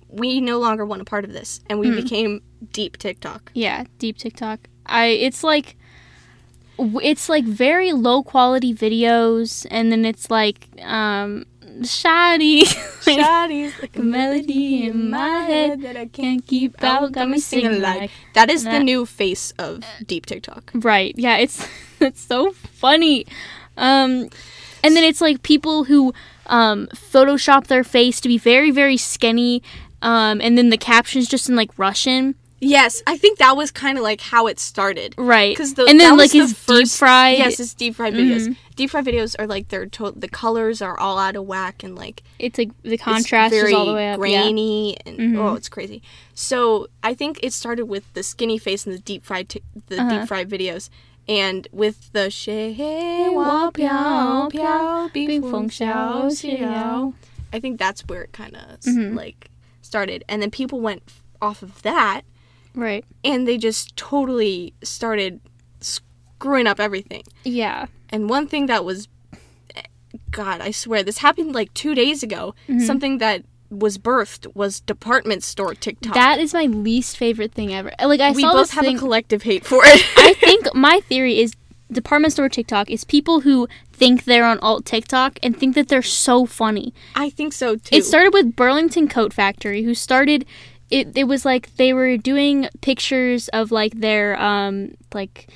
we 0.09 0.41
no 0.41 0.59
longer 0.59 0.85
want 0.85 1.01
a 1.01 1.05
part 1.05 1.25
of 1.25 1.33
this 1.33 1.61
and 1.69 1.79
we 1.79 1.89
Mm. 1.89 1.97
became 1.97 2.43
deep 2.73 2.97
TikTok. 2.99 3.51
yeah, 3.55 3.85
deep 3.99 4.17
TikTok. 4.19 4.61
I 4.87 5.07
it's 5.07 5.45
like 5.45 5.77
it's 7.03 7.29
like 7.29 7.45
very 7.45 7.93
low 7.93 8.23
quality 8.23 8.75
videos 8.75 9.67
and 9.71 9.93
then 9.93 10.05
it's 10.05 10.31
like 10.31 10.69
um 10.83 11.45
shoddy. 11.85 12.65
Shawty's 13.01 13.73
like 13.81 13.97
a 13.97 14.03
melody 14.03 14.85
in 14.85 15.11
my 15.11 15.41
head 15.45 15.83
that 15.83 15.97
I 15.97 16.07
Can't 16.07 16.47
keep 16.47 16.83
out, 16.83 17.13
got 17.13 17.29
me 17.29 17.39
singing 17.39 17.81
like. 17.81 18.11
That 18.35 18.51
is 18.51 18.65
the 18.65 18.79
new 18.81 19.07
face 19.07 19.53
of 19.59 19.85
deep 20.07 20.27
TikTok. 20.27 20.71
Right. 20.75 21.15
Yeah, 21.17 21.37
it's 21.39 21.67
it's 22.01 22.21
so 22.21 22.53
funny. 22.53 23.27
Um 23.77 24.29
and 24.83 24.97
then 24.97 25.05
it's 25.05 25.21
like 25.21 25.43
people 25.43 25.85
who 25.85 26.13
um 26.47 26.89
photoshop 26.95 27.67
their 27.69 27.85
face 27.85 28.21
to 28.21 28.29
be 28.29 28.39
very 28.39 28.71
very 28.71 28.97
skinny 28.97 29.63
um 30.03 30.41
and 30.41 30.57
then 30.59 30.71
the 30.71 30.79
captions 30.79 31.29
just 31.29 31.49
in 31.49 31.57
like 31.57 31.71
Russian. 31.79 32.35
Yes, 32.63 33.03
I 33.07 33.17
think 33.17 33.39
that 33.39 33.57
was 33.57 33.71
kind 33.71 33.97
of 33.97 34.05
like 34.05 34.21
how 34.21 34.47
it 34.47 34.61
started. 34.61 35.15
Right. 35.17 35.55
Because 35.57 35.75
the 35.75 35.87
and 35.87 35.99
then 35.99 36.19
like 36.19 36.31
the 36.33 36.41
his 36.41 36.53
deep 36.67 36.89
fried 36.89 37.39
Yes, 37.39 37.57
his 37.57 37.73
deep 37.73 37.95
fried 37.95 38.13
videos. 38.15 38.49
Mhm. 38.49 38.57
Deep 38.81 38.89
fried 38.89 39.05
videos 39.05 39.37
are 39.39 39.47
like 39.47 39.69
they're 39.69 39.85
to- 39.85 40.13
the 40.17 40.27
colors 40.27 40.81
are 40.81 40.99
all 40.99 41.19
out 41.19 41.37
of 41.37 41.45
whack 41.45 41.83
and 41.85 41.95
like 41.97 42.23
it's 42.39 42.57
like 42.57 42.71
the 42.83 42.97
contrast 42.97 43.53
is 43.53 43.75
all 43.75 43.85
the 43.85 43.93
way 43.93 44.09
up. 44.09 44.15
Yeah. 44.17 44.17
grainy 44.17 44.97
and 45.05 45.19
Mhm. 45.19 45.37
oh, 45.39 45.55
it's 45.55 45.69
crazy. 45.69 46.01
So 46.35 46.87
I 47.03 47.13
think 47.13 47.39
it 47.43 47.53
started 47.53 47.85
with 47.85 48.11
the 48.15 48.23
skinny 48.23 48.57
face 48.57 48.87
and 48.87 48.95
the 48.95 48.99
deep 48.99 49.23
fried 49.27 49.51
t- 49.51 49.61
the 49.89 50.01
Uh-huh. 50.01 50.21
deep 50.21 50.29
fried 50.29 50.49
videos, 50.49 50.89
and 51.29 51.69
with 51.73 52.11
the 52.15 52.31
she 52.31 52.75
wa 53.35 53.65
wa 53.67 53.71
piao 53.71 54.51
piao 54.51 54.51
piao 54.51 55.13
Bing 55.13 55.27
bing 55.27 55.43
feng 55.43 55.69
feng 55.69 55.69
xiao 55.69 56.25
xiao 56.31 56.59
xiao. 56.59 56.59
xiao. 56.59 57.15
I 57.53 57.61
think 57.61 57.79
that's 57.79 58.01
where 58.09 58.23
it 58.23 58.33
kind 58.33 58.57
of 58.57 58.81
Mhm. 58.81 59.15
like 59.15 59.51
started, 59.83 60.25
and 60.27 60.41
then 60.41 60.51
people 60.51 60.81
went 60.81 61.03
off 61.43 61.63
of 61.63 61.83
that, 61.83 62.23
Right. 62.75 63.05
and 63.23 63.47
they 63.47 63.59
just 63.59 63.95
totally 63.97 64.73
started 64.83 65.41
screwing 66.41 66.67
up 66.67 66.81
everything. 66.81 67.23
Yeah. 67.45 67.87
And 68.09 68.31
one 68.31 68.47
thing 68.47 68.67
that 68.67 68.83
was, 68.85 69.09
God, 70.31 70.63
I 70.63 70.71
swear, 70.71 71.03
this 71.03 71.19
happened 71.19 71.55
like 71.55 71.73
two 71.75 71.95
days 71.95 72.23
ago. 72.23 72.55
Mm-hmm. 72.67 72.81
Something 72.81 73.19
that 73.19 73.45
was 73.69 73.99
birthed 73.99 74.53
was 74.57 74.81
department 74.81 75.43
store 75.43 75.75
TikTok. 75.75 76.15
That 76.15 76.41
is 76.41 76.55
my 76.55 76.65
least 76.65 77.19
favorite 77.19 77.53
thing 77.53 77.75
ever. 77.75 77.93
Like 78.03 78.21
I 78.21 78.33
we 78.33 78.41
saw 78.43 78.55
both 78.55 78.71
have 78.71 78.85
thing. 78.85 78.97
a 78.97 78.99
collective 78.99 79.43
hate 79.43 79.67
for 79.67 79.83
it. 79.85 80.03
I 80.17 80.33
think 80.41 80.75
my 80.75 81.01
theory 81.09 81.39
is 81.39 81.53
department 81.93 82.33
store 82.33 82.49
TikTok 82.49 82.89
is 82.91 83.05
people 83.05 83.41
who 83.41 83.69
think 83.93 84.25
they're 84.25 84.47
on 84.47 84.59
alt 84.61 84.87
TikTok 84.87 85.39
and 85.43 85.57
think 85.57 85.75
that 85.75 85.89
they're 85.89 86.03
so 86.03 86.47
funny. 86.47 86.95
I 87.15 87.29
think 87.29 87.53
so 87.53 87.77
too. 87.77 87.97
It 87.97 88.05
started 88.05 88.33
with 88.33 88.57
Burlington 88.57 89.09
Coat 89.09 89.33
Factory, 89.33 89.83
who 89.83 89.95
started. 89.95 90.47
It, 90.91 91.17
it 91.17 91.25
was 91.25 91.45
like 91.45 91.77
they 91.77 91.93
were 91.93 92.17
doing 92.17 92.69
pictures 92.81 93.49
of 93.49 93.71
like 93.71 94.01
their 94.01 94.41
um 94.41 94.95
like 95.15 95.49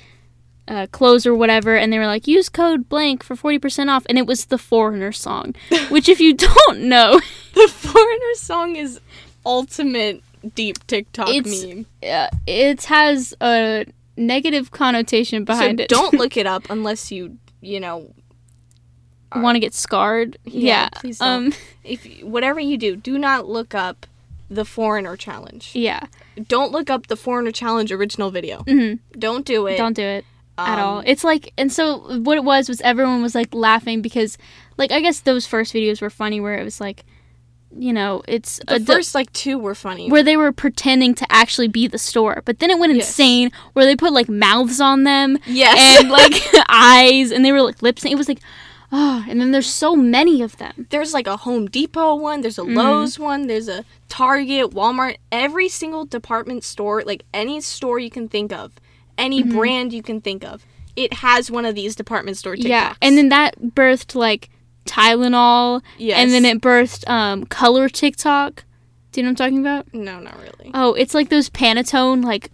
uh, 0.67 0.87
clothes 0.91 1.25
or 1.25 1.35
whatever, 1.35 1.75
and 1.75 1.91
they 1.93 1.99
were 1.99 2.07
like 2.07 2.27
use 2.27 2.49
code 2.49 2.89
blank 2.89 3.23
for 3.23 3.35
forty 3.35 3.59
percent 3.59 3.89
off, 3.89 4.05
and 4.09 4.17
it 4.17 4.25
was 4.25 4.45
the 4.45 4.57
Foreigner 4.57 5.11
song, 5.11 5.53
which 5.89 6.09
if 6.09 6.19
you 6.19 6.33
don't 6.33 6.79
know, 6.81 7.19
the 7.53 7.67
foreigner 7.71 8.33
song 8.35 8.75
is 8.75 8.99
ultimate 9.45 10.23
deep 10.55 10.85
TikTok 10.87 11.29
It's- 11.29 11.63
meme. 11.65 11.85
uh, 12.03 12.27
it 12.47 12.83
has 12.85 13.33
a 13.41 13.85
negative 14.17 14.71
connotation 14.71 15.43
behind 15.43 15.79
so 15.79 15.83
it. 15.83 15.89
don't 15.89 16.13
look 16.13 16.37
it 16.41 16.47
up 16.47 16.69
unless 16.69 17.11
you 17.11 17.37
you 17.61 17.79
know 17.79 18.11
want 19.35 19.55
to 19.55 19.59
get 19.59 19.73
scarred. 19.73 20.37
Yeah, 20.45 20.61
Yeah. 20.85 20.89
please 20.95 21.17
don't. 21.19 21.47
um. 21.47 21.53
if 21.83 22.05
whatever 22.23 22.59
you 22.59 22.77
do, 22.77 22.95
do 22.95 23.17
not 23.17 23.47
look 23.47 23.75
up 23.75 24.05
the 24.49 24.63
foreigner 24.65 25.17
challenge. 25.17 25.71
Yeah. 25.73 26.05
Don't 26.47 26.71
look 26.71 26.89
up 26.89 27.07
the 27.07 27.15
foreigner 27.15 27.51
challenge 27.51 27.91
original 27.91 28.29
video. 28.31 28.59
Mm-hmm. 28.63 29.19
Don't 29.19 29.45
do 29.45 29.65
it 29.67 29.77
Don't 29.77 29.95
do 29.95 30.03
it. 30.03 30.23
At 30.57 30.79
all. 30.79 30.99
Um, 30.99 31.03
It's 31.07 31.23
like, 31.23 31.53
and 31.57 31.71
so 31.71 32.19
what 32.19 32.37
it 32.37 32.43
was 32.43 32.69
was 32.69 32.81
everyone 32.81 33.21
was 33.21 33.35
like 33.35 33.53
laughing 33.53 34.01
because, 34.01 34.37
like, 34.77 34.91
I 34.91 34.99
guess 35.01 35.19
those 35.21 35.45
first 35.45 35.73
videos 35.73 36.01
were 36.01 36.09
funny 36.09 36.39
where 36.39 36.57
it 36.57 36.63
was 36.63 36.79
like, 36.79 37.03
you 37.77 37.91
know, 37.91 38.21
it's 38.27 38.61
The 38.67 38.79
first 38.79 39.13
like 39.15 39.31
two 39.33 39.57
were 39.57 39.75
funny. 39.75 40.09
where 40.09 40.23
they 40.23 40.37
were 40.37 40.53
pretending 40.53 41.13
to 41.15 41.25
actually 41.29 41.67
be 41.67 41.87
the 41.87 41.97
store, 41.97 42.41
but 42.45 42.59
then 42.59 42.69
it 42.69 42.79
went 42.79 42.95
Yes. 42.95 43.07
insane 43.09 43.51
where 43.73 43.85
they 43.85 43.97
put 43.97 44.13
like 44.13 44.29
mouths 44.29 44.79
on 44.79 45.03
them 45.03 45.37
yes. 45.45 45.99
and 46.01 46.09
like 46.09 46.33
eyes, 46.69 47.31
and 47.31 47.43
they 47.43 47.51
were 47.51 47.61
like 47.61 47.81
lip 47.81 47.99
sync. 47.99 48.13
It 48.13 48.17
was 48.17 48.29
like, 48.29 48.39
oh, 48.93 49.25
and 49.27 49.41
then 49.41 49.51
there's 49.51 49.67
so 49.69 49.93
many 49.93 50.41
of 50.41 50.55
them. 50.55 50.87
there's 50.89 51.13
like 51.13 51.27
a 51.27 51.35
Home 51.37 51.65
Depot 51.67 52.15
one, 52.15 52.39
there's 52.41 52.57
a 52.57 52.61
Mm-hmm. 52.61 52.77
Lowe's 52.77 53.19
one, 53.19 53.47
there's 53.47 53.67
a 53.67 53.83
Target, 54.07 54.71
Walmart, 54.71 55.17
every 55.31 55.67
single 55.67 56.05
department 56.05 56.63
store, 56.63 57.01
like 57.05 57.23
any 57.33 57.59
store 57.59 57.99
you 57.99 58.09
can 58.09 58.29
think 58.29 58.53
of, 58.53 58.71
any 59.17 59.43
Mm-hmm. 59.43 59.57
brand 59.57 59.93
you 59.93 60.03
can 60.03 60.21
think 60.21 60.43
of, 60.43 60.65
it 60.95 61.13
has 61.13 61.49
one 61.51 61.65
of 61.65 61.75
these 61.75 61.95
department 61.95 62.37
store 62.37 62.55
TikToks. 62.55 62.67
Yeah, 62.67 62.95
and 63.01 63.17
then 63.17 63.29
that 63.29 63.59
birthed 63.61 64.15
like 64.15 64.49
Tylenol, 64.85 65.81
yes. 65.97 66.17
and 66.17 66.31
then 66.31 66.45
it 66.45 66.61
birthed 66.61 67.07
um 67.09 67.45
color 67.45 67.89
TikTok. 67.89 68.63
Do 69.11 69.21
you 69.21 69.23
know 69.23 69.29
what 69.31 69.41
I'm 69.41 69.45
talking 69.47 69.59
about? 69.59 69.93
no, 69.93 70.19
not 70.19 70.37
really. 70.39 70.71
Oh, 70.73 70.93
it's 70.93 71.13
like 71.13 71.29
those 71.29 71.49
Pantone 71.49 72.23
like 72.23 72.51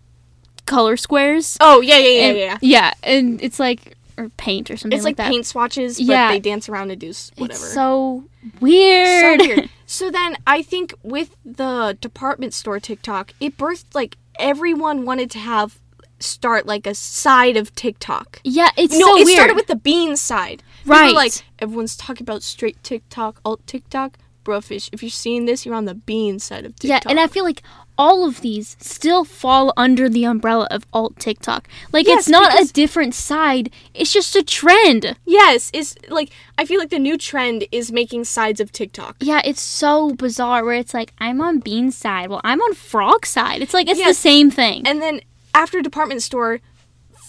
color 0.65 0.97
squares. 0.97 1.57
Oh 1.59 1.81
yeah, 1.81 1.97
yeah, 1.97 2.07
yeah, 2.09 2.27
and, 2.29 2.37
yeah. 2.37 2.57
yeah, 2.61 2.93
and 3.03 3.41
it's 3.41 3.59
like 3.59 3.95
or 4.17 4.29
paint 4.37 4.69
or 4.69 4.77
something 4.77 4.95
It's 4.95 5.05
like, 5.05 5.17
like 5.17 5.29
paint 5.31 5.45
swatches, 5.45 5.97
but 5.97 6.05
Yeah. 6.05 6.31
they 6.31 6.39
dance 6.39 6.67
around 6.69 6.91
and 6.91 6.99
do 6.99 7.13
whatever. 7.37 7.59
It's 7.59 7.73
so 7.73 8.25
weird. 8.59 9.39
so 9.41 9.45
weird. 9.47 9.69
So 9.91 10.09
then 10.09 10.37
I 10.47 10.61
think 10.61 10.93
with 11.03 11.35
the 11.43 11.97
department 11.99 12.53
store 12.53 12.79
TikTok, 12.79 13.33
it 13.41 13.57
birthed 13.57 13.93
like 13.93 14.15
everyone 14.39 15.03
wanted 15.03 15.29
to 15.31 15.39
have 15.39 15.79
start 16.21 16.65
like 16.65 16.85
a 16.87 16.93
side 16.95 17.57
of 17.57 17.73
TikTok. 17.75 18.39
yeah, 18.43 18.69
it's 18.77 18.97
no, 18.97 19.05
so 19.07 19.17
it 19.17 19.25
weird. 19.25 19.37
started 19.37 19.55
with 19.55 19.67
the 19.67 19.75
bean 19.75 20.15
side. 20.15 20.63
Right. 20.85 21.13
like 21.13 21.33
everyone's 21.59 21.95
talking 21.95 22.23
about 22.23 22.41
straight 22.43 22.81
TikTok, 22.83 23.39
alt 23.45 23.65
TikTok. 23.67 24.17
Bro, 24.43 24.61
fish, 24.61 24.89
if 24.91 25.03
you're 25.03 25.11
seeing 25.11 25.45
this, 25.45 25.67
you're 25.67 25.75
on 25.75 25.85
the 25.85 25.93
bean 25.93 26.39
side 26.39 26.65
of 26.65 26.75
TikTok. 26.75 27.03
yeah, 27.05 27.09
and 27.11 27.19
I 27.19 27.27
feel 27.27 27.43
like 27.43 27.61
all 27.95 28.25
of 28.25 28.41
these 28.41 28.75
still 28.79 29.23
fall 29.23 29.71
under 29.77 30.09
the 30.09 30.23
umbrella 30.23 30.67
of 30.71 30.83
alt 30.91 31.19
TikTok. 31.19 31.67
Like 31.91 32.07
Yes, 32.07 32.21
it's 32.21 32.29
not 32.29 32.59
a 32.59 32.65
different 32.73 33.13
side; 33.13 33.69
it's 33.93 34.11
just 34.11 34.35
a 34.35 34.41
trend. 34.41 35.15
yes, 35.27 35.69
it's 35.75 35.95
like 36.09 36.31
I 36.57 36.65
feel 36.65 36.79
like 36.79 36.89
the 36.89 36.97
new 36.97 37.19
trend 37.19 37.67
is 37.71 37.91
making 37.91 38.23
sides 38.23 38.59
of 38.59 38.71
TikTok. 38.71 39.17
Yeah, 39.19 39.41
it's 39.45 39.61
so 39.61 40.15
bizarre. 40.15 40.65
Where 40.65 40.73
it's 40.73 40.95
like 40.95 41.13
I'm 41.19 41.39
on 41.41 41.59
bean 41.59 41.91
side, 41.91 42.29
well 42.31 42.41
I'm 42.43 42.61
on 42.61 42.73
frog 42.73 43.27
side. 43.27 43.61
It's 43.61 43.75
like 43.75 43.87
it's 43.87 44.03
the 44.03 44.15
same 44.15 44.49
thing. 44.49 44.87
And 44.87 44.99
then 45.03 45.21
after 45.53 45.81
department 45.81 46.21
store, 46.21 46.59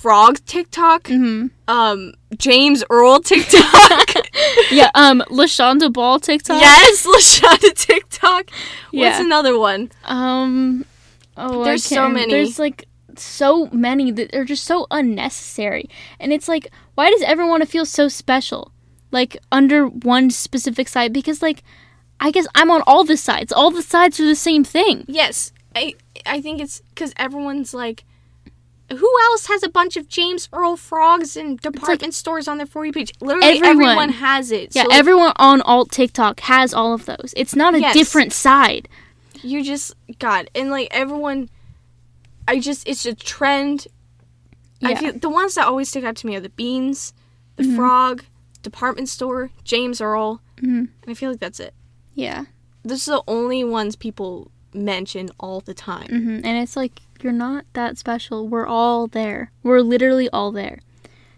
frog 0.01 0.39
TikTok, 0.47 1.09
hmm 1.09 1.47
um, 1.69 2.13
James 2.37 2.85
Earl 2.91 3.21
TikTok. 3.21 4.09
Yeah, 4.71 4.91
um, 4.95 5.23
Lashonda 5.29 5.93
Ball 5.93 6.19
TikTok. 6.19 6.61
Yes, 6.61 7.07
Lashana 7.15 7.75
TikTok. 7.75 8.51
What's 8.51 8.93
Yeah. 8.93 9.21
another 9.21 9.59
one? 9.59 9.91
Um, 10.05 10.85
oh, 11.37 11.63
There's 11.65 11.85
so 11.85 12.09
many. 12.09 12.31
There's 12.33 12.59
like 12.59 12.87
so 13.17 13.67
many 13.67 14.11
that 14.13 14.35
are 14.35 14.45
just 14.45 14.65
so 14.65 14.87
unnecessary, 14.91 15.89
and 16.19 16.33
it's 16.33 16.49
like, 16.49 16.71
why 16.95 17.11
does 17.11 17.23
everyone 17.23 17.51
want 17.51 17.63
to 17.63 17.69
feel 17.69 17.85
so 17.85 18.09
special, 18.09 18.73
like 19.11 19.37
under 19.53 19.87
one 19.87 20.31
specific 20.31 20.89
side? 20.89 21.13
Because 21.13 21.43
like, 21.43 21.63
I 22.21 22.31
guess 22.31 22.47
I'm 22.55 22.71
on 22.71 22.83
all 22.87 23.05
the 23.05 23.17
sides. 23.19 23.53
All 23.53 23.71
the 23.71 23.83
sides 23.83 24.19
are 24.21 24.27
the 24.27 24.35
same 24.35 24.65
thing. 24.65 25.05
Yes, 25.07 25.53
I 25.77 25.95
I 26.25 26.41
think 26.41 26.61
it's 26.61 26.81
because 26.95 27.13
everyone's 27.17 27.75
like, 27.75 28.05
who 28.97 29.11
else 29.25 29.47
has 29.47 29.63
a 29.63 29.69
bunch 29.69 29.97
of 29.97 30.09
James 30.09 30.49
Earl 30.53 30.77
frogs 30.77 31.37
in 31.37 31.57
department 31.57 32.15
stores 32.15 32.49
on 32.49 32.59
their 32.59 32.67
for 32.67 32.85
you 32.87 32.93
page? 32.93 33.13
Literally, 33.21 33.47
Everyone. 33.59 33.71
everyone, 33.83 34.09
has 34.11 34.51
it. 34.53 34.75
Yeah, 34.75 34.83
so, 34.85 34.89
like, 34.89 34.99
everyone 34.99 35.33
on 35.37 35.61
alt 35.63 35.91
TikTok 35.91 36.41
has 36.41 36.73
all 36.75 36.93
of 36.95 37.07
those. 37.07 37.33
It's 37.37 37.55
not 37.57 37.75
a 37.75 37.81
Yes. 37.81 37.95
different 37.95 38.33
side. 38.33 38.89
you 39.45 39.65
just 39.65 39.93
God 40.21 40.49
and 40.55 40.71
like 40.71 40.87
everyone. 40.93 41.49
I 42.47 42.61
just 42.61 42.87
it's 42.89 43.05
a 43.07 43.15
trend. 43.15 43.89
I 44.85 44.91
Yeah. 44.91 44.99
feel 45.01 45.13
the 45.15 45.29
ones 45.31 45.55
that 45.57 45.67
always 45.67 45.89
stick 45.89 46.05
out 46.05 46.17
to 46.17 46.27
me 46.27 46.37
are 46.37 46.41
the 46.41 46.49
beans, 46.51 47.13
the 47.57 47.65
Mm-hmm. 47.65 47.77
frog, 47.77 48.25
department 48.63 49.09
store, 49.09 49.51
James 49.65 50.01
Earl, 50.01 50.41
Mhm. 50.61 50.89
and 51.03 51.09
I 51.09 51.15
feel 51.15 51.31
like 51.31 51.41
that's 51.41 51.59
it. 51.61 51.75
Yeah, 52.15 52.45
Those 52.85 53.09
are 53.09 53.17
the 53.17 53.23
only 53.29 53.65
ones 53.65 53.97
people 53.97 54.51
mention 54.75 55.31
all 55.41 55.61
the 55.61 55.75
time. 55.75 56.09
hmm 56.09 56.41
and 56.45 56.59
it's 56.63 56.77
like 56.77 57.01
you're 57.23 57.33
not 57.33 57.65
that 57.73 57.99
special. 57.99 58.49
We're 58.49 58.67
all 58.67 59.07
there. 59.07 59.53
We're 59.63 59.81
literally 59.81 60.29
all 60.31 60.53
there. 60.53 60.81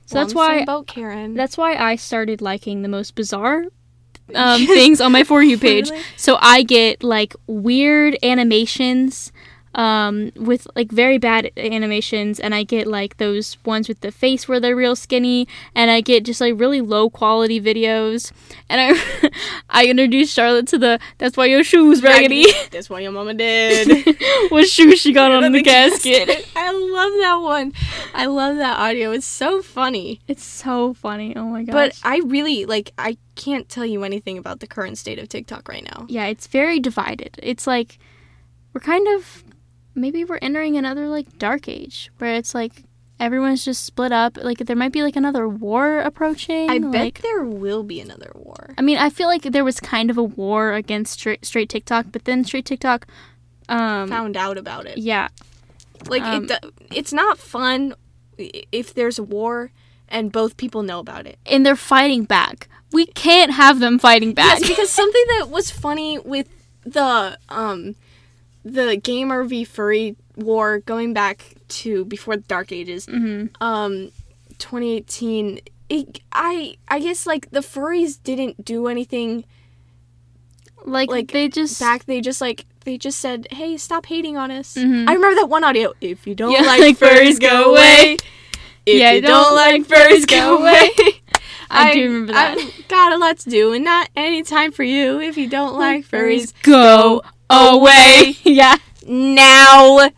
So 0.07 0.19
that's 0.19 0.35
why 0.35 0.65
boat, 0.65 0.87
Karen. 0.87 1.35
That's 1.35 1.57
why 1.57 1.77
I 1.77 1.97
started 1.97 2.43
liking 2.43 2.83
the 2.83 2.89
most 2.89 3.15
bizarre 3.15 3.65
um, 4.35 4.67
things 4.67 5.01
on 5.01 5.13
my 5.13 5.25
For 5.25 5.43
You 5.43 5.59
page. 5.59 5.91
So 6.17 6.37
I 6.41 6.63
get 6.63 7.03
like 7.03 7.35
weird 7.47 8.17
animations 8.23 9.33
um, 9.75 10.31
with 10.37 10.67
like 10.75 10.91
very 10.91 11.19
bad 11.19 11.51
animations, 11.57 12.39
and 12.39 12.55
I 12.55 12.63
get 12.63 12.87
like 12.87 13.17
those 13.17 13.57
ones 13.65 13.89
with 13.89 14.01
the 14.01 14.13
face 14.13 14.47
where 14.49 14.61
they're 14.61 14.77
real 14.77 14.97
skinny, 14.97 15.49
and 15.75 15.91
I 15.91 16.01
get 16.01 16.25
just 16.25 16.41
like 16.41 16.55
really 16.57 16.81
low 16.81 17.11
quality 17.11 17.61
videos. 17.61 18.33
And 18.69 18.81
I 18.81 19.31
I 19.71 19.87
introduced 19.87 20.35
Charlotte 20.35 20.69
to 20.69 20.79
the 20.79 21.01
that's 21.19 21.37
why 21.37 21.47
your 21.47 21.65
shoes 21.65 22.03
raggedy. 22.03 22.47
That's 22.71 22.91
what 22.91 23.03
your 23.03 23.13
mama 23.13 23.35
did. 23.35 24.17
what 24.51 24.69
shoes 24.69 25.01
she 25.01 25.13
got 25.13 25.31
on 25.31 25.53
the, 25.53 25.63
casket. 25.63 26.49
I 26.57 26.73
love 26.73 27.13
that 27.21 27.37
one. 27.37 27.73
I 28.15 28.27
love 28.27 28.57
that 28.57 28.79
audio. 28.79 29.13
It's 29.13 29.27
so 29.27 29.63
funny. 29.63 30.21
It's 30.27 30.43
so 30.43 30.95
funny. 30.95 31.37
Oh 31.37 31.45
my 31.45 31.63
gosh. 31.63 31.73
But 31.73 32.01
I 32.03 32.19
really 32.25 32.65
like 32.67 32.93
I 32.99 33.17
can't 33.37 33.69
tell 33.69 33.87
you 33.87 34.03
anything 34.05 34.39
about 34.39 34.61
the 34.61 34.67
current 34.67 34.99
state 34.99 35.19
of 35.19 35.29
TikTok 35.29 35.69
right 35.69 35.85
now. 35.85 36.07
yeah, 36.09 36.27
it's 36.27 36.47
very 36.47 36.81
divided. 36.81 37.39
It's 37.43 37.67
like 37.67 37.99
we're 38.73 38.81
kind 38.81 39.07
of 39.09 39.44
maybe 39.95 40.25
we're 40.25 40.39
entering 40.43 40.77
another 40.77 41.09
like 41.09 41.39
dark 41.39 41.69
age 41.69 42.11
where 42.19 42.35
it's 42.35 42.55
like 42.55 42.85
everyone's 43.21 43.65
just 43.65 43.85
split 43.85 44.13
up. 44.13 44.37
Like 44.37 44.59
there 44.59 44.77
might 44.77 44.93
be 44.93 45.03
like 45.03 45.17
another 45.17 45.49
war 45.49 46.01
approaching. 46.01 46.69
I 46.71 46.79
bet 46.79 46.93
like, 46.93 47.23
there 47.23 47.45
will 47.45 47.83
be 47.83 48.01
another 48.01 48.33
war. 48.35 48.75
I 48.77 48.83
mean, 48.83 48.99
I 48.99 49.09
feel 49.11 49.29
like 49.29 49.43
there 49.43 49.65
was 49.65 49.81
kind 49.81 50.11
of 50.11 50.19
a 50.19 50.23
war 50.23 50.73
against 50.73 51.15
straight, 51.15 51.45
straight 51.45 51.69
TikTok, 51.69 52.07
but 52.13 52.25
then 52.25 52.45
straight 52.45 52.65
TikTok 52.67 53.07
um 53.69 54.09
Found 54.09 54.37
out 54.37 54.59
about 54.59 54.87
it. 54.87 54.99
yeah, 54.99 55.29
Like 56.09 56.23
Um, 56.23 56.45
it, 56.51 56.65
it's 56.93 57.13
not 57.13 57.39
fun 57.39 57.95
if 58.37 58.93
there's 58.93 59.19
a 59.19 59.23
war 59.23 59.71
and 60.09 60.31
both 60.33 60.57
people 60.57 60.83
know 60.83 60.99
about 60.99 61.27
it. 61.27 61.39
and 61.47 61.65
they're 61.65 61.77
fighting 61.77 62.25
back. 62.25 62.69
We 62.93 63.07
can't 63.07 63.53
have 63.53 63.81
them 63.81 63.99
fighting 63.99 64.35
back. 64.35 64.61
Yes, 64.61 64.69
because 64.69 64.91
something 65.03 65.25
that 65.39 65.49
was 65.51 65.71
funny 65.71 66.19
with 66.19 66.49
the 66.85 67.39
um 67.49 67.95
the 68.65 68.97
gamer 68.97 69.45
v 69.45 69.65
furry 69.65 70.17
war 70.37 70.79
going 70.81 71.13
back 71.13 71.55
to 71.69 72.05
before 72.07 72.37
the 72.37 72.43
dark 72.43 72.73
ages 72.73 73.07
hmm 73.07 73.47
um 73.61 74.11
2018 74.59 75.61
it, 75.89 76.21
i 76.33 76.77
i 76.89 76.99
guess 76.99 77.27
like 77.27 77.51
the 77.51 77.61
furries 77.61 78.19
didn't 78.23 78.65
do 78.65 78.87
anything 78.87 79.45
like, 80.87 81.11
like, 81.11 81.31
they 81.33 81.49
just 81.49 81.81
back 81.81 82.05
they 82.05 82.21
just 82.21 82.41
like 82.41 82.67
they 82.85 82.99
just 82.99 83.19
said 83.19 83.47
hey 83.51 83.77
stop 83.77 84.07
hating 84.07 84.37
on 84.37 84.51
us. 84.51 84.75
Mhm. 84.75 85.09
i 85.09 85.15
remember 85.15 85.35
that 85.41 85.49
one 85.49 85.65
audio 85.65 85.93
if 86.01 86.27
you 86.27 86.35
don't 86.35 86.53
Yeah, 86.53 86.61
like, 86.63 86.81
like, 86.81 86.99
furries 86.99 87.41
go 87.41 87.71
away. 87.71 88.19
if 88.87 89.01
Yeah, 89.01 89.13
you 89.13 89.23
don't 89.23 89.55
like 89.55 89.87
furries 89.87 90.29
go 90.29 90.59
away. 90.59 90.91
I 91.71 91.95
do 91.95 92.03
remember 92.05 92.33
that. 92.35 92.59
I've 92.59 92.89
got 92.89 93.13
a 93.13 93.17
lot 93.17 93.39
to 93.41 93.51
do 93.51 93.73
and 93.73 93.83
not 93.85 94.11
any 94.15 94.43
time 94.43 94.71
for 94.73 94.85
you 94.85 95.21
if 95.21 95.37
you 95.39 95.49
don't 95.49 95.75
like 95.79 96.07
furries 96.07 96.53
go 96.63 97.23
away. 97.51 98.37
yeah. 98.43 98.77
now. 99.07 100.11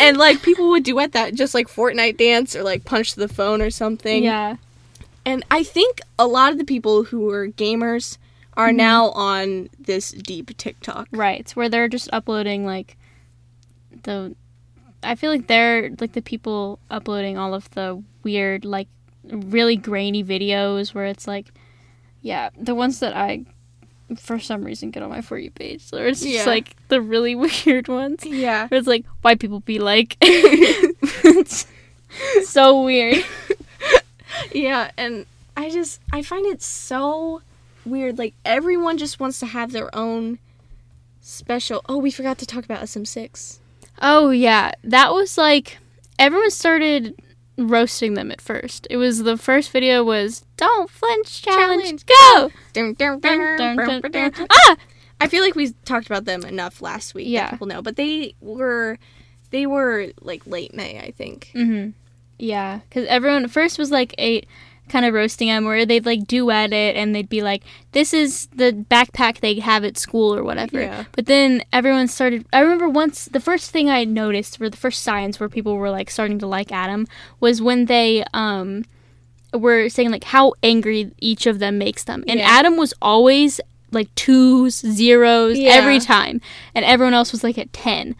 and 0.00 0.16
like 0.16 0.42
people 0.42 0.70
would 0.70 0.84
duet 0.84 1.12
that 1.12 1.34
just 1.34 1.54
like 1.54 1.68
Fortnite 1.68 2.16
dance 2.16 2.56
or 2.56 2.62
like 2.62 2.84
punch 2.84 3.14
the 3.14 3.28
phone 3.28 3.60
or 3.60 3.70
something. 3.70 4.24
Yeah. 4.24 4.56
And 5.24 5.44
I 5.50 5.62
think 5.62 6.00
a 6.18 6.26
lot 6.26 6.52
of 6.52 6.58
the 6.58 6.64
people 6.64 7.04
who 7.04 7.28
are 7.30 7.48
gamers 7.48 8.16
are 8.56 8.68
Mm-hmm. 8.68 8.76
now 8.76 9.10
on 9.10 9.68
this 9.78 10.12
deep 10.12 10.56
TikTok. 10.56 11.08
Right. 11.10 11.50
Where 11.52 11.68
they're 11.68 11.88
just 11.88 12.08
uploading 12.12 12.64
like 12.64 12.96
the 14.04 14.34
I 15.02 15.14
feel 15.14 15.30
like 15.30 15.46
they're 15.46 15.90
like 16.00 16.12
the 16.12 16.22
people 16.22 16.78
uploading 16.90 17.36
all 17.36 17.52
of 17.54 17.70
the 17.72 18.02
weird 18.22 18.64
like 18.64 18.88
really 19.24 19.76
grainy 19.76 20.24
videos 20.24 20.94
where 20.94 21.04
it's 21.04 21.26
like 21.28 21.46
yeah, 22.22 22.48
the 22.58 22.74
ones 22.74 22.98
that 23.00 23.14
I 23.14 23.44
for 24.16 24.38
some 24.38 24.62
reason 24.64 24.90
get 24.90 25.02
on 25.02 25.10
my 25.10 25.20
for 25.20 25.36
you 25.38 25.50
page. 25.50 25.82
So 25.82 25.96
it's 25.98 26.20
just 26.20 26.32
Yeah. 26.32 26.44
like 26.44 26.76
the 26.88 27.00
really 27.00 27.34
weird 27.66 27.88
ones. 27.88 28.24
Yeah. 28.24 28.68
Where 28.68 28.78
it's 28.78 28.86
like 28.88 29.04
white 29.22 29.40
people 29.40 29.60
be 29.60 29.78
like 29.78 30.16
it's 30.20 31.66
so 32.44 32.82
weird. 32.82 33.24
Yeah, 34.52 34.90
and 34.96 35.26
I 35.56 35.70
just 35.70 36.00
I 36.12 36.22
find 36.22 36.46
it 36.46 36.62
so 36.62 37.42
weird. 37.84 38.18
Like 38.18 38.34
everyone 38.44 38.98
just 38.98 39.18
wants 39.20 39.40
to 39.40 39.46
have 39.46 39.72
their 39.72 39.94
own 39.94 40.38
special. 41.20 41.82
Oh, 41.88 41.98
we 41.98 42.10
forgot 42.10 42.38
to 42.38 42.46
talk 42.46 42.64
about 42.64 42.80
SM6. 42.82 43.58
Oh 44.02 44.30
yeah, 44.30 44.72
that 44.84 45.12
was 45.12 45.36
like 45.38 45.78
everyone 46.18 46.50
started 46.50 47.14
roasting 47.58 48.14
them 48.14 48.30
at 48.30 48.40
first. 48.40 48.86
It 48.90 48.96
was 48.96 49.22
the 49.22 49.36
first 49.36 49.70
video 49.70 50.04
was 50.04 50.44
"Don't 50.56 50.90
flinch 50.90 51.42
challenge, 51.42 52.04
go!" 52.06 52.50
Dun, 52.72 52.94
dun, 52.94 53.20
Dun. 53.20 54.32
Ah, 54.50 54.76
I 55.20 55.28
feel 55.28 55.42
like 55.42 55.54
we 55.54 55.72
talked 55.84 56.06
about 56.06 56.24
them 56.24 56.44
enough 56.44 56.82
last 56.82 57.14
week. 57.14 57.28
Yeah. 57.28 57.44
that 57.44 57.50
people 57.52 57.66
know, 57.66 57.82
but 57.82 57.96
they 57.96 58.34
were 58.40 58.98
they 59.50 59.66
were 59.66 60.08
like 60.20 60.46
late 60.46 60.74
May, 60.74 60.98
I 61.00 61.10
think. 61.12 61.50
mm-hmm. 61.54 61.90
yeah, 62.38 62.80
because 62.88 63.06
everyone 63.08 63.48
first 63.48 63.78
was 63.78 63.90
like 63.90 64.14
a 64.18 64.42
kind 64.88 65.04
of 65.04 65.12
roasting 65.14 65.48
them 65.48 65.64
where 65.64 65.84
they'd 65.84 66.06
like 66.06 66.26
duet 66.26 66.72
it 66.72 66.96
and 66.96 67.14
they'd 67.14 67.28
be 67.28 67.42
like, 67.42 67.62
"This 67.92 68.14
is 68.14 68.46
the 68.54 68.72
backpack 68.72 69.40
they 69.40 69.58
have 69.60 69.84
at 69.84 69.98
school 69.98 70.34
or 70.34 70.42
whatever." 70.44 70.80
Yeah. 70.80 71.04
But 71.12 71.26
then 71.26 71.62
everyone 71.72 72.08
started. 72.08 72.46
I 72.52 72.60
remember 72.60 72.88
once 72.88 73.26
the 73.26 73.40
first 73.40 73.70
thing 73.70 73.88
I 73.90 74.04
noticed, 74.04 74.60
were 74.60 74.70
the 74.70 74.76
first 74.76 75.02
signs 75.02 75.40
where 75.40 75.48
people 75.48 75.76
were 75.76 75.90
like 75.90 76.10
starting 76.10 76.38
to 76.40 76.46
like 76.46 76.70
Adam, 76.72 77.06
was 77.40 77.60
when 77.60 77.86
they 77.86 78.24
um 78.34 78.84
were 79.52 79.88
saying 79.88 80.10
like 80.10 80.24
how 80.24 80.52
angry 80.62 81.10
each 81.20 81.46
of 81.46 81.58
them 81.58 81.78
makes 81.78 82.04
them, 82.04 82.24
and 82.28 82.38
Yeah. 82.40 82.46
Adam 82.48 82.76
was 82.76 82.92
always 83.00 83.60
like 83.92 84.14
twos, 84.14 84.74
zeros 84.80 85.58
Yeah. 85.58 85.70
every 85.70 85.98
time, 86.00 86.40
and 86.74 86.84
everyone 86.84 87.14
else 87.14 87.32
was 87.32 87.42
like 87.44 87.58
at 87.58 87.72
ten, 87.72 88.14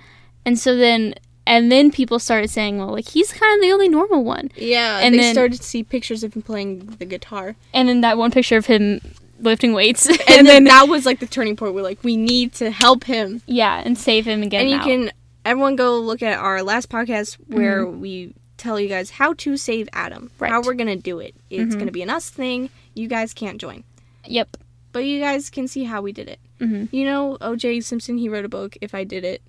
and 0.44 0.58
so 0.58 0.76
then. 0.76 1.14
And 1.46 1.70
then 1.70 1.90
people 1.92 2.18
started 2.18 2.50
saying, 2.50 2.78
well, 2.78 2.88
like, 2.88 3.08
he's 3.08 3.32
kind 3.32 3.56
of 3.58 3.62
the 3.62 3.72
only 3.72 3.88
normal 3.88 4.24
one. 4.24 4.50
Yeah, 4.56 4.98
And 4.98 5.14
they 5.14 5.18
then- 5.18 5.34
started 5.34 5.58
to 5.58 5.62
see 5.62 5.84
pictures 5.84 6.24
of 6.24 6.34
him 6.34 6.42
playing 6.42 6.96
the 6.98 7.04
guitar, 7.04 7.54
And 7.72 7.88
then 7.88 8.00
that 8.00 8.18
one 8.18 8.30
picture 8.32 8.56
of 8.56 8.66
him 8.66 9.00
lifting 9.40 9.72
weights. 9.72 10.06
and, 10.28 10.46
then 10.46 10.64
that 10.64 10.88
was 10.88 11.06
like 11.06 11.20
the 11.20 11.26
turning 11.26 11.54
point. 11.56 11.74
We're 11.74 11.82
like, 11.82 12.02
we 12.02 12.16
need 12.16 12.52
to 12.54 12.70
help 12.70 13.04
him. 13.04 13.42
yeah, 13.46 13.80
and 13.84 13.96
save 13.96 14.26
him 14.26 14.42
again. 14.42 14.62
and 14.62 14.70
you 14.70 14.76
out. 14.76 14.84
can 14.84 15.12
everyone 15.44 15.76
go 15.76 16.00
look 16.00 16.22
at 16.22 16.38
our 16.38 16.62
last 16.64 16.88
podcast 16.88 17.34
where 17.46 17.86
we 17.86 18.34
tell 18.56 18.80
you 18.80 18.88
guys 18.88 19.10
how 19.10 19.32
to 19.34 19.56
save 19.56 19.88
Adam, 19.92 20.30
Right. 20.40 20.50
how 20.50 20.62
we're 20.62 20.74
gonna 20.74 20.96
do 20.96 21.20
it. 21.20 21.34
It's 21.50 21.74
Mhm. 21.74 21.78
gonna 21.78 21.92
be 21.92 22.02
an 22.02 22.10
us 22.10 22.28
thing. 22.30 22.70
You 22.94 23.06
guys 23.06 23.32
can't 23.34 23.60
join, 23.60 23.84
Yep. 24.26 24.56
but 24.92 25.04
you 25.04 25.20
guys 25.20 25.50
can 25.50 25.68
see 25.68 25.84
how 25.84 26.00
we 26.02 26.10
did 26.10 26.28
it. 26.28 26.40
Mhm. 26.60 26.88
You 26.90 27.04
know, 27.04 27.36
O.J. 27.42 27.82
Simpson, 27.82 28.16
he 28.18 28.28
wrote 28.30 28.46
a 28.46 28.48
book. 28.48 28.76
If 28.80 28.94
I 28.94 29.04
did 29.04 29.22
it, 29.24 29.42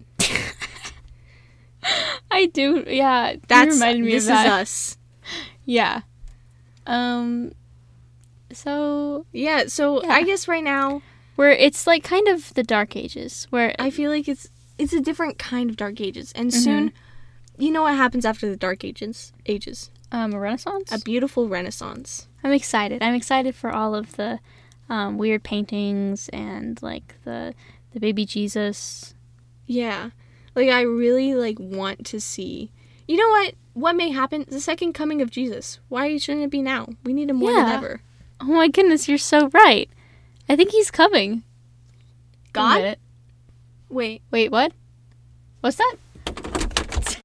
I 2.31 2.47
do. 2.47 2.83
Yeah. 2.87 3.35
that's 3.47 3.73
reminded 3.75 4.05
me 4.05 4.11
this 4.11 4.23
of 4.25 4.29
that. 4.29 4.45
is 4.47 4.51
us. 4.51 4.97
Yeah. 5.65 6.01
Um. 6.85 7.51
So 8.51 9.25
Yeah. 9.33 9.65
So 9.67 10.01
Yeah. 10.03 10.13
I 10.13 10.23
guess 10.23 10.47
right 10.47 10.63
now 10.63 11.01
where 11.35 11.51
it's 11.51 11.85
like 11.85 12.03
kind 12.03 12.27
of 12.27 12.53
the 12.55 12.63
dark 12.63 12.95
ages 12.95 13.45
where 13.49 13.75
I 13.77 13.89
feel 13.89 14.09
like 14.09 14.27
it's 14.27 14.49
it's 14.77 14.93
a 14.93 15.01
different 15.01 15.37
kind 15.39 15.69
of 15.69 15.75
dark 15.75 15.99
ages, 15.99 16.31
and 16.35 16.49
Mm-hmm. 16.51 16.59
soon, 16.61 16.93
you 17.57 17.71
know 17.71 17.81
what 17.83 17.95
happens 17.95 18.25
after 18.25 18.49
the 18.49 18.55
dark 18.57 18.83
ages? 18.83 19.33
Ages 19.45 19.89
um 20.11 20.33
a 20.33 20.39
renaissance. 20.39 20.91
a 20.91 20.99
beautiful 21.03 21.49
renaissance. 21.49 22.27
I'm 22.43 22.53
excited. 22.53 23.03
I'm 23.03 23.13
excited 23.15 23.55
for 23.55 23.71
all 23.71 23.93
of 23.93 24.15
the 24.15 24.39
um, 24.89 25.17
weird 25.17 25.43
paintings 25.43 26.29
and 26.29 26.81
like 26.81 27.15
the 27.25 27.53
the 27.91 27.99
baby 27.99 28.25
Jesus. 28.25 29.13
Yeah. 29.65 30.11
Like 30.57 30.69
I 30.69 30.81
really 30.81 31.35
like 31.35 31.59
want 31.59 32.03
to 32.07 32.19
see. 32.19 32.71
You 33.07 33.17
know 33.17 33.29
what? 33.29 33.53
What 33.73 33.95
may 33.95 34.09
happen? 34.09 34.43
The 34.47 34.59
second 34.59 34.93
coming 34.93 35.21
of 35.21 35.29
Jesus. 35.29 35.77
Why 35.87 36.17
shouldn't 36.17 36.45
it 36.45 36.49
be 36.49 36.63
now? 36.63 36.89
We 37.03 37.13
need 37.13 37.29
him 37.29 37.35
more 37.35 37.53
than 37.53 37.67
ever. 37.67 38.01
Oh 38.41 38.45
my 38.45 38.67
goodness, 38.67 39.07
you're 39.07 39.19
so 39.19 39.49
right. 39.49 39.87
I 40.49 40.55
think 40.55 40.71
he's 40.71 40.89
coming. 40.89 41.43
God? 42.53 42.97
Wait. 43.87 44.23
Wait, 44.31 44.51
what? 44.51 44.71
What's 45.61 45.77
that? 45.77 45.95